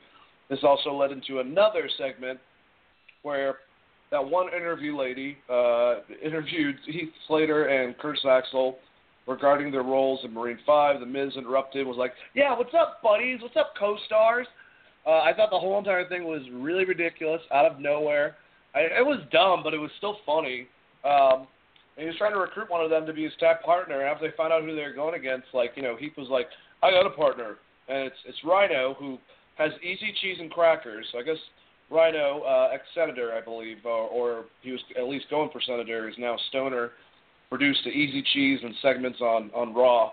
[0.50, 2.40] This also led into another segment
[3.22, 3.60] where
[4.12, 8.78] that one interview lady uh, interviewed Heath Slater and Curtis Axel
[9.30, 11.00] regarding their roles in Marine Five.
[11.00, 13.40] The Miz interrupted, was like, "Yeah, what's up, buddies?
[13.42, 14.48] What's up, co-stars?"
[15.06, 18.36] Uh, I thought the whole entire thing was really ridiculous, out of nowhere.
[18.76, 20.68] I, it was dumb, but it was still funny.
[21.06, 21.48] Um,
[21.96, 24.02] and he was trying to recruit one of them to be his tag partner.
[24.02, 26.48] After they found out who they were going against, like you know, Heath was like,
[26.82, 27.58] "I got a partner,"
[27.88, 29.20] and it's it's Rhino who
[29.58, 31.06] has easy cheese and crackers.
[31.12, 31.38] So I guess
[31.92, 36.16] Rhino, uh, ex-senator, I believe, or, or he was at least going for senator, is
[36.18, 36.92] now Stoner,
[37.50, 40.12] produced the Easy Cheese and segments on on Raw.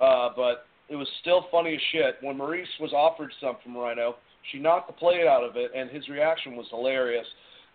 [0.00, 2.16] Uh, but it was still funny as shit.
[2.22, 4.16] When Maryse was offered some from Rhino,
[4.50, 7.26] she knocked the plate out of it, and his reaction was hilarious.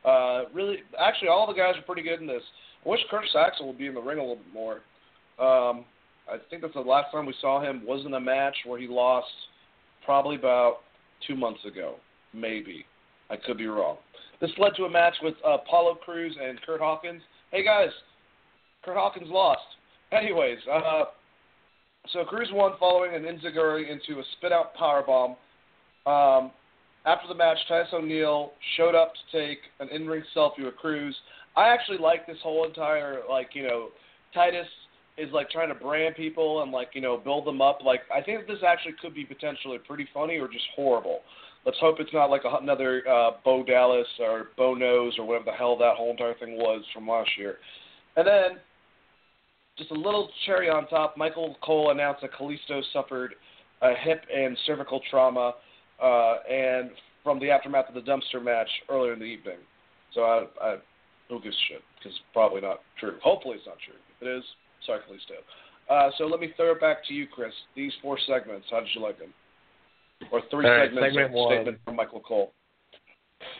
[0.03, 2.41] Uh, really, actually, all the guys are pretty good in this.
[2.85, 4.75] I wish Curtis Axel would be in the ring a little bit more.
[5.39, 5.85] Um,
[6.29, 8.87] I think that's the last time we saw him was in a match where he
[8.87, 9.27] lost,
[10.05, 10.77] probably about
[11.27, 11.95] two months ago,
[12.33, 12.85] maybe.
[13.29, 13.97] I could be wrong.
[14.41, 17.21] This led to a match with uh, Apollo Crews and Kurt Hawkins.
[17.51, 17.89] Hey guys,
[18.83, 19.61] Kurt Hawkins lost.
[20.11, 21.05] Anyways, uh,
[22.11, 25.35] so Crews won following an enziguri into a spit out powerbomb.
[26.05, 26.51] Um,
[27.05, 31.15] after the match, Titus O'Neil showed up to take an in ring selfie with Crews.
[31.55, 33.89] I actually like this whole entire like you know
[34.33, 34.67] Titus
[35.17, 37.79] is like trying to brand people and like you know build them up.
[37.83, 41.19] Like I think this actually could be potentially pretty funny or just horrible.
[41.65, 45.53] Let's hope it's not like another uh, Bo Dallas or Bo Nose or whatever the
[45.53, 47.57] hell that whole entire thing was from last year.
[48.17, 48.51] And then,
[49.77, 53.35] just a little cherry on top, Michael Cole announced that Kalisto suffered
[53.81, 55.53] a hip and cervical trauma,
[56.01, 56.91] uh, and
[57.23, 59.57] from the aftermath of the dumpster match earlier in the evening.
[60.13, 60.75] So I, I
[61.29, 61.81] who gives a shit?
[61.97, 63.17] Because it's probably not true.
[63.23, 63.95] Hopefully it's not true.
[64.15, 64.43] If it is,
[64.85, 65.41] sorry, Kalisto.
[65.89, 67.53] Uh, so let me throw it back to you, Chris.
[67.75, 69.33] These four segments, how did you like them?
[70.31, 71.53] Or three right, segments segment one.
[71.55, 72.53] statement from Michael Cole.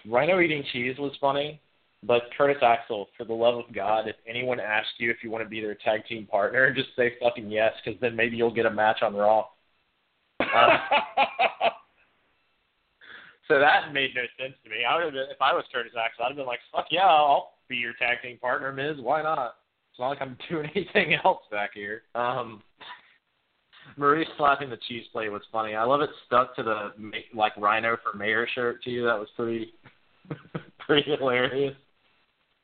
[0.10, 1.60] Rhino eating cheese was funny,
[2.05, 5.43] but Curtis Axel, for the love of God, if anyone asks you if you want
[5.43, 8.65] to be their tag team partner, just say fucking yes, because then maybe you'll get
[8.65, 9.45] a match on Raw.
[10.39, 10.45] Uh,
[13.47, 14.77] so that made no sense to me.
[14.88, 17.05] I would have been, if I was Curtis Axel, I'd have been like, fuck yeah,
[17.05, 18.97] I'll be your tag team partner, Miz.
[18.99, 19.55] Why not?
[19.91, 22.03] It's not like I'm doing anything else back here.
[22.15, 22.61] Um,
[23.97, 25.75] Maryse slapping the cheese plate was funny.
[25.75, 26.91] I love it stuck to the
[27.34, 29.03] like Rhino for Mayor shirt too.
[29.05, 29.73] That was pretty
[30.80, 31.75] pretty hilarious.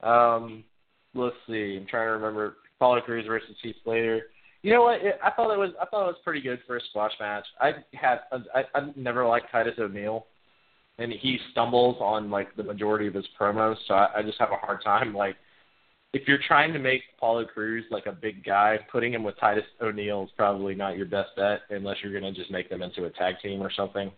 [0.02, 0.64] Um,
[1.14, 1.78] let's see.
[1.80, 4.24] I'm trying to remember Apollo Crews versus Heath Slater.
[4.62, 5.02] You know what?
[5.02, 7.46] It, I thought it was I thought it was pretty good for a squash match.
[7.60, 8.20] I had
[8.54, 10.26] I I never liked Titus O'Neil,
[10.98, 14.52] and he stumbles on like the majority of his promos, so I, I just have
[14.52, 15.36] a hard time like
[16.14, 19.64] if you're trying to make Apollo Crews like a big guy, putting him with Titus
[19.82, 23.06] O'Neil is probably not your best bet unless you're going to just make them into
[23.06, 24.12] a tag team or something.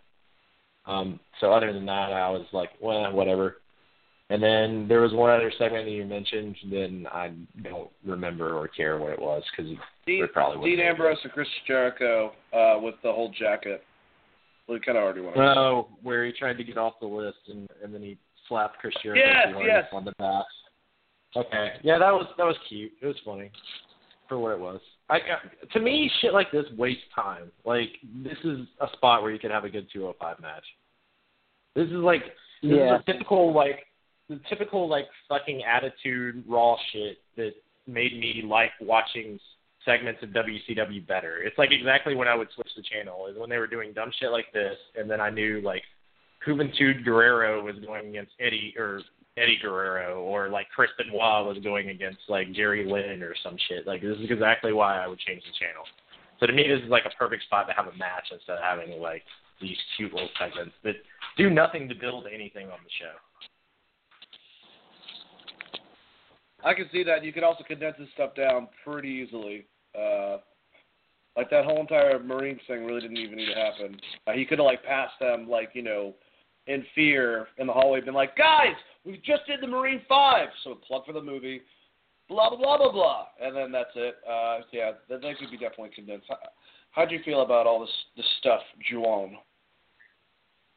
[0.86, 3.58] Um, so other than that, I was like, well, whatever.
[4.32, 7.32] And then there was one other segment that you mentioned, then I
[7.64, 9.72] don't remember or care what it was because
[10.06, 13.84] Dean, it probably Dean wasn't Ambrose and Chris Jericho uh, with the whole jacket.
[14.68, 15.36] Well, you kind of already went.
[15.36, 18.18] over Oh, where he tried to get off the list and and then he
[18.48, 19.86] slapped Chris Jericho Yes, for it yes.
[19.92, 20.46] on the back.
[21.36, 22.92] Okay, yeah, that was that was cute.
[23.02, 23.52] It was funny
[24.30, 24.80] for what it was.
[25.10, 25.20] I
[25.74, 27.52] to me, shit like this wastes time.
[27.66, 27.90] Like
[28.24, 30.64] this is a spot where you could have a good 205 match.
[31.76, 32.24] This is like
[32.62, 32.96] this Yeah.
[32.96, 33.80] is a typical like
[34.32, 37.52] the typical like fucking attitude raw shit that
[37.86, 39.38] made me like watching
[39.84, 41.44] segments of WCW better.
[41.44, 44.12] It's like exactly when I would switch the channel is when they were doing dumb
[44.20, 45.84] shit like this, and then I knew like
[46.48, 49.02] Juventud Guerrera was going against Eddie or
[49.38, 53.86] Eddie Guerrero, or like Chris Benoit was going against like Jerry Lynn or some shit.
[53.86, 55.84] Like this is exactly why I would change the channel.
[56.40, 58.64] So to me, this is like a perfect spot to have a match instead of
[58.64, 59.24] having like
[59.60, 60.96] these cute little segments that
[61.38, 63.14] do nothing to build anything on the show.
[66.64, 67.24] I can see that.
[67.24, 69.66] You could also condense this stuff down pretty easily.
[69.98, 70.38] Uh,
[71.36, 74.00] like that whole entire Marines thing really didn't even need to happen.
[74.28, 76.14] Uh, he could have like passed them like you know,
[76.68, 78.76] in fear in the hallway, been like, guys,
[79.06, 81.62] we just did the Marine Five, so plug for the movie,
[82.28, 84.16] blah blah blah blah blah, and then that's it.
[84.30, 86.28] Uh, yeah, that, that could be definitely condensed.
[86.30, 86.38] How,
[86.92, 88.62] how'd you feel about all this this stuff,
[88.92, 89.34] Juwaan?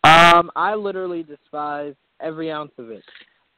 [0.05, 3.03] Um, I literally despise every ounce of it.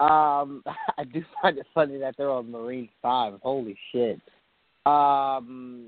[0.00, 0.62] Um,
[0.98, 3.34] I do find it funny that they're on Marine Five.
[3.42, 4.20] Holy shit.
[4.84, 5.86] Um,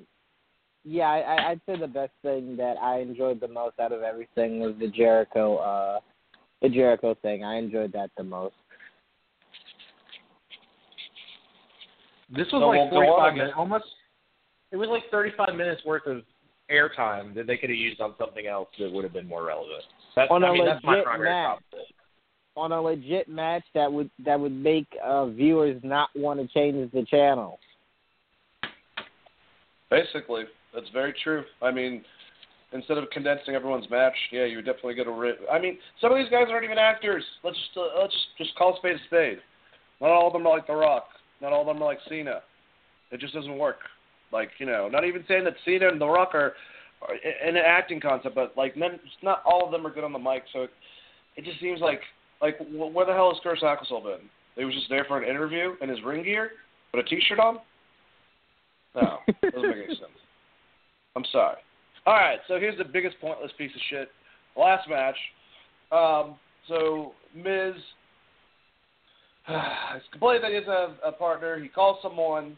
[0.84, 4.02] yeah, I, I- I'd say the best thing that I enjoyed the most out of
[4.02, 6.00] everything was the Jericho, uh,
[6.62, 7.44] the Jericho thing.
[7.44, 8.54] I enjoyed that the most.
[12.30, 13.38] This was So like we'll go 45 on.
[13.38, 13.84] minutes, almost.
[14.70, 16.22] It was like 35 minutes worth of
[16.70, 19.84] airtime that they could have used on something else that would have been more relevant.
[20.14, 21.58] That's, On I a mean, that's my primary match.
[21.72, 21.84] problem.
[22.58, 26.90] On a legit match that would that would make uh, viewers not want to change
[26.92, 27.60] the channel.
[29.90, 30.42] Basically,
[30.74, 31.44] that's very true.
[31.62, 32.02] I mean,
[32.72, 35.10] instead of condensing everyone's match, yeah, you would definitely get a.
[35.12, 37.22] Ri- I mean, some of these guys aren't even actors.
[37.44, 39.38] Let's just uh, let's just, call spade a spade.
[40.00, 41.06] Not all of them are like The Rock.
[41.40, 42.40] Not all of them are like Cena.
[43.12, 43.78] It just doesn't work.
[44.32, 46.54] Like you know, not even saying that Cena and The Rock are,
[47.02, 47.14] are
[47.48, 50.18] in an acting concept, but like none, not all of them are good on the
[50.18, 50.42] mic.
[50.52, 50.70] So it,
[51.36, 52.00] it just seems like
[52.40, 54.28] like where the hell has Kurt Axel been?
[54.56, 56.50] He was just there for an interview in his ring gear,
[56.92, 57.58] with a T-shirt on.
[58.94, 60.10] No, doesn't make any sense.
[61.14, 61.56] I'm sorry.
[62.06, 64.08] All right, so here's the biggest pointless piece of shit.
[64.56, 65.16] Last match.
[65.92, 66.36] Um,
[66.68, 67.74] so Miz
[69.48, 71.58] is complaining that he has a, a partner.
[71.58, 72.56] He calls someone,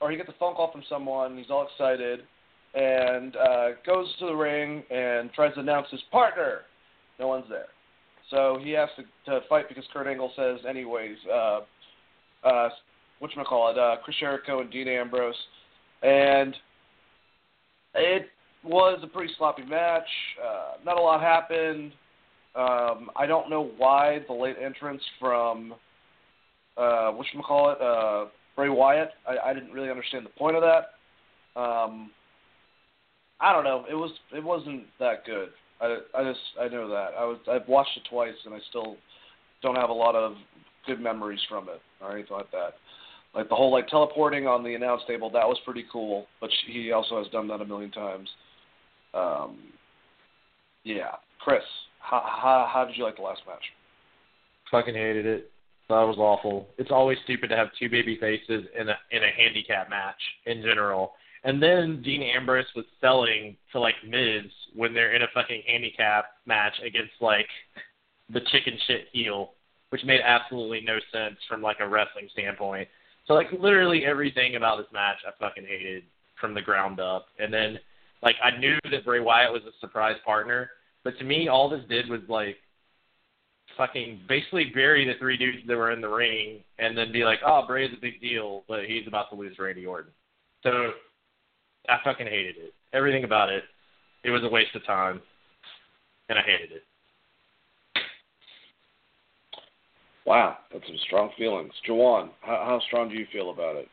[0.00, 1.36] or he gets a phone call from someone.
[1.36, 2.20] He's all excited
[2.76, 6.60] and uh, goes to the ring and tries to announce his partner.
[7.18, 7.66] No one's there.
[8.30, 11.60] So he has to, to fight because Kurt Angle says, anyways, uh,
[12.44, 12.68] uh,
[13.22, 15.34] whatchamacallit, uh, Chris Jericho and Dean Ambrose.
[16.02, 16.54] And
[17.94, 18.26] it
[18.64, 20.08] was a pretty sloppy match.
[20.44, 21.92] Uh, not a lot happened.
[22.54, 25.74] Um, I don't know why the late entrance from
[26.76, 29.10] uh, whatchamacallit, uh, Bray Wyatt.
[29.28, 31.60] I, I didn't really understand the point of that.
[31.60, 32.10] Um,
[33.40, 33.84] I don't know.
[33.90, 35.50] It was it wasn't that good.
[35.80, 37.10] I, I just I know that.
[37.18, 38.96] I was I've watched it twice and I still
[39.62, 40.34] don't have a lot of
[40.86, 42.74] good memories from it or anything like that.
[43.34, 46.26] Like the whole like teleporting on the announce table, that was pretty cool.
[46.40, 48.28] But he also has done that a million times.
[49.12, 49.58] Um,
[50.84, 51.62] yeah, Chris,
[52.00, 53.62] how, how how did you like the last match?
[54.70, 55.50] Fucking hated it.
[55.88, 56.66] That was awful.
[56.78, 60.62] It's always stupid to have two baby faces in a in a handicap match in
[60.62, 61.12] general.
[61.46, 66.26] And then Dean Ambrose was selling to like Miz when they're in a fucking handicap
[66.44, 67.46] match against like
[68.28, 69.52] the chicken shit heel,
[69.90, 72.88] which made absolutely no sense from like a wrestling standpoint.
[73.28, 76.02] So like literally everything about this match I fucking hated
[76.40, 77.26] from the ground up.
[77.38, 77.78] And then
[78.24, 80.68] like I knew that Bray Wyatt was a surprise partner,
[81.04, 82.56] but to me all this did was like
[83.76, 87.38] fucking basically bury the three dudes that were in the ring and then be like,
[87.46, 90.10] oh, Bray's a big deal, but he's about to lose Randy Orton.
[90.64, 90.90] So
[91.88, 92.72] I fucking hated it.
[92.92, 93.64] Everything about it.
[94.24, 95.20] It was a waste of time,
[96.28, 96.82] and I hated it.
[100.26, 101.72] Wow, that's some strong feelings.
[101.88, 103.88] Juwaan, how, how strong do you feel about it?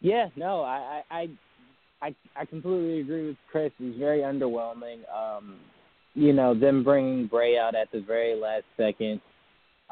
[0.00, 1.28] Yeah, no, I, I, I,
[2.02, 3.72] I, I completely agree with Chris.
[3.80, 4.98] It was very underwhelming.
[5.12, 5.56] Um,
[6.14, 9.20] you know, them bringing Bray out at the very last second,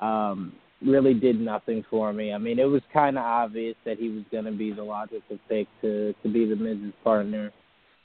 [0.01, 0.53] um,
[0.87, 2.33] really did nothing for me.
[2.33, 5.39] I mean, it was kind of obvious that he was going to be the logical
[5.49, 7.53] pick to to be the Miz's partner.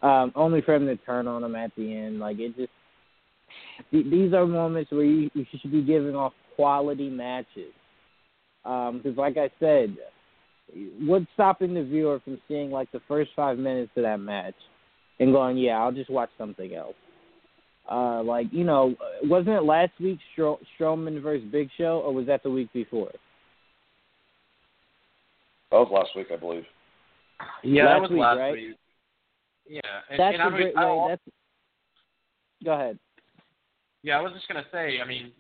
[0.02, 2.70] Um, only for him to turn on him at the end, like it just.
[3.91, 7.74] th- These are moments where you, you should be giving off quality matches.
[8.64, 9.95] Because, like I said,
[10.99, 14.56] what's stopping the viewer from seeing like the first five minutes of that match
[15.20, 16.95] and going, yeah, I'll just watch something else.
[17.89, 22.27] Uh, like you know, wasn't it last week Stro- Strowman versus Big Show, or was
[22.27, 23.11] that the week before?
[25.72, 26.64] That was last week, I believe.
[27.64, 28.53] Yeah, Last that was week, last right?
[28.53, 28.77] week.
[29.69, 31.05] Yeah, and, That's and a I mean, great I, way.
[31.09, 31.22] That's
[32.64, 32.99] go ahead.
[34.03, 34.99] yeah, I was just gonna say.
[35.03, 35.31] I mean,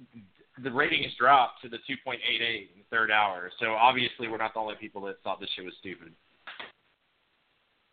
[0.63, 4.59] the ratings dropped to the 2.88 in the third hour, so obviously we're not the
[4.59, 6.11] only people that thought this shit was stupid.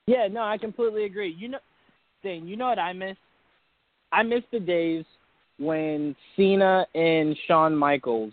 [0.07, 1.35] Yeah, no, I completely agree.
[1.37, 1.59] You know,
[2.23, 3.17] thing, you know what I miss?
[4.13, 5.05] I miss the days
[5.59, 8.33] when Cena and Shawn Michaels,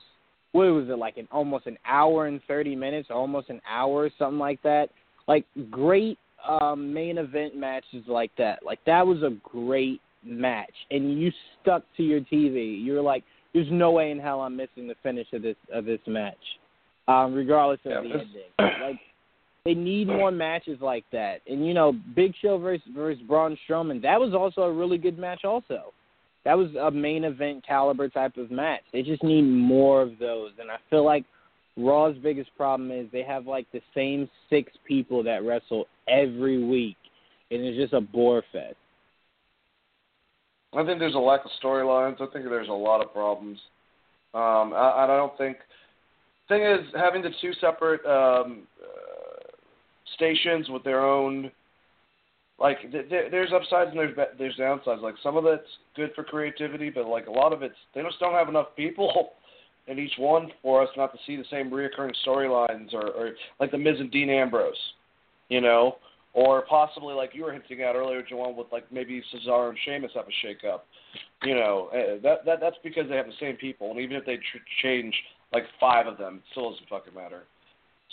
[0.52, 4.10] what was it like, an almost an hour and thirty minutes, or almost an hour,
[4.18, 4.90] something like that.
[5.28, 6.18] Like great
[6.48, 8.66] um, main event matches like that.
[8.66, 11.32] Like that was a great match, and you
[11.62, 12.82] stuck to your TV.
[12.82, 13.24] You were like,
[13.54, 16.36] "There's no way in hell I'm missing the finish of this of this match,
[17.08, 19.00] um, regardless of Yeah, the ending." Like
[19.66, 21.42] they need more matches like that.
[21.48, 25.20] And you know, Big Show versus versus Braun Strowman, that was also a really good
[25.20, 25.46] match.
[25.46, 25.94] Also,
[26.46, 28.82] that was a main event caliber type of match.
[28.92, 30.52] They just need more of those.
[30.60, 31.26] And I feel like
[31.78, 36.98] Raw's biggest problem is they have like the same six people that wrestle every week,
[37.52, 38.76] and it's just a bore fest.
[40.74, 42.16] I think there's a lack of storylines.
[42.16, 43.60] I think there's a lot of problems.
[44.34, 45.58] Um, I, I don't think.
[46.48, 48.64] Thing is, having the two separate um,
[50.16, 51.52] stations with their own,
[52.60, 55.02] like th- th- there's upsides and there's ba- there's downsides.
[55.02, 58.20] Like some of it's good for creativity, but like a lot of it's they just
[58.20, 59.34] don't have enough people
[59.88, 63.72] in each one for us not to see the same reoccurring storylines or, or like
[63.72, 64.76] the Miz and Dean Ambrose,
[65.50, 65.98] you know,
[66.34, 70.12] or possibly like you were hinting at earlier, Juwaan, with like maybe Cesaro and Sheamus
[70.16, 70.86] have a shake up.
[71.44, 74.26] You know, uh, that that that's because they have the same people, and even if
[74.26, 75.14] they tr- change
[75.54, 77.44] like five of them, it still doesn't fucking matter.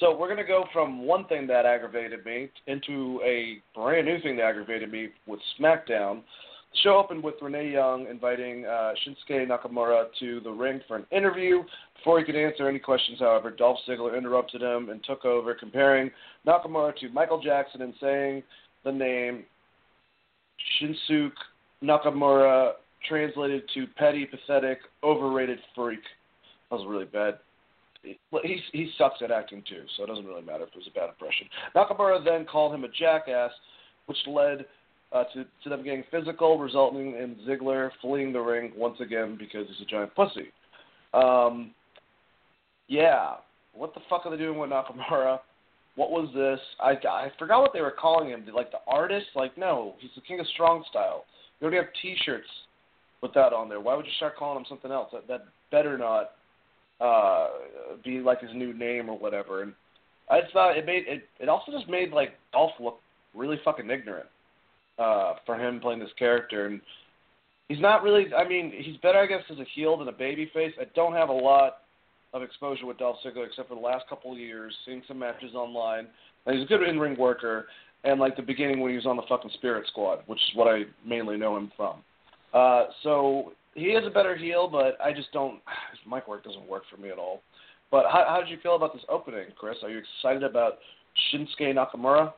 [0.00, 4.36] So we're gonna go from one thing that aggravated me into a brand new thing
[4.36, 6.22] that aggravated me with SmackDown.
[6.70, 11.06] The show opened with Renee Young inviting uh, Shinsuke Nakamura to the ring for an
[11.10, 11.64] interview.
[11.96, 16.12] Before he could answer any questions, however, Dolph Ziggler interrupted him and took over, comparing
[16.46, 18.44] Nakamura to Michael Jackson and saying
[18.84, 19.44] the name
[20.80, 21.32] Shinsuke
[21.82, 22.74] Nakamura
[23.08, 26.02] translated to petty, pathetic, overrated freak.
[26.70, 27.38] That was really bad.
[28.42, 30.98] He he sucks at acting too, so it doesn't really matter if it was a
[30.98, 31.46] bad impression.
[31.74, 33.50] Nakamura then called him a jackass,
[34.06, 34.64] which led
[35.12, 39.66] uh, to, to them getting physical, resulting in Ziggler fleeing the ring once again because
[39.68, 40.52] he's a giant pussy.
[41.14, 41.72] Um,
[42.88, 43.36] yeah,
[43.74, 45.40] what the fuck are they doing with Nakamura?
[45.96, 46.60] What was this?
[46.80, 48.44] I, I forgot what they were calling him.
[48.54, 49.26] Like the artist?
[49.34, 51.24] Like no, he's the king of strong style.
[51.60, 52.46] You already have T-shirts
[53.20, 53.80] with that on there.
[53.80, 55.08] Why would you start calling him something else?
[55.12, 56.32] That, that better not
[57.00, 57.48] uh,
[58.04, 59.62] be like his new name or whatever.
[59.62, 59.72] And
[60.30, 61.24] I just thought it made it.
[61.40, 63.00] It also just made like Dolph look
[63.34, 64.26] really fucking ignorant
[64.98, 66.66] uh, for him playing this character.
[66.66, 66.80] And
[67.68, 68.32] he's not really.
[68.34, 70.72] I mean, he's better, I guess, as a heel than a baby face.
[70.80, 71.78] I don't have a lot
[72.34, 75.54] of exposure with Dolph Ziggler except for the last couple of years, seeing some matches
[75.54, 76.06] online.
[76.46, 77.66] And he's a good in-ring worker.
[78.04, 80.68] And like the beginning when he was on the fucking Spirit Squad, which is what
[80.68, 81.96] I mainly know him from.
[82.54, 85.60] Uh, so he is a better heel, but I just don't.
[85.90, 87.42] His mic work doesn't work for me at all.
[87.90, 89.78] But how, how did you feel about this opening, Chris?
[89.82, 90.74] Are you excited about
[91.32, 92.32] Shinsuke Nakamura?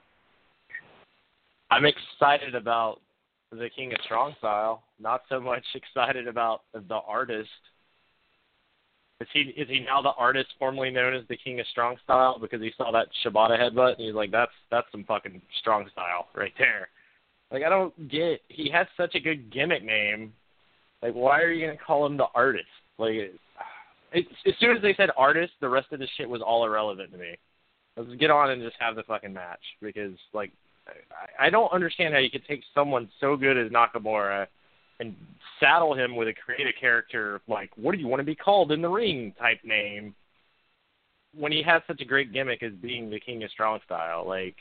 [1.71, 3.01] I'm excited about
[3.53, 4.83] the King of Strong Style.
[5.01, 7.49] Not so much excited about the artist.
[9.21, 12.39] Is he is he now the artist formerly known as the King of Strong Style
[12.41, 16.29] because he saw that Shibata headbutt and he's like that's that's some fucking strong style
[16.35, 16.89] right there.
[17.53, 20.33] Like I don't get he has such a good gimmick name.
[21.02, 22.66] Like why are you gonna call him the artist?
[22.98, 23.35] Like it,
[24.14, 27.18] as soon as they said artist, the rest of the shit was all irrelevant to
[27.18, 27.36] me.
[27.97, 30.52] Let's get on and just have the fucking match because like
[30.89, 34.47] I, I don't understand how you could take someone so good as Nakamura
[35.01, 35.16] and
[35.59, 38.82] saddle him with a creative character like what do you want to be called in
[38.82, 40.14] the ring type name
[41.35, 44.56] when he has such a great gimmick as being the king of strong style like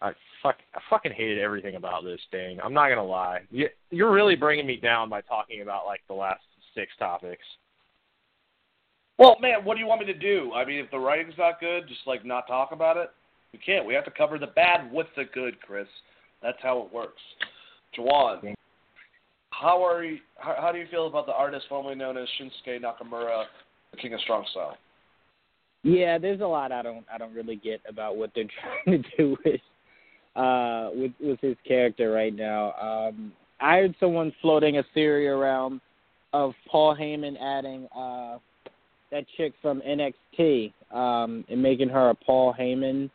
[0.00, 0.12] I
[0.42, 2.58] fuck I fucking hated everything about this thing.
[2.62, 3.40] I'm not gonna lie.
[3.50, 6.42] You, you're really bringing me down by talking about like the last
[6.74, 7.44] six topics.
[9.18, 10.52] Well, man, what do you want me to do?
[10.54, 13.10] I mean, if the writing's not good, just like not talk about it.
[13.52, 13.84] We can't.
[13.84, 15.88] We have to cover the bad with the good, Chris.
[16.42, 17.20] That's how it works.
[17.98, 18.54] Juwaan,
[19.50, 20.18] how are you?
[20.38, 23.44] How, how do you feel about the artist formerly known as Shinsuke Nakamura,
[23.90, 24.78] the King of Strong Style?
[25.82, 28.44] Yeah, there's a lot I don't I don't really get about what they're
[28.84, 29.60] trying to do with
[30.36, 32.72] uh with with his character right now.
[32.72, 35.80] Um I heard someone floating a theory around
[36.32, 38.38] of Paul Heyman adding uh
[39.10, 43.10] that chick from NXT um and making her a Paul Heyman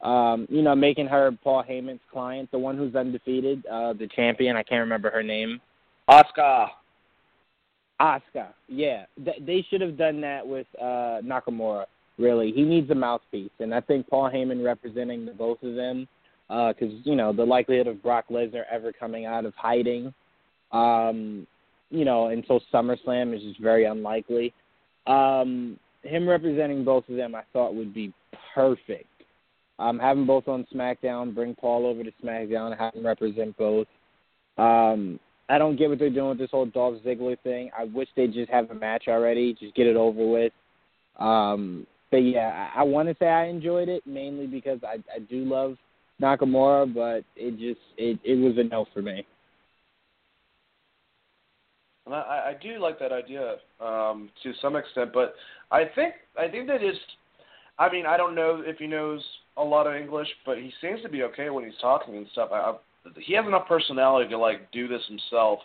[0.00, 4.56] um, you know, making her Paul Heyman's client, the one who's undefeated, uh, the champion.
[4.56, 5.60] I can't remember her name.
[6.08, 6.68] Asuka.
[8.00, 8.48] Asuka.
[8.68, 11.86] Yeah, Th- they should have done that with uh, Nakamura.
[12.16, 16.08] Really, he needs a mouthpiece, and I think Paul Heyman representing the both of them,
[16.48, 20.12] because uh, you know the likelihood of Brock Lesnar ever coming out of hiding,
[20.72, 21.46] um,
[21.90, 24.52] you know, until SummerSlam is just very unlikely.
[25.06, 28.12] Um, him representing both of them, I thought would be
[28.54, 29.06] perfect
[29.78, 31.34] um, them both on SmackDown.
[31.34, 32.76] Bring Paul over to SmackDown.
[32.76, 33.86] Have him represent both.
[34.56, 37.70] Um, I don't get what they're doing with this whole Dolph Ziggler thing.
[37.78, 40.52] I wish they'd just have a match already, just get it over with.
[41.18, 45.20] Um, but yeah, I, I want to say I enjoyed it mainly because I, I
[45.20, 45.76] do love
[46.20, 49.24] Nakamura, but it just it it was a no for me.
[52.06, 55.34] And I, I do like that idea um, to some extent, but
[55.70, 56.96] I think I think that is.
[57.78, 59.22] I mean, I don't know if he knows
[59.56, 62.48] a lot of English, but he seems to be okay when he's talking and stuff.
[62.52, 62.74] I, I,
[63.20, 65.60] he has enough personality to like do this himself.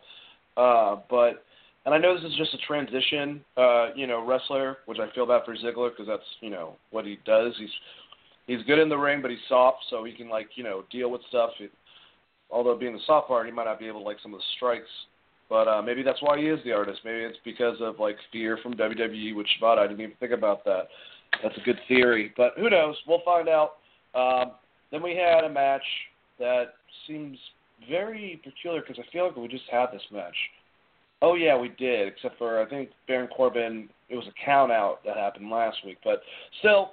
[0.55, 1.43] Uh, but
[1.85, 5.25] and I know this is just a transition, uh, you know, wrestler, which I feel
[5.25, 7.53] bad for Ziggler because that's you know what he does.
[7.57, 7.69] He's
[8.47, 11.11] he's good in the ring, but he's soft, so he can like you know deal
[11.11, 11.51] with stuff.
[11.59, 11.71] It,
[12.51, 14.45] although being the soft part, he might not be able to like some of the
[14.55, 14.89] strikes.
[15.49, 17.01] But uh, maybe that's why he is the artist.
[17.03, 19.79] Maybe it's because of like fear from WWE with Shibata.
[19.79, 20.87] I didn't even think about that.
[21.41, 22.95] That's a good theory, but who knows?
[23.07, 23.73] We'll find out.
[24.15, 24.53] Um,
[24.91, 25.83] then we had a match
[26.39, 26.75] that
[27.07, 27.37] seems
[27.89, 30.35] very peculiar because I feel like we just had this match
[31.23, 32.09] Oh yeah, we did.
[32.09, 33.89] Except for I think Baron Corbin.
[34.09, 36.21] It was a count out that happened last week, but
[36.59, 36.91] still,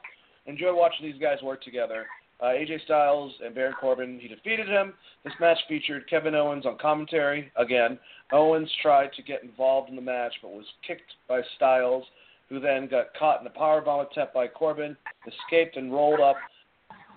[0.51, 2.07] enjoy watching these guys work together.
[2.41, 4.19] Uh, AJ Styles and Baron Corbin.
[4.21, 4.95] He defeated him.
[5.25, 7.99] This match featured Kevin Owens on commentary again.
[8.33, 12.05] Owens tried to get involved in the match, but was kicked by Styles,
[12.49, 14.97] who then got caught in a powerbomb attempt by Corbin,
[15.27, 16.37] escaped and rolled up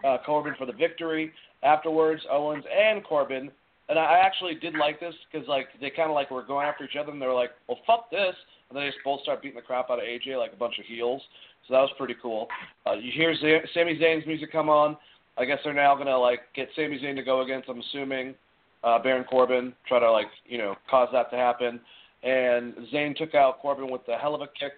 [0.06, 1.32] uh, Corbin for the victory.
[1.64, 3.50] Afterwards, Owens and Corbin,
[3.88, 6.84] and I actually did like this because like they kind of like were going after
[6.84, 8.36] each other, and they were like, "Well, fuck this,"
[8.70, 10.80] and then they just both start beating the crap out of AJ like a bunch
[10.80, 11.22] of heels.
[11.68, 12.48] So that was pretty cool.
[12.86, 14.98] Uh, you hear Z- Sami Zayn's music come on.
[15.38, 17.70] I guess they're now gonna like get Sami Zayn to go against.
[17.70, 18.36] I'm assuming
[18.84, 21.80] uh, Baron Corbin, try to like you know cause that to happen.
[22.24, 24.74] And Zayn took out Corbin with a hell of a kick,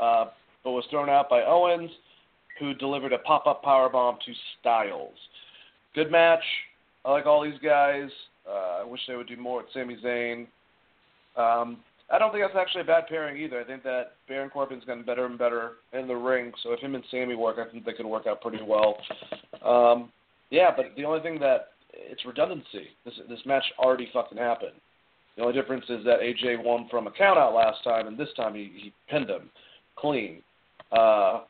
[0.00, 0.26] uh,
[0.62, 1.90] but was thrown out by Owens,
[2.60, 5.16] who delivered a pop-up power bomb to Styles.
[5.94, 6.44] Good match.
[7.04, 8.08] I like all these guys.
[8.48, 10.46] Uh, I wish they would do more with Sami Zayn.
[11.36, 11.78] Um,
[12.10, 13.60] I don't think that's actually a bad pairing either.
[13.60, 16.52] I think that Baron Corbin's gotten better and better in the ring.
[16.62, 18.96] So if him and Sami work, I think they can work out pretty well.
[19.64, 20.10] Um,
[20.50, 22.88] yeah, but the only thing that it's redundancy.
[23.04, 24.72] This this match already fucking happened.
[25.36, 28.54] The only difference is that AJ won from a countout last time, and this time
[28.54, 29.50] he, he pinned him
[29.96, 30.42] clean.
[30.92, 31.40] Uh,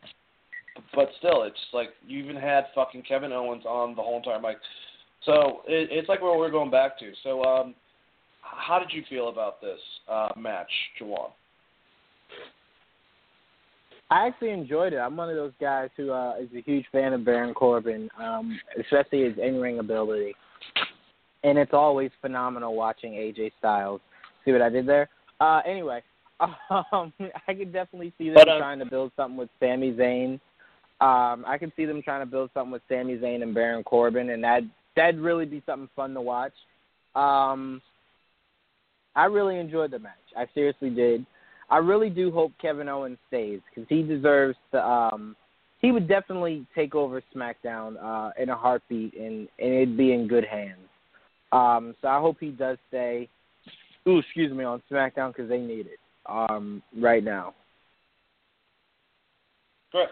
[0.95, 4.57] but still, it's like you even had fucking Kevin Owens on the whole entire mic.
[5.24, 7.12] So it, it's like where we're going back to.
[7.23, 7.74] So um,
[8.47, 9.78] how did you feel about this
[10.10, 10.70] uh, match,
[11.01, 11.31] Juwaan?
[14.10, 14.98] I actually enjoyed it.
[14.98, 18.59] I'm one of those guys who uh, is a huge fan of Baron Corbin, um,
[18.81, 20.35] especially his in-ring ability.
[21.43, 24.01] And it's always phenomenal watching AJ Styles.
[24.44, 25.09] See what I did there?
[25.40, 26.02] Uh, anyway,
[26.40, 27.12] um,
[27.48, 30.35] I could definitely see them But, uh, trying to build something with Sami Zayn.
[31.01, 34.31] Um, I could see them trying to build something with Sami Zayn and Baron Corbin,
[34.31, 34.62] and that
[34.94, 36.55] that'd really be something fun to watch.
[37.14, 37.82] Um,
[39.16, 40.12] I really enjoyed the match.
[40.36, 41.26] I seriously did.
[41.68, 44.86] I really do hope Kevin Owens stays because he deserves to.
[44.86, 45.34] Um,
[45.80, 50.28] he would definitely take over SmackDown uh, in a heartbeat, and and it'd be in
[50.28, 50.78] good hands.
[51.52, 53.28] Um, so I hope he does stay.
[54.09, 57.55] Ooh, excuse me, on SmackDown because they need it um, right now.
[59.90, 60.09] Chris.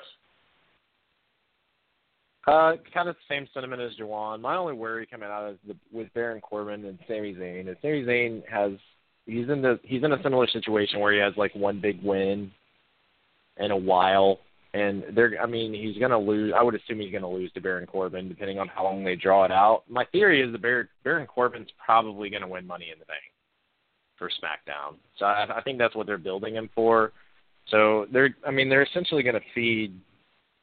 [2.47, 4.41] Uh, kind of the same sentiment as Juwaan.
[4.41, 8.03] My only worry coming out is the, with Baron Corbin and Sami Zayn is Sami
[8.03, 8.73] Zayn has
[9.27, 12.51] he's in the he's in a similar situation where he has like one big win
[13.59, 14.41] in a while,
[14.73, 16.53] and they're I mean he's gonna lose.
[16.57, 19.45] I would assume he's gonna lose to Baron Corbin depending on how long they draw
[19.45, 19.83] it out.
[19.89, 23.23] My theory is that Baron, Baron Corbin's probably gonna win Money in the Bank
[24.17, 24.97] for SmackDown.
[25.19, 27.13] So I, I think that's what they're building him for.
[27.69, 29.99] So they're I mean they're essentially gonna feed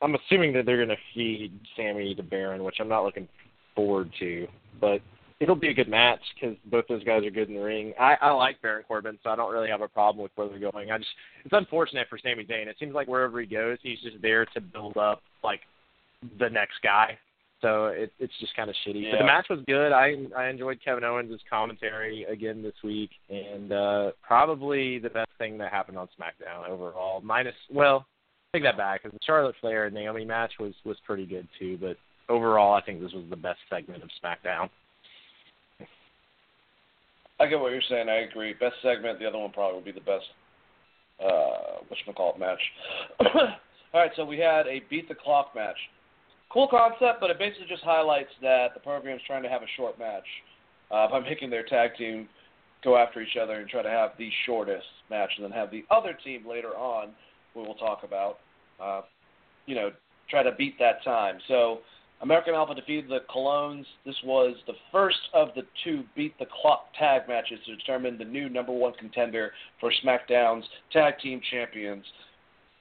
[0.02, 3.28] I'm assuming that they're to feed Sami to Baron, which I'm not looking
[3.76, 4.48] forward to.
[4.80, 5.02] But
[5.42, 7.94] it'll be a good match because both those guys are good in the ring.
[8.00, 10.72] I, I like Baron Corbin, so I don't really have a problem with where they're
[10.72, 10.92] going.
[10.92, 11.10] I just
[11.44, 12.68] it's unfortunate for Sami Zayn.
[12.68, 15.62] It seems like wherever he goes, he's just there to build up like
[16.40, 17.18] the next guy.
[17.62, 19.04] So it, it's just kind of shitty.
[19.04, 19.12] Yeah.
[19.12, 19.92] But the match was good.
[19.92, 25.58] I I enjoyed Kevin Owens' commentary again this week, and uh probably the best thing
[25.58, 27.22] that happened on SmackDown overall.
[27.22, 28.06] Minus, well,
[28.54, 31.78] take that back because the Charlotte Flair and Naomi match was was pretty good too.
[31.82, 31.98] But
[32.30, 34.70] overall, I think this was the best segment of SmackDown.
[37.42, 38.08] I get what you're saying.
[38.08, 38.54] I agree.
[38.54, 39.18] Best segment.
[39.18, 40.26] The other one probably would be the best.
[41.20, 42.60] Uh, what call it match.
[43.94, 45.78] All right, so we had a beat the clock match.
[46.52, 49.98] Cool concept, but it basically just highlights that the program's trying to have a short
[49.98, 50.26] match
[50.92, 52.30] uh, by making their tag team
[52.84, 55.84] go after each other and try to have the shortest match, and then have the
[55.90, 57.10] other team later on,
[57.56, 58.38] we will talk about,
[58.80, 59.02] uh,
[59.66, 59.92] you know,
[60.30, 61.38] try to beat that time.
[61.48, 61.80] So
[62.22, 63.86] American Alpha defeated the Colons.
[64.06, 68.26] This was the first of the two beat the clock tag matches to determine the
[68.26, 72.06] new number one contender for SmackDown's tag team champions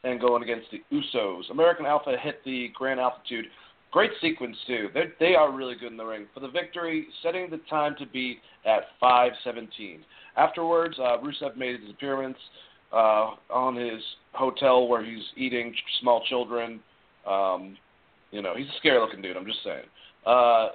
[0.05, 1.51] and going against the Usos.
[1.51, 3.47] American Alpha hit the Grand Amplitude.
[3.93, 4.89] Great sequence too.
[4.95, 8.07] They they are really good in the ring for the victory, setting the time to
[8.07, 10.01] beat at 5:17.
[10.37, 12.39] Afterwards, uh, Rusev made his appearance
[12.93, 14.03] uh, on his
[14.33, 16.81] hotel where he's eating small children.
[17.27, 17.77] Um,
[18.31, 19.37] you know, he's a scary looking dude.
[19.37, 19.85] I'm just saying.
[20.27, 20.69] Uh,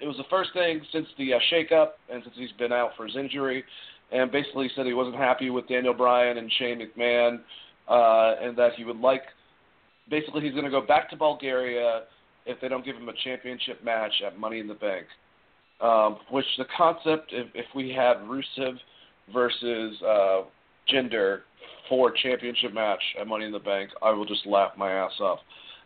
[0.00, 3.06] it was the first thing since the uh, shakeup and since he's been out for
[3.06, 3.64] his injury,
[4.12, 7.40] and basically said he wasn't happy with Daniel Bryan and Shane McMahon,
[7.88, 9.22] uh, and that he would like.
[10.08, 12.02] Basically, he's going to go back to Bulgaria
[12.46, 15.06] if they don't give him a championship match at Money in the Bank.
[15.80, 18.74] Um, which the concept, if, if we had Rusev
[19.32, 20.42] versus uh,
[20.92, 21.40] Jinder
[21.88, 25.38] for championship match at Money in the Bank, I will just laugh my ass off.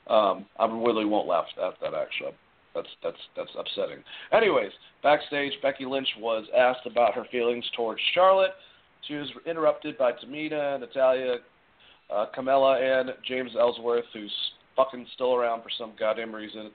[0.06, 2.32] Um, I really won't laugh at that actually.
[2.74, 4.02] That's that's that's upsetting.
[4.32, 4.72] Anyways,
[5.02, 8.50] backstage, Becky Lynch was asked about her feelings towards Charlotte.
[9.06, 11.36] She was interrupted by Tamina, Natalya,
[12.12, 14.32] uh, Carmella, and James Ellsworth, who's
[14.76, 16.70] fucking still around for some goddamn reason,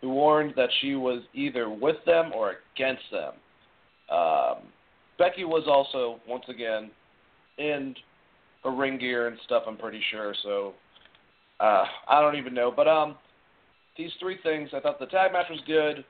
[0.00, 3.32] who warned that she was either with them or against them.
[4.10, 4.68] Um,
[5.18, 6.90] Becky was also, once again,
[7.58, 7.94] in
[8.64, 10.72] her ring gear and stuff, I'm pretty sure, so
[11.60, 12.72] uh, I don't even know.
[12.74, 13.16] But um,
[13.96, 16.04] these three things, I thought the tag match was good.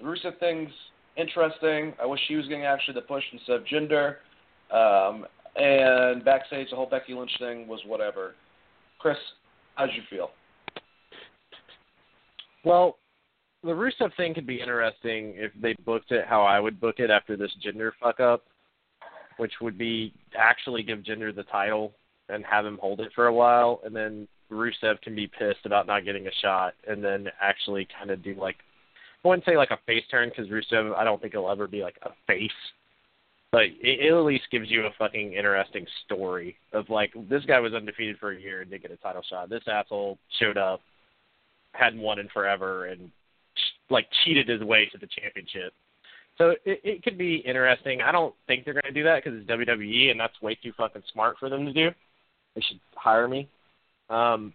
[0.00, 0.70] The Rusev thing's
[1.16, 1.94] interesting.
[2.00, 4.16] I wish she was getting actually the push instead of Jinder.
[4.70, 5.26] Um,
[5.56, 8.34] and backstage, the whole Becky Lynch thing was whatever.
[8.98, 9.16] Chris,
[9.74, 10.30] how'd you feel?
[12.64, 12.98] Well,
[13.64, 17.10] the Rusev thing could be interesting if they booked it how I would book it
[17.10, 18.44] after this Jinder fuck up,
[19.38, 21.92] which would be actually give Jinder the title
[22.28, 25.86] and have him hold it for a while, and then Rusev can be pissed about
[25.86, 28.56] not getting a shot, and then actually kind of do like
[29.24, 31.82] I wouldn't say like a face turn because Rusev I don't think he'll ever be
[31.82, 32.50] like a face,
[33.52, 37.60] but it, it at least gives you a fucking interesting story of like this guy
[37.60, 39.50] was undefeated for a year and didn't get a title shot.
[39.50, 40.80] This asshole showed up,
[41.72, 43.10] hadn't won in forever, and
[43.90, 45.72] like cheated his way to the championship.
[46.36, 48.00] So it, it could be interesting.
[48.00, 50.72] I don't think they're going to do that because it's WWE, and that's way too
[50.76, 51.90] fucking smart for them to do.
[52.54, 53.48] They should hire me.
[54.10, 54.52] Um,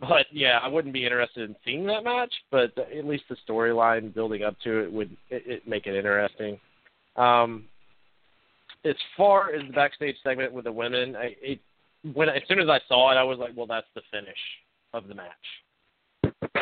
[0.00, 2.32] but yeah, I wouldn't be interested in seeing that match.
[2.50, 6.58] But at least the storyline building up to it would it, it make it interesting.
[7.16, 7.64] Um,
[8.84, 11.60] as far as the backstage segment with the women, I, it
[12.14, 14.38] when as soon as I saw it, I was like, well, that's the finish
[14.92, 15.30] of the match.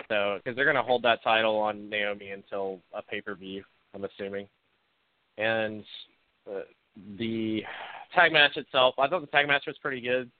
[0.08, 3.62] So because they're gonna hold that title on Naomi until a pay per view,
[3.94, 4.48] I'm assuming.
[5.38, 5.84] And
[6.50, 6.62] uh,
[7.16, 7.62] the
[8.14, 10.30] tag match itself, I thought the tag match was pretty good.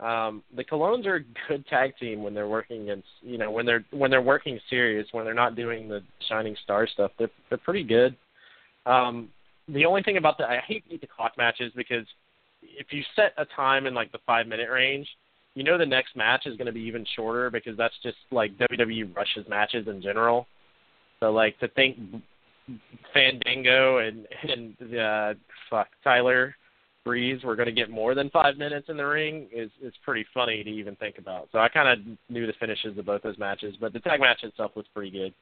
[0.00, 3.64] Um, the Colons are a good tag team when they're working against, you know, when
[3.64, 7.12] they're when they're working serious, when they're not doing the shining star stuff.
[7.18, 8.16] They're they're pretty good.
[8.84, 9.28] Um,
[9.68, 12.06] the only thing about the I hate the clock matches because
[12.62, 15.06] if you set a time in like the five minute range,
[15.54, 18.56] you know the next match is going to be even shorter because that's just like
[18.58, 20.46] WWE rushes matches in general.
[21.20, 21.98] So like to think
[23.14, 25.34] Fandango and and uh,
[25.70, 26.56] fuck Tyler
[27.04, 30.24] Breeze we're going to get more than five minutes in the ring is is pretty
[30.32, 31.48] funny to even think about.
[31.52, 34.42] So I kind of knew the finishes of both those matches, but the tag match
[34.42, 35.34] itself was pretty good.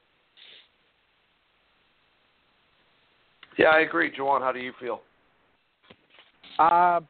[3.57, 4.41] Yeah, I agree, Juwaan.
[4.41, 5.01] How do you feel?
[6.57, 7.01] Uh,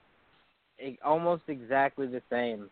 [1.04, 2.70] almost exactly the same.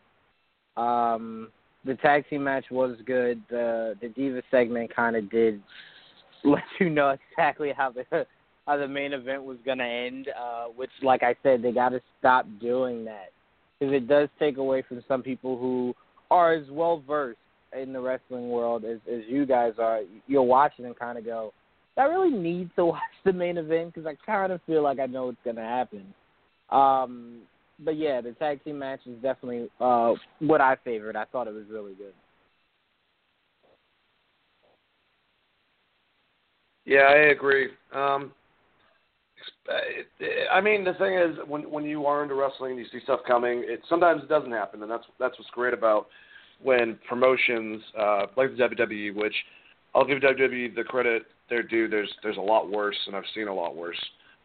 [0.82, 1.50] Um,
[1.86, 3.42] the tag team match was good.
[3.50, 5.62] The the Diva segment kind of did
[6.44, 8.06] let you know exactly how the
[8.70, 10.30] how the main event was gonna end.
[10.40, 13.32] Uh, which, like I said, they got to stop doing that
[13.80, 15.96] because it does take away from some people who
[16.30, 17.40] are as well versed
[17.80, 20.02] in the wrestling world as as you guys are.
[20.28, 21.52] You're watching and kind of go,
[21.98, 25.08] I really need to watch the main event because I kind of feel like I
[25.08, 26.14] know what's gonna happen.
[26.70, 27.40] Um,
[27.84, 31.16] but yeah, the tag team match is definitely uh, what I favored.
[31.16, 32.14] I thought it was really good.
[36.86, 37.70] Yeah, I agree.
[37.94, 38.32] Um,
[40.52, 43.22] I mean, the thing is, when when you are into wrestling and you see stuff
[43.28, 46.08] coming, it sometimes it doesn't happen, and that's that's what's great about
[46.62, 49.36] when promotions uh, like the WWE, which
[49.96, 51.88] I'll give WWE the credit they're due.
[51.88, 54.00] There's there's a lot worse, and I've seen a lot worse.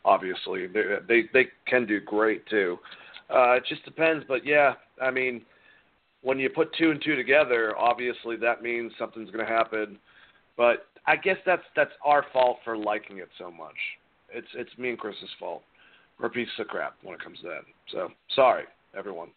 [0.04, 2.78] Obviously, they they, they can do great too.
[3.30, 5.42] Uh, it just depends, but yeah, I mean,
[6.22, 9.98] when you put two and two together, obviously that means something's going to happen.
[10.56, 13.76] But I guess that's that's our fault for liking it so much.
[14.34, 15.62] It's it's me and Chris's fault.
[16.18, 17.62] We're a piece of crap when it comes to that.
[17.90, 18.64] So sorry,
[18.96, 19.28] everyone.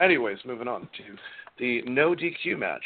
[0.00, 1.16] Anyways, moving on to
[1.58, 2.82] the no DQ match.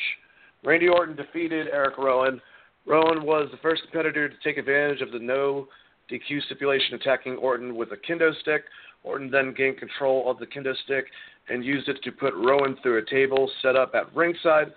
[0.65, 2.41] Randy Orton defeated Eric Rowan.
[2.87, 5.69] Rowan was the first competitor to take advantage of the no
[6.11, 8.65] DQ stipulation, attacking Orton with a kendo stick.
[9.03, 11.07] Orton then gained control of the kendo stick
[11.49, 14.73] and used it to put Rowan through a table set up at ringside.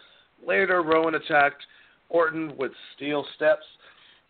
[0.45, 1.63] Later, Rowan attacked
[2.09, 3.65] Orton with steel steps,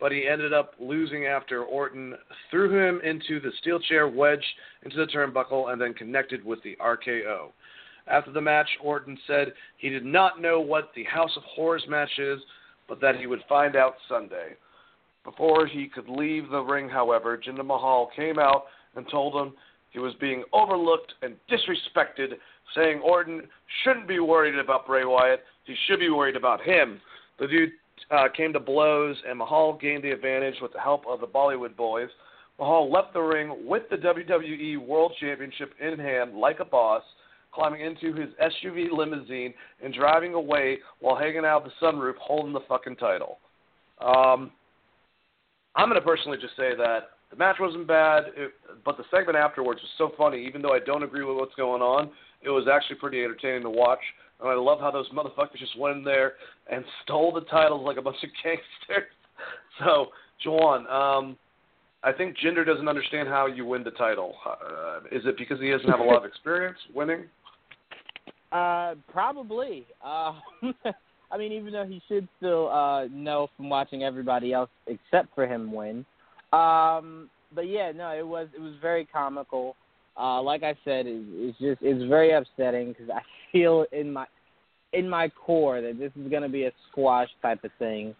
[0.00, 2.14] but he ended up losing after Orton
[2.50, 4.44] threw him into the steel chair, wedged
[4.82, 7.50] into the turnbuckle, and then connected with the RKO.
[8.06, 12.18] After the match, Orton said he did not know what the House of Horrors match
[12.18, 12.40] is,
[12.88, 14.56] but that he would find out Sunday.
[15.22, 18.64] Before he could leave the ring, however, Jinder Mahal came out
[18.96, 19.54] and told him
[19.90, 22.34] he was being overlooked and disrespected,
[22.74, 23.42] saying Orton
[23.84, 25.44] shouldn't be worried about Bray Wyatt.
[25.64, 27.00] He should be worried about him.
[27.38, 27.72] The dude
[28.10, 31.76] uh, came to blows, and Mahal gained the advantage with the help of the Bollywood
[31.76, 32.08] Boys.
[32.58, 37.02] Mahal left the ring with the WWE World Championship in hand like a boss,
[37.52, 42.60] climbing into his SUV limousine and driving away while hanging out the sunroof holding the
[42.68, 43.38] fucking title.
[44.00, 44.52] Um,
[45.76, 48.52] I'm going to personally just say that The match wasn't bad, it,
[48.84, 50.44] but the segment afterwards was so funny.
[50.46, 52.10] Even though I don't agree with what's going on,
[52.42, 54.00] it was actually pretty entertaining to watch.
[54.40, 56.34] And I love how those motherfuckers just went in there
[56.70, 59.10] and stole the titles like a bunch of gangsters.
[59.78, 60.06] So,
[60.44, 61.36] Juwaan, um,
[62.02, 64.34] I think Jinder doesn't understand how you win the title.
[64.46, 67.24] Uh, is it because he doesn't have a lot of experience winning?
[68.52, 69.86] Uh, probably.
[70.04, 70.32] Uh,
[71.30, 75.46] I mean, even though he should still uh, know from watching everybody else except for
[75.46, 76.04] him win.
[76.52, 79.76] Um, but yeah, no, it was it was very comical.
[80.18, 83.20] Uh, like I said, it, it's just it's very upsetting because I
[83.52, 84.26] feel in my
[84.92, 88.14] in my core that this is going to be a squash type of thing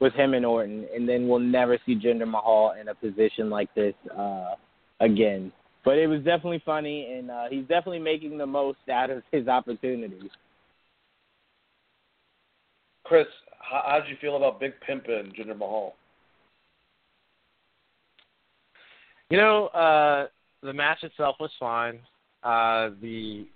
[0.00, 3.72] with him and Orton, and then we'll never see Jinder Mahal in a position like
[3.74, 4.54] this uh,
[5.00, 5.52] again.
[5.84, 9.48] But it was definitely funny, and uh, he's definitely making the most out of his
[9.48, 10.30] opportunities.
[13.04, 13.26] Chris,
[13.58, 15.94] how, how did you feel about Big Pimpin' Jinder Mahal?
[19.30, 20.26] You know, uh,
[20.66, 22.00] the match itself was fine.
[22.42, 23.46] Uh, the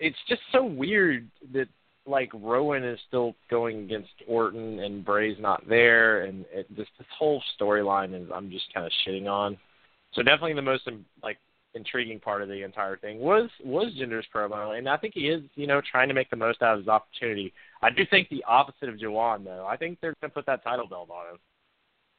[0.00, 1.68] it's just so weird that
[2.06, 7.06] like Rowan is still going against Orton and Bray's not there, and it, just this
[7.18, 9.58] whole storyline is I'm just kind of shitting on.
[10.14, 10.88] So definitely the most
[11.22, 11.38] like
[11.74, 15.42] intriguing part of the entire thing was was Jinder's promo, and I think he is
[15.56, 17.52] you know trying to make the most out of his opportunity.
[17.82, 19.66] I do think the opposite of Juwaan though.
[19.68, 21.38] I think they're going to put that title belt on him.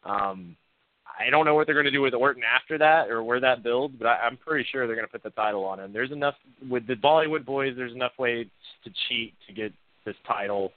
[0.04, 0.58] Um,
[1.20, 3.64] I don't know what they're going to do with Orton after that or where that
[3.64, 5.94] builds, but I, I'm pretty sure they're going to put the title on him.
[5.94, 6.36] There's enough
[6.70, 7.74] with the Bollywood boys.
[7.76, 8.48] There's enough ways
[8.84, 9.74] to cheat to get
[10.06, 10.72] this title,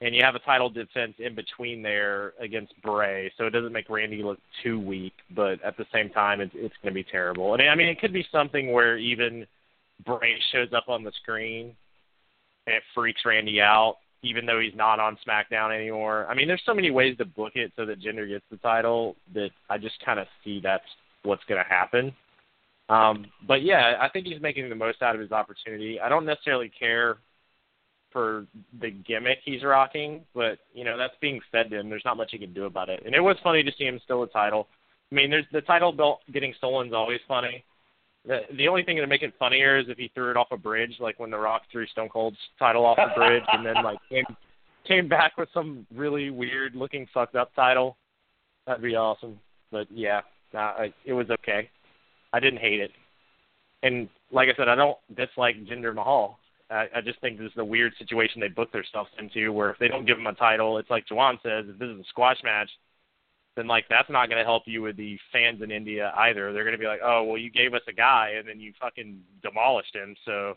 [0.00, 3.88] and you have a title defense in between there against Bray, so it doesn't make
[3.90, 5.14] Randy look too weak.
[5.34, 7.54] But at the same time, it's it's going to be terrible.
[7.54, 9.46] And I mean, it could be something where even
[10.04, 11.74] Bray shows up on the screen
[12.66, 16.26] and it freaks Randy out, even though he's not on SmackDown anymore.
[16.28, 19.16] I mean, there's so many ways to book it so that Jinder gets the title
[19.34, 20.84] that I just kind of see that's
[21.22, 22.12] what's going to happen.
[22.88, 26.00] Um, but yeah, I think he's making the most out of his opportunity.
[26.00, 27.18] I don't necessarily care
[28.12, 28.46] for
[28.80, 31.88] the gimmick he's rocking, but you know that's being fed to him.
[31.88, 33.02] There's not much he can do about it.
[33.06, 34.66] And it was funny to see him steal a title.
[35.10, 37.64] I mean, there's the title belt getting stolen is always funny.
[38.26, 40.56] The the only thing to make it funnier is if he threw it off a
[40.56, 43.98] bridge, like when The Rock threw Stone Cold's title off the bridge, and then like
[44.08, 44.24] came
[44.86, 47.96] came back with some really weird looking fucked up title.
[48.66, 49.40] That'd be awesome.
[49.72, 50.20] But yeah,
[50.52, 51.70] nah, I, it was okay.
[52.32, 52.90] I didn't hate it.
[53.82, 56.38] And like I said, I don't dislike Jinder Mahal.
[56.70, 59.78] I, I just think this is a weird situation they booked themselves into, where if
[59.78, 62.38] they don't give him a title, it's like Juwaan says, if this is a squash
[62.44, 62.70] match,
[63.56, 66.52] then like that's not going to help you with the fans in India either.
[66.52, 68.72] They're going to be like, oh well, you gave us a guy and then you
[68.80, 70.14] fucking demolished him.
[70.24, 70.54] So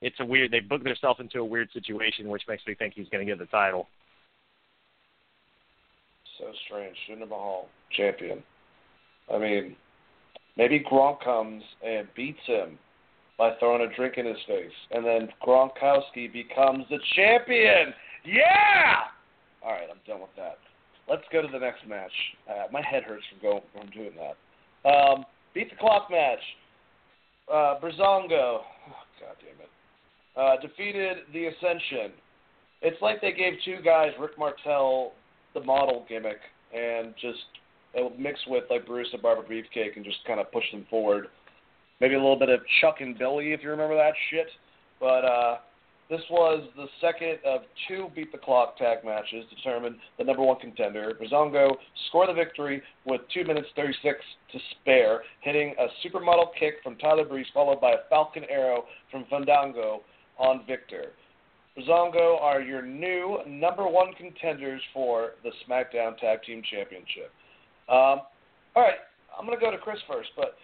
[0.00, 0.50] it's a weird.
[0.50, 3.38] They booked themselves into a weird situation, which makes me think he's going to get
[3.38, 3.88] the title.
[6.38, 6.96] So strange.
[7.08, 8.42] Jinder Mahal, champion.
[9.32, 9.76] I mean,
[10.56, 12.78] maybe Gronk comes and beats him
[13.38, 17.94] by throwing a drink in his face, and then Gronkowski becomes the champion.
[18.24, 18.96] Yeah.
[19.64, 20.58] All right, I'm done with that.
[21.08, 22.12] Let's go to the next match.
[22.48, 24.88] Uh, my head hurts from going from doing that.
[24.88, 25.24] Um,
[25.54, 26.38] beat the clock match.
[27.52, 28.64] Uh, Breezango, oh,
[29.20, 29.70] God damn it,
[30.36, 32.12] uh, defeated the Ascension.
[32.80, 35.12] It's like they gave two guys Rick Martel
[35.52, 36.38] the model gimmick
[36.74, 37.38] and just
[38.18, 41.28] mixed with like Brutus the Barber Beefcake and just kind of pushed them forward
[42.00, 44.46] maybe a little bit of Chuck and Billy if you remember that shit.
[45.00, 45.56] But uh,
[46.10, 50.42] this was the second of two beat the clock tag matches to determine the number
[50.42, 51.12] one contender.
[51.20, 51.70] Breezango
[52.08, 54.18] scored the victory with two minutes thirty six
[54.52, 59.24] to spare, hitting a supermodel kick from Tyler Breeze followed by a Falcon Arrow from
[59.30, 60.02] Fandango
[60.38, 61.12] on Viktor.
[61.76, 67.32] Breezango are your new number one contenders for the SmackDown Tag Team Championship.
[67.88, 68.22] Um,
[68.76, 68.98] all right,
[69.36, 70.54] I'm going to go to Chris first, but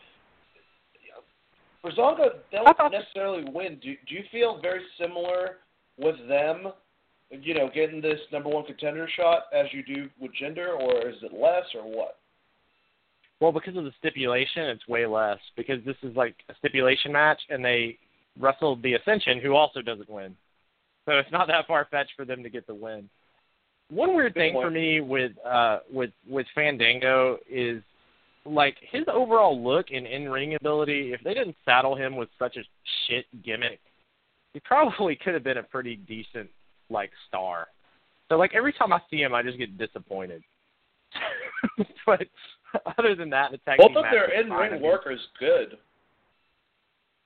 [1.84, 3.78] Breezango don't necessarily win.
[3.82, 5.58] Do, do you feel very similar
[5.96, 6.72] with them,
[7.30, 11.16] you know, getting this number one contender shot as you do with Jinder, or is
[11.22, 12.18] it less, or what?
[13.40, 17.40] Well, because of the stipulation, it's way less because this is like a stipulation match,
[17.48, 17.96] and they
[18.38, 20.36] wrestled the Ascension, who also doesn't win.
[21.06, 23.08] So it's not that far fetched for them to get the win.
[23.88, 27.82] One weird thing for me with uh with with Fandango is
[28.44, 32.56] like his overall look and in ring ability, if they didn't saddle him with such
[32.56, 32.62] a
[33.06, 33.80] shit gimmick,
[34.52, 36.48] he probably could have been a pretty decent
[36.88, 37.68] like star.
[38.28, 40.42] So like every time I see him, I just get disappointed.
[42.06, 42.20] but
[42.98, 45.76] other than that, the tag both of their in ring work is good.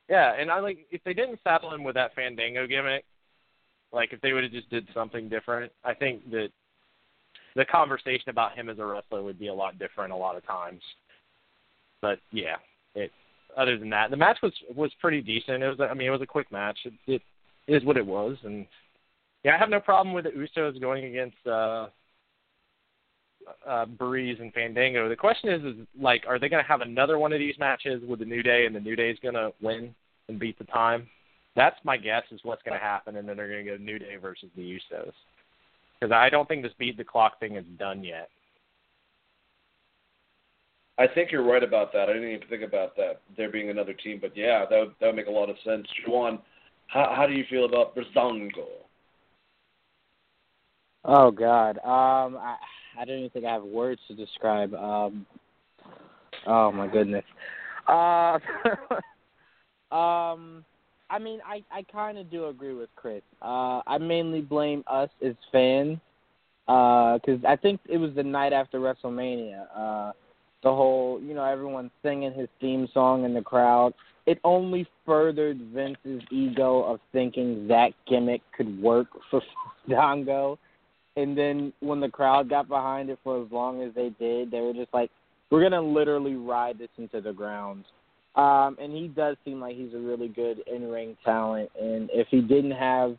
[0.08, 3.04] Yeah, and I like if they didn't saddle him with that Fandango gimmick,
[3.92, 6.48] like if they would have just did something different, I think that
[7.56, 10.46] the conversation about him as a wrestler would be a lot different a lot of
[10.46, 10.80] times.
[12.04, 12.56] But yeah,
[12.94, 13.10] it.
[13.56, 15.62] Other than that, the match was was pretty decent.
[15.62, 16.78] It was, I mean, it was a quick match.
[16.84, 17.22] It, it
[17.66, 18.66] is what it was, and
[19.42, 21.86] yeah, I have no problem with the Usos going against uh,
[23.66, 25.08] uh, Breeze and Fandango.
[25.08, 28.02] The question is, is like, are they going to have another one of these matches
[28.06, 29.94] with the New Day, and the New Day is going to win
[30.28, 31.08] and beat the time?
[31.56, 33.98] That's my guess is what's going to happen, and then they're going to go New
[33.98, 35.12] Day versus the Usos.
[35.98, 38.28] Because I don't think this beat the clock thing is done yet.
[40.96, 42.08] I think you're right about that.
[42.08, 45.06] I didn't even think about that there being another team, but yeah, that would, that
[45.06, 45.86] would make a lot of sense.
[46.06, 46.38] Juwaan,
[46.86, 48.66] how how do you feel about Breezango?
[51.04, 52.56] Oh God, um, I
[52.98, 54.72] I don't even think I have words to describe.
[54.74, 55.26] Um,
[56.46, 57.24] oh my goodness.
[57.88, 58.38] Uh,
[59.94, 60.64] um,
[61.10, 63.22] I mean, I I kind of do agree with Chris.
[63.42, 65.98] Uh, I mainly blame us as fans
[66.66, 69.66] because uh, I think it was the night after WrestleMania.
[69.76, 70.12] Uh,
[70.64, 73.92] the whole, you know, everyone singing his theme song in the crowd.
[74.26, 79.42] It only furthered Vince's ego of thinking that gimmick could work for
[79.88, 80.56] Dongo.
[81.16, 84.60] And then when the crowd got behind it for as long as they did, they
[84.60, 85.10] were just like,
[85.50, 87.84] "We're gonna literally ride this into the ground."
[88.34, 91.70] Um, and he does seem like he's a really good in-ring talent.
[91.80, 93.16] And if he didn't have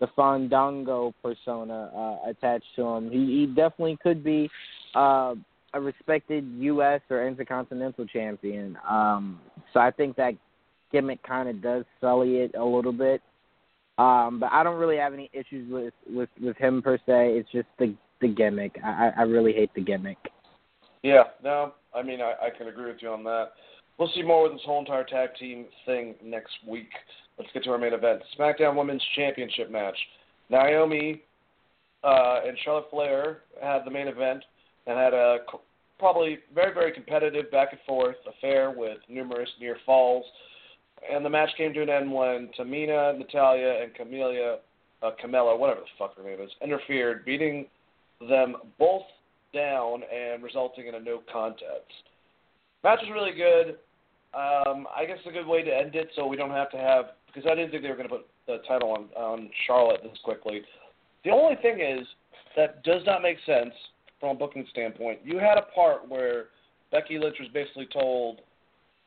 [0.00, 4.50] the Fandango persona uh, attached to him, he, he definitely could be
[4.94, 5.34] uh,
[5.74, 7.00] a respected U.S.
[7.10, 8.76] or Intercontinental champion.
[8.88, 9.40] Um,
[9.72, 10.34] so I think that
[10.92, 13.22] gimmick kind of does sully it a little bit.
[13.98, 17.34] Um, but I don't really have any issues with with with him per se.
[17.36, 18.78] It's just the the gimmick.
[18.82, 20.16] I I really hate the gimmick.
[21.02, 23.50] Yeah, no, I mean I, I can agree with you on that.
[23.98, 26.88] We'll see more with this whole entire tag team thing next week.
[27.38, 29.96] Let's get to our main event: SmackDown Women's Championship match.
[30.48, 31.22] Naomi
[32.02, 34.42] uh, and Charlotte Flair had the main event
[34.86, 35.38] and had a
[35.98, 40.24] probably very, very competitive back and forth affair with numerous near falls.
[41.10, 44.58] And the match came to an end when Tamina, Natalya, and Camelia,
[45.02, 47.66] uh, Camilla, whatever the fuck her name is, interfered, beating
[48.28, 49.02] them both
[49.54, 51.90] down and resulting in a no contest.
[52.82, 53.76] Match was really good.
[54.32, 57.06] Um, I guess a good way to end it so we don't have to have
[57.26, 60.18] because I didn't think they were going to put the title on on Charlotte this
[60.22, 60.62] quickly.
[61.24, 62.06] The only thing is
[62.56, 63.74] that does not make sense
[64.20, 65.20] from a booking standpoint.
[65.24, 66.46] You had a part where
[66.92, 68.42] Becky Lynch was basically told,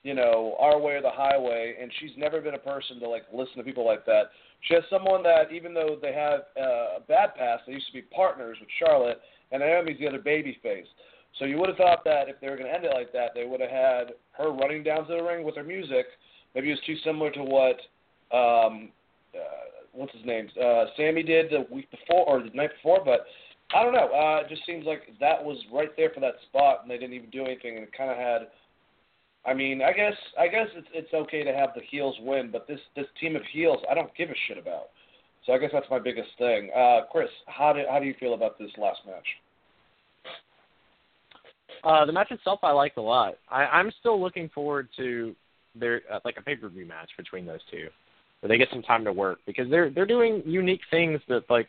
[0.03, 3.23] you know, our way or the highway, and she's never been a person to like
[3.31, 4.31] listen to people like that.
[4.61, 7.93] She has someone that, even though they have uh, a bad past, they used to
[7.93, 9.21] be partners with Charlotte,
[9.51, 10.87] and Naomi's the other baby face.
[11.39, 13.31] So you would have thought that if they were going to end it like that,
[13.33, 16.05] they would have had her running down to the ring with her music.
[16.55, 17.77] Maybe it was too similar to what
[18.31, 18.89] um,
[19.35, 19.63] uh,
[19.93, 23.25] what's his name, uh, Sami did the week before or the night before, but
[23.75, 24.09] I don't know.
[24.13, 27.13] Uh, it just seems like that was right there for that spot, and they didn't
[27.13, 28.47] even do anything, and it kind of had.
[29.45, 32.67] I mean, I guess I guess it's it's okay to have the heels win, but
[32.67, 34.89] this this team of heels, I don't give a shit about.
[35.45, 36.69] So I guess that's my biggest thing.
[36.75, 39.25] Uh, Chris, how do how do you feel about this last match?
[41.83, 43.35] Uh, the match itself, I liked a lot.
[43.49, 45.35] I, I'm still looking forward to
[45.75, 47.89] their uh, like a pay per view match between those two,
[48.39, 51.67] where they get some time to work because they're they're doing unique things that like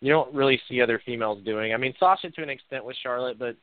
[0.00, 1.72] you don't really see other females doing.
[1.72, 3.56] I mean, Sasha to an extent with Charlotte, but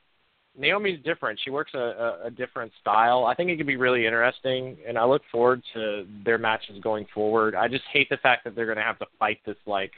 [0.57, 1.39] Naomi's different.
[1.43, 3.25] She works a, a, a different style.
[3.25, 7.05] I think it could be really interesting, and I look forward to their matches going
[7.13, 7.55] forward.
[7.55, 9.91] I just hate the fact that they're going to have to fight this like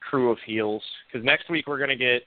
[0.00, 2.22] crew of heels because next week we're going to get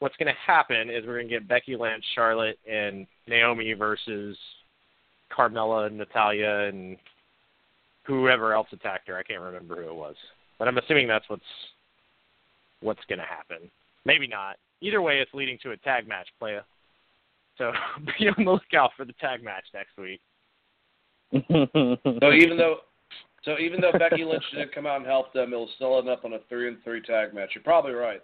[0.00, 4.36] what's going to happen is we're going to get Becky Lynch, Charlotte, and Naomi versus
[5.36, 6.96] Carmella and Natalya and
[8.04, 9.16] whoever else attacked her.
[9.16, 10.16] I can't remember who it was,
[10.58, 11.42] but I'm assuming that's what's
[12.84, 13.70] what's going to happen.
[14.04, 14.56] Maybe not.
[14.80, 16.60] Either way, it's leading to a tag match, playa.
[17.58, 17.72] So
[18.18, 20.20] be on the lookout for the tag match next week.
[21.32, 22.76] so even though,
[23.44, 26.24] so even though Becky Lynch didn't come out and help them, it'll still end up
[26.24, 27.50] on a three and three tag match.
[27.54, 28.20] You're probably right.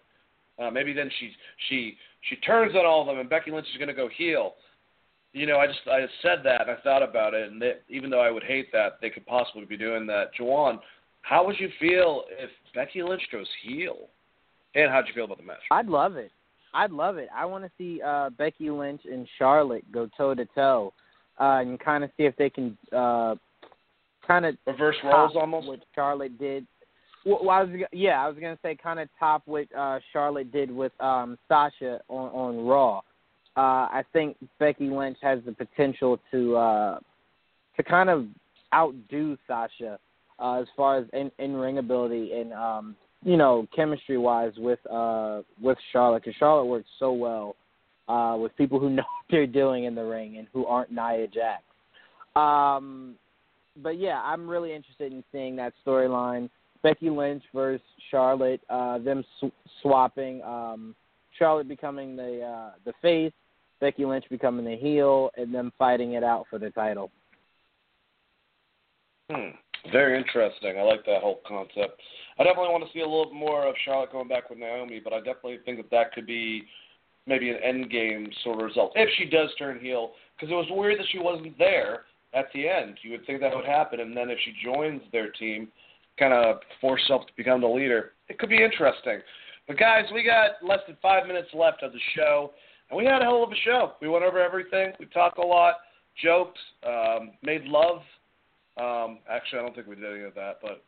[0.58, 1.32] Uh, maybe then she
[1.68, 1.96] she
[2.28, 4.54] she turns on all of them, and Becky Lynch is going to go heel.
[5.32, 8.10] You know, I just I said that and I thought about it, and they, even
[8.10, 10.30] though I would hate that, they could possibly be doing that.
[10.38, 10.78] Juwaan,
[11.22, 14.08] how would you feel if Becky Lynch goes heel?
[14.74, 15.60] And how'd you feel about the match?
[15.70, 16.30] I'd love it.
[16.72, 17.28] I'd love it.
[17.34, 20.92] I want to see uh, Becky Lynch and Charlotte go toe to toe,
[21.38, 23.34] and kind of see if they can uh,
[24.26, 25.66] kind of reverse roles almost.
[25.66, 26.66] What Charlotte did.
[27.26, 30.70] Well, I was yeah, I was gonna say kind of top what uh, Charlotte did
[30.70, 32.98] with um, Sasha on on Raw.
[33.56, 36.98] Uh, I think Becky Lynch has the potential to uh,
[37.76, 38.26] to kind of
[38.72, 39.98] outdo Sasha
[40.38, 44.78] uh, as far as in, in ring ability and um, you know, chemistry wise with
[44.90, 47.56] uh with Charlotte because Charlotte works so well
[48.08, 51.26] uh with people who know what they're doing in the ring and who aren't Nia
[51.28, 51.62] Jax.
[52.36, 53.16] Um,
[53.76, 56.48] but yeah, I'm really interested in seeing that storyline.
[56.82, 59.52] Becky Lynch versus Charlotte, uh, them sw-
[59.82, 60.94] swapping, um,
[61.38, 63.32] Charlotte becoming the uh, the face,
[63.80, 67.10] Becky Lynch becoming the heel, and them fighting it out for the title.
[69.30, 69.50] Hmm.
[69.92, 70.78] Very interesting.
[70.78, 72.00] I like that whole concept.
[72.40, 75.12] I definitely want to see a little more of Charlotte going back with Naomi, but
[75.12, 76.62] I definitely think that that could be
[77.26, 80.12] maybe an end game sort of result if she does turn heel.
[80.34, 82.96] Because it was weird that she wasn't there at the end.
[83.02, 85.68] You would think that would happen, and then if she joins their team,
[86.18, 89.20] kind of force herself to become the leader, it could be interesting.
[89.68, 92.52] But guys, we got less than five minutes left of the show,
[92.88, 93.92] and we had a hell of a show.
[94.00, 94.92] We went over everything.
[94.98, 95.74] We talked a lot,
[96.22, 98.00] joked, um, made love.
[98.80, 100.82] Um, actually, I don't think we did any of that, but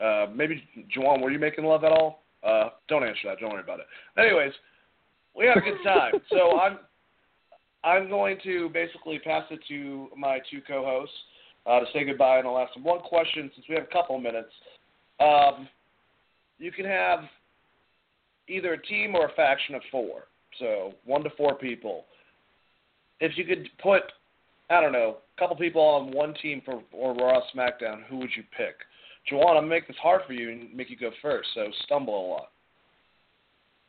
[0.00, 0.62] uh, maybe
[0.96, 2.22] Juwaan, were you making love at all?
[2.42, 3.38] Uh, don't answer that.
[3.40, 3.86] Don't worry about it.
[4.18, 4.52] Anyways,
[5.36, 6.12] we had a good time.
[6.30, 6.78] so I'm
[7.84, 11.14] I'm going to basically pass it to my two co-hosts
[11.66, 14.16] uh, to say goodbye, and I'll ask them one question since we have a couple
[14.16, 14.50] of minutes.
[15.20, 15.68] Um,
[16.58, 17.20] you can have
[18.48, 20.24] either a team or a faction of four,
[20.58, 22.04] so one to four people.
[23.20, 24.02] If you could put,
[24.70, 28.30] I don't know, a couple people on one team for or Raw SmackDown, who would
[28.34, 28.76] you pick?
[29.30, 32.14] Juwaan, I'm gonna make this hard for you and make you go first, so stumble
[32.14, 32.50] a lot.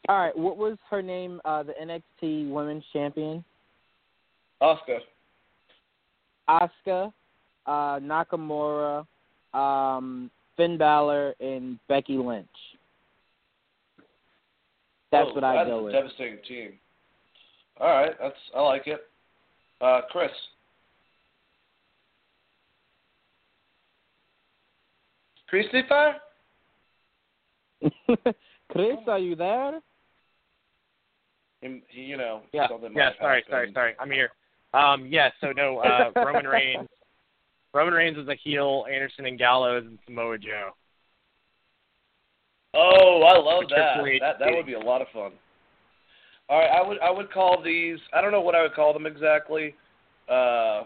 [0.08, 1.42] All right, what was her name?
[1.46, 3.44] Uh, the NXT Women's Champion.
[4.62, 5.00] Asuka.
[6.48, 7.12] Asuka,
[7.66, 9.06] uh, Nakamura,
[9.54, 12.48] um, Finn Balor, and Becky Lynch.
[15.12, 15.94] That's oh, what I that's go a with.
[15.94, 16.74] Devastating team.
[17.80, 19.02] All right, that's I like it.
[19.82, 20.32] Uh, Chris.
[25.48, 26.16] Christopher?
[28.72, 29.80] Chris, are you there?
[31.62, 32.68] Him, he, you know, Yeah.
[32.68, 33.12] something Yeah.
[33.20, 33.44] Sorry.
[33.50, 33.72] Sorry.
[33.74, 33.94] Sorry.
[34.00, 34.32] I'm here.
[34.74, 35.08] Um.
[35.08, 35.30] Yeah.
[35.42, 35.80] So no.
[35.80, 36.12] Uh.
[36.26, 36.88] Roman Reigns.
[37.74, 38.86] Roman Reigns is a heel.
[38.92, 40.72] Anderson and Gallows and Samoa Joe.
[42.74, 44.04] Oh, I love that.
[44.20, 45.32] That that would be a lot of fun.
[46.50, 47.98] All right, I would I would call these.
[48.14, 49.76] I don't know what I would call them exactly.
[50.30, 50.84] Uh,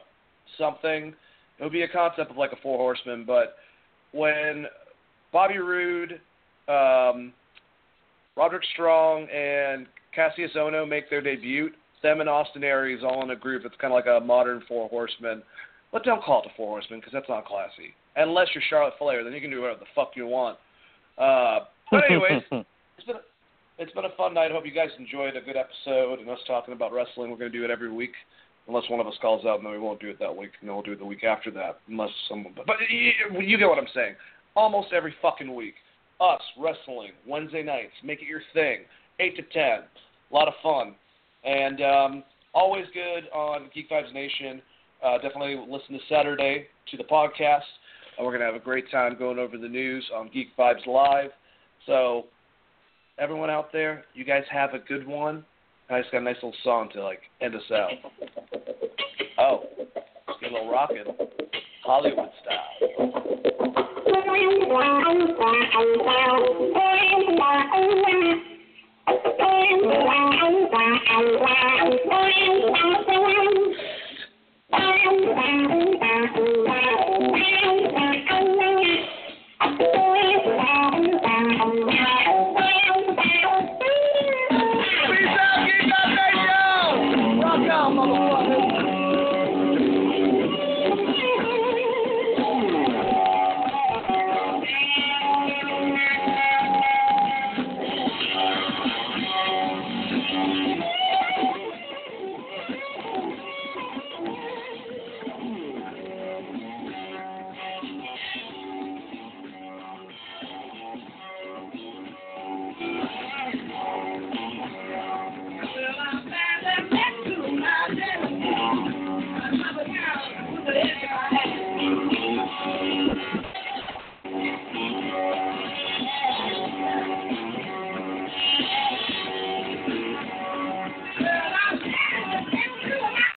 [0.58, 1.14] something.
[1.58, 3.56] It would be a concept of like a four horsemen, but
[4.12, 4.66] when
[5.32, 6.20] Bobby Roode,
[6.68, 7.34] um,
[8.36, 11.70] Roderick Strong, and Kassius Ohno make their debut,
[12.02, 13.64] them and Austin Aries all in a group.
[13.66, 15.44] It's kind of like a modern four horsemen.
[15.92, 17.94] But don't call it the four horsemen because that's not classy.
[18.16, 20.58] Unless you're Charlotte Flair, then you can do whatever the fuck you want.
[21.18, 23.16] Uh, but anyways, it's been
[23.78, 24.52] it's been a fun night.
[24.52, 27.32] I hope you guys enjoyed a good episode and us talking about wrestling.
[27.32, 28.14] We're going to do it every week,
[28.70, 30.52] unless one of us calls out, and then we won't do it that week.
[30.62, 32.54] And then we'll do it the week after that, unless someone.
[32.56, 34.16] But, but you, you get what I'm saying.
[34.56, 35.74] Almost every fucking week,
[36.22, 37.94] us wrestling Wednesday nights.
[38.04, 38.82] Make it your thing.
[39.20, 39.84] Eight to ten.
[40.32, 40.96] A lot of fun,
[41.44, 42.24] and um,
[42.54, 44.62] always good on Geek Vibes Nation.
[45.04, 47.62] Uh, definitely listen to Saturday to the podcast.
[48.20, 51.32] Uh, we're gonna have a great time going over the news on Geek Vibes Live.
[51.88, 52.26] So
[53.18, 55.44] everyone out there, you guys have a good one.
[55.92, 57.92] I just got a nice little song to like end us out.
[59.42, 61.06] Oh, let's get a little rockin',
[61.86, 63.16] Hollywood style.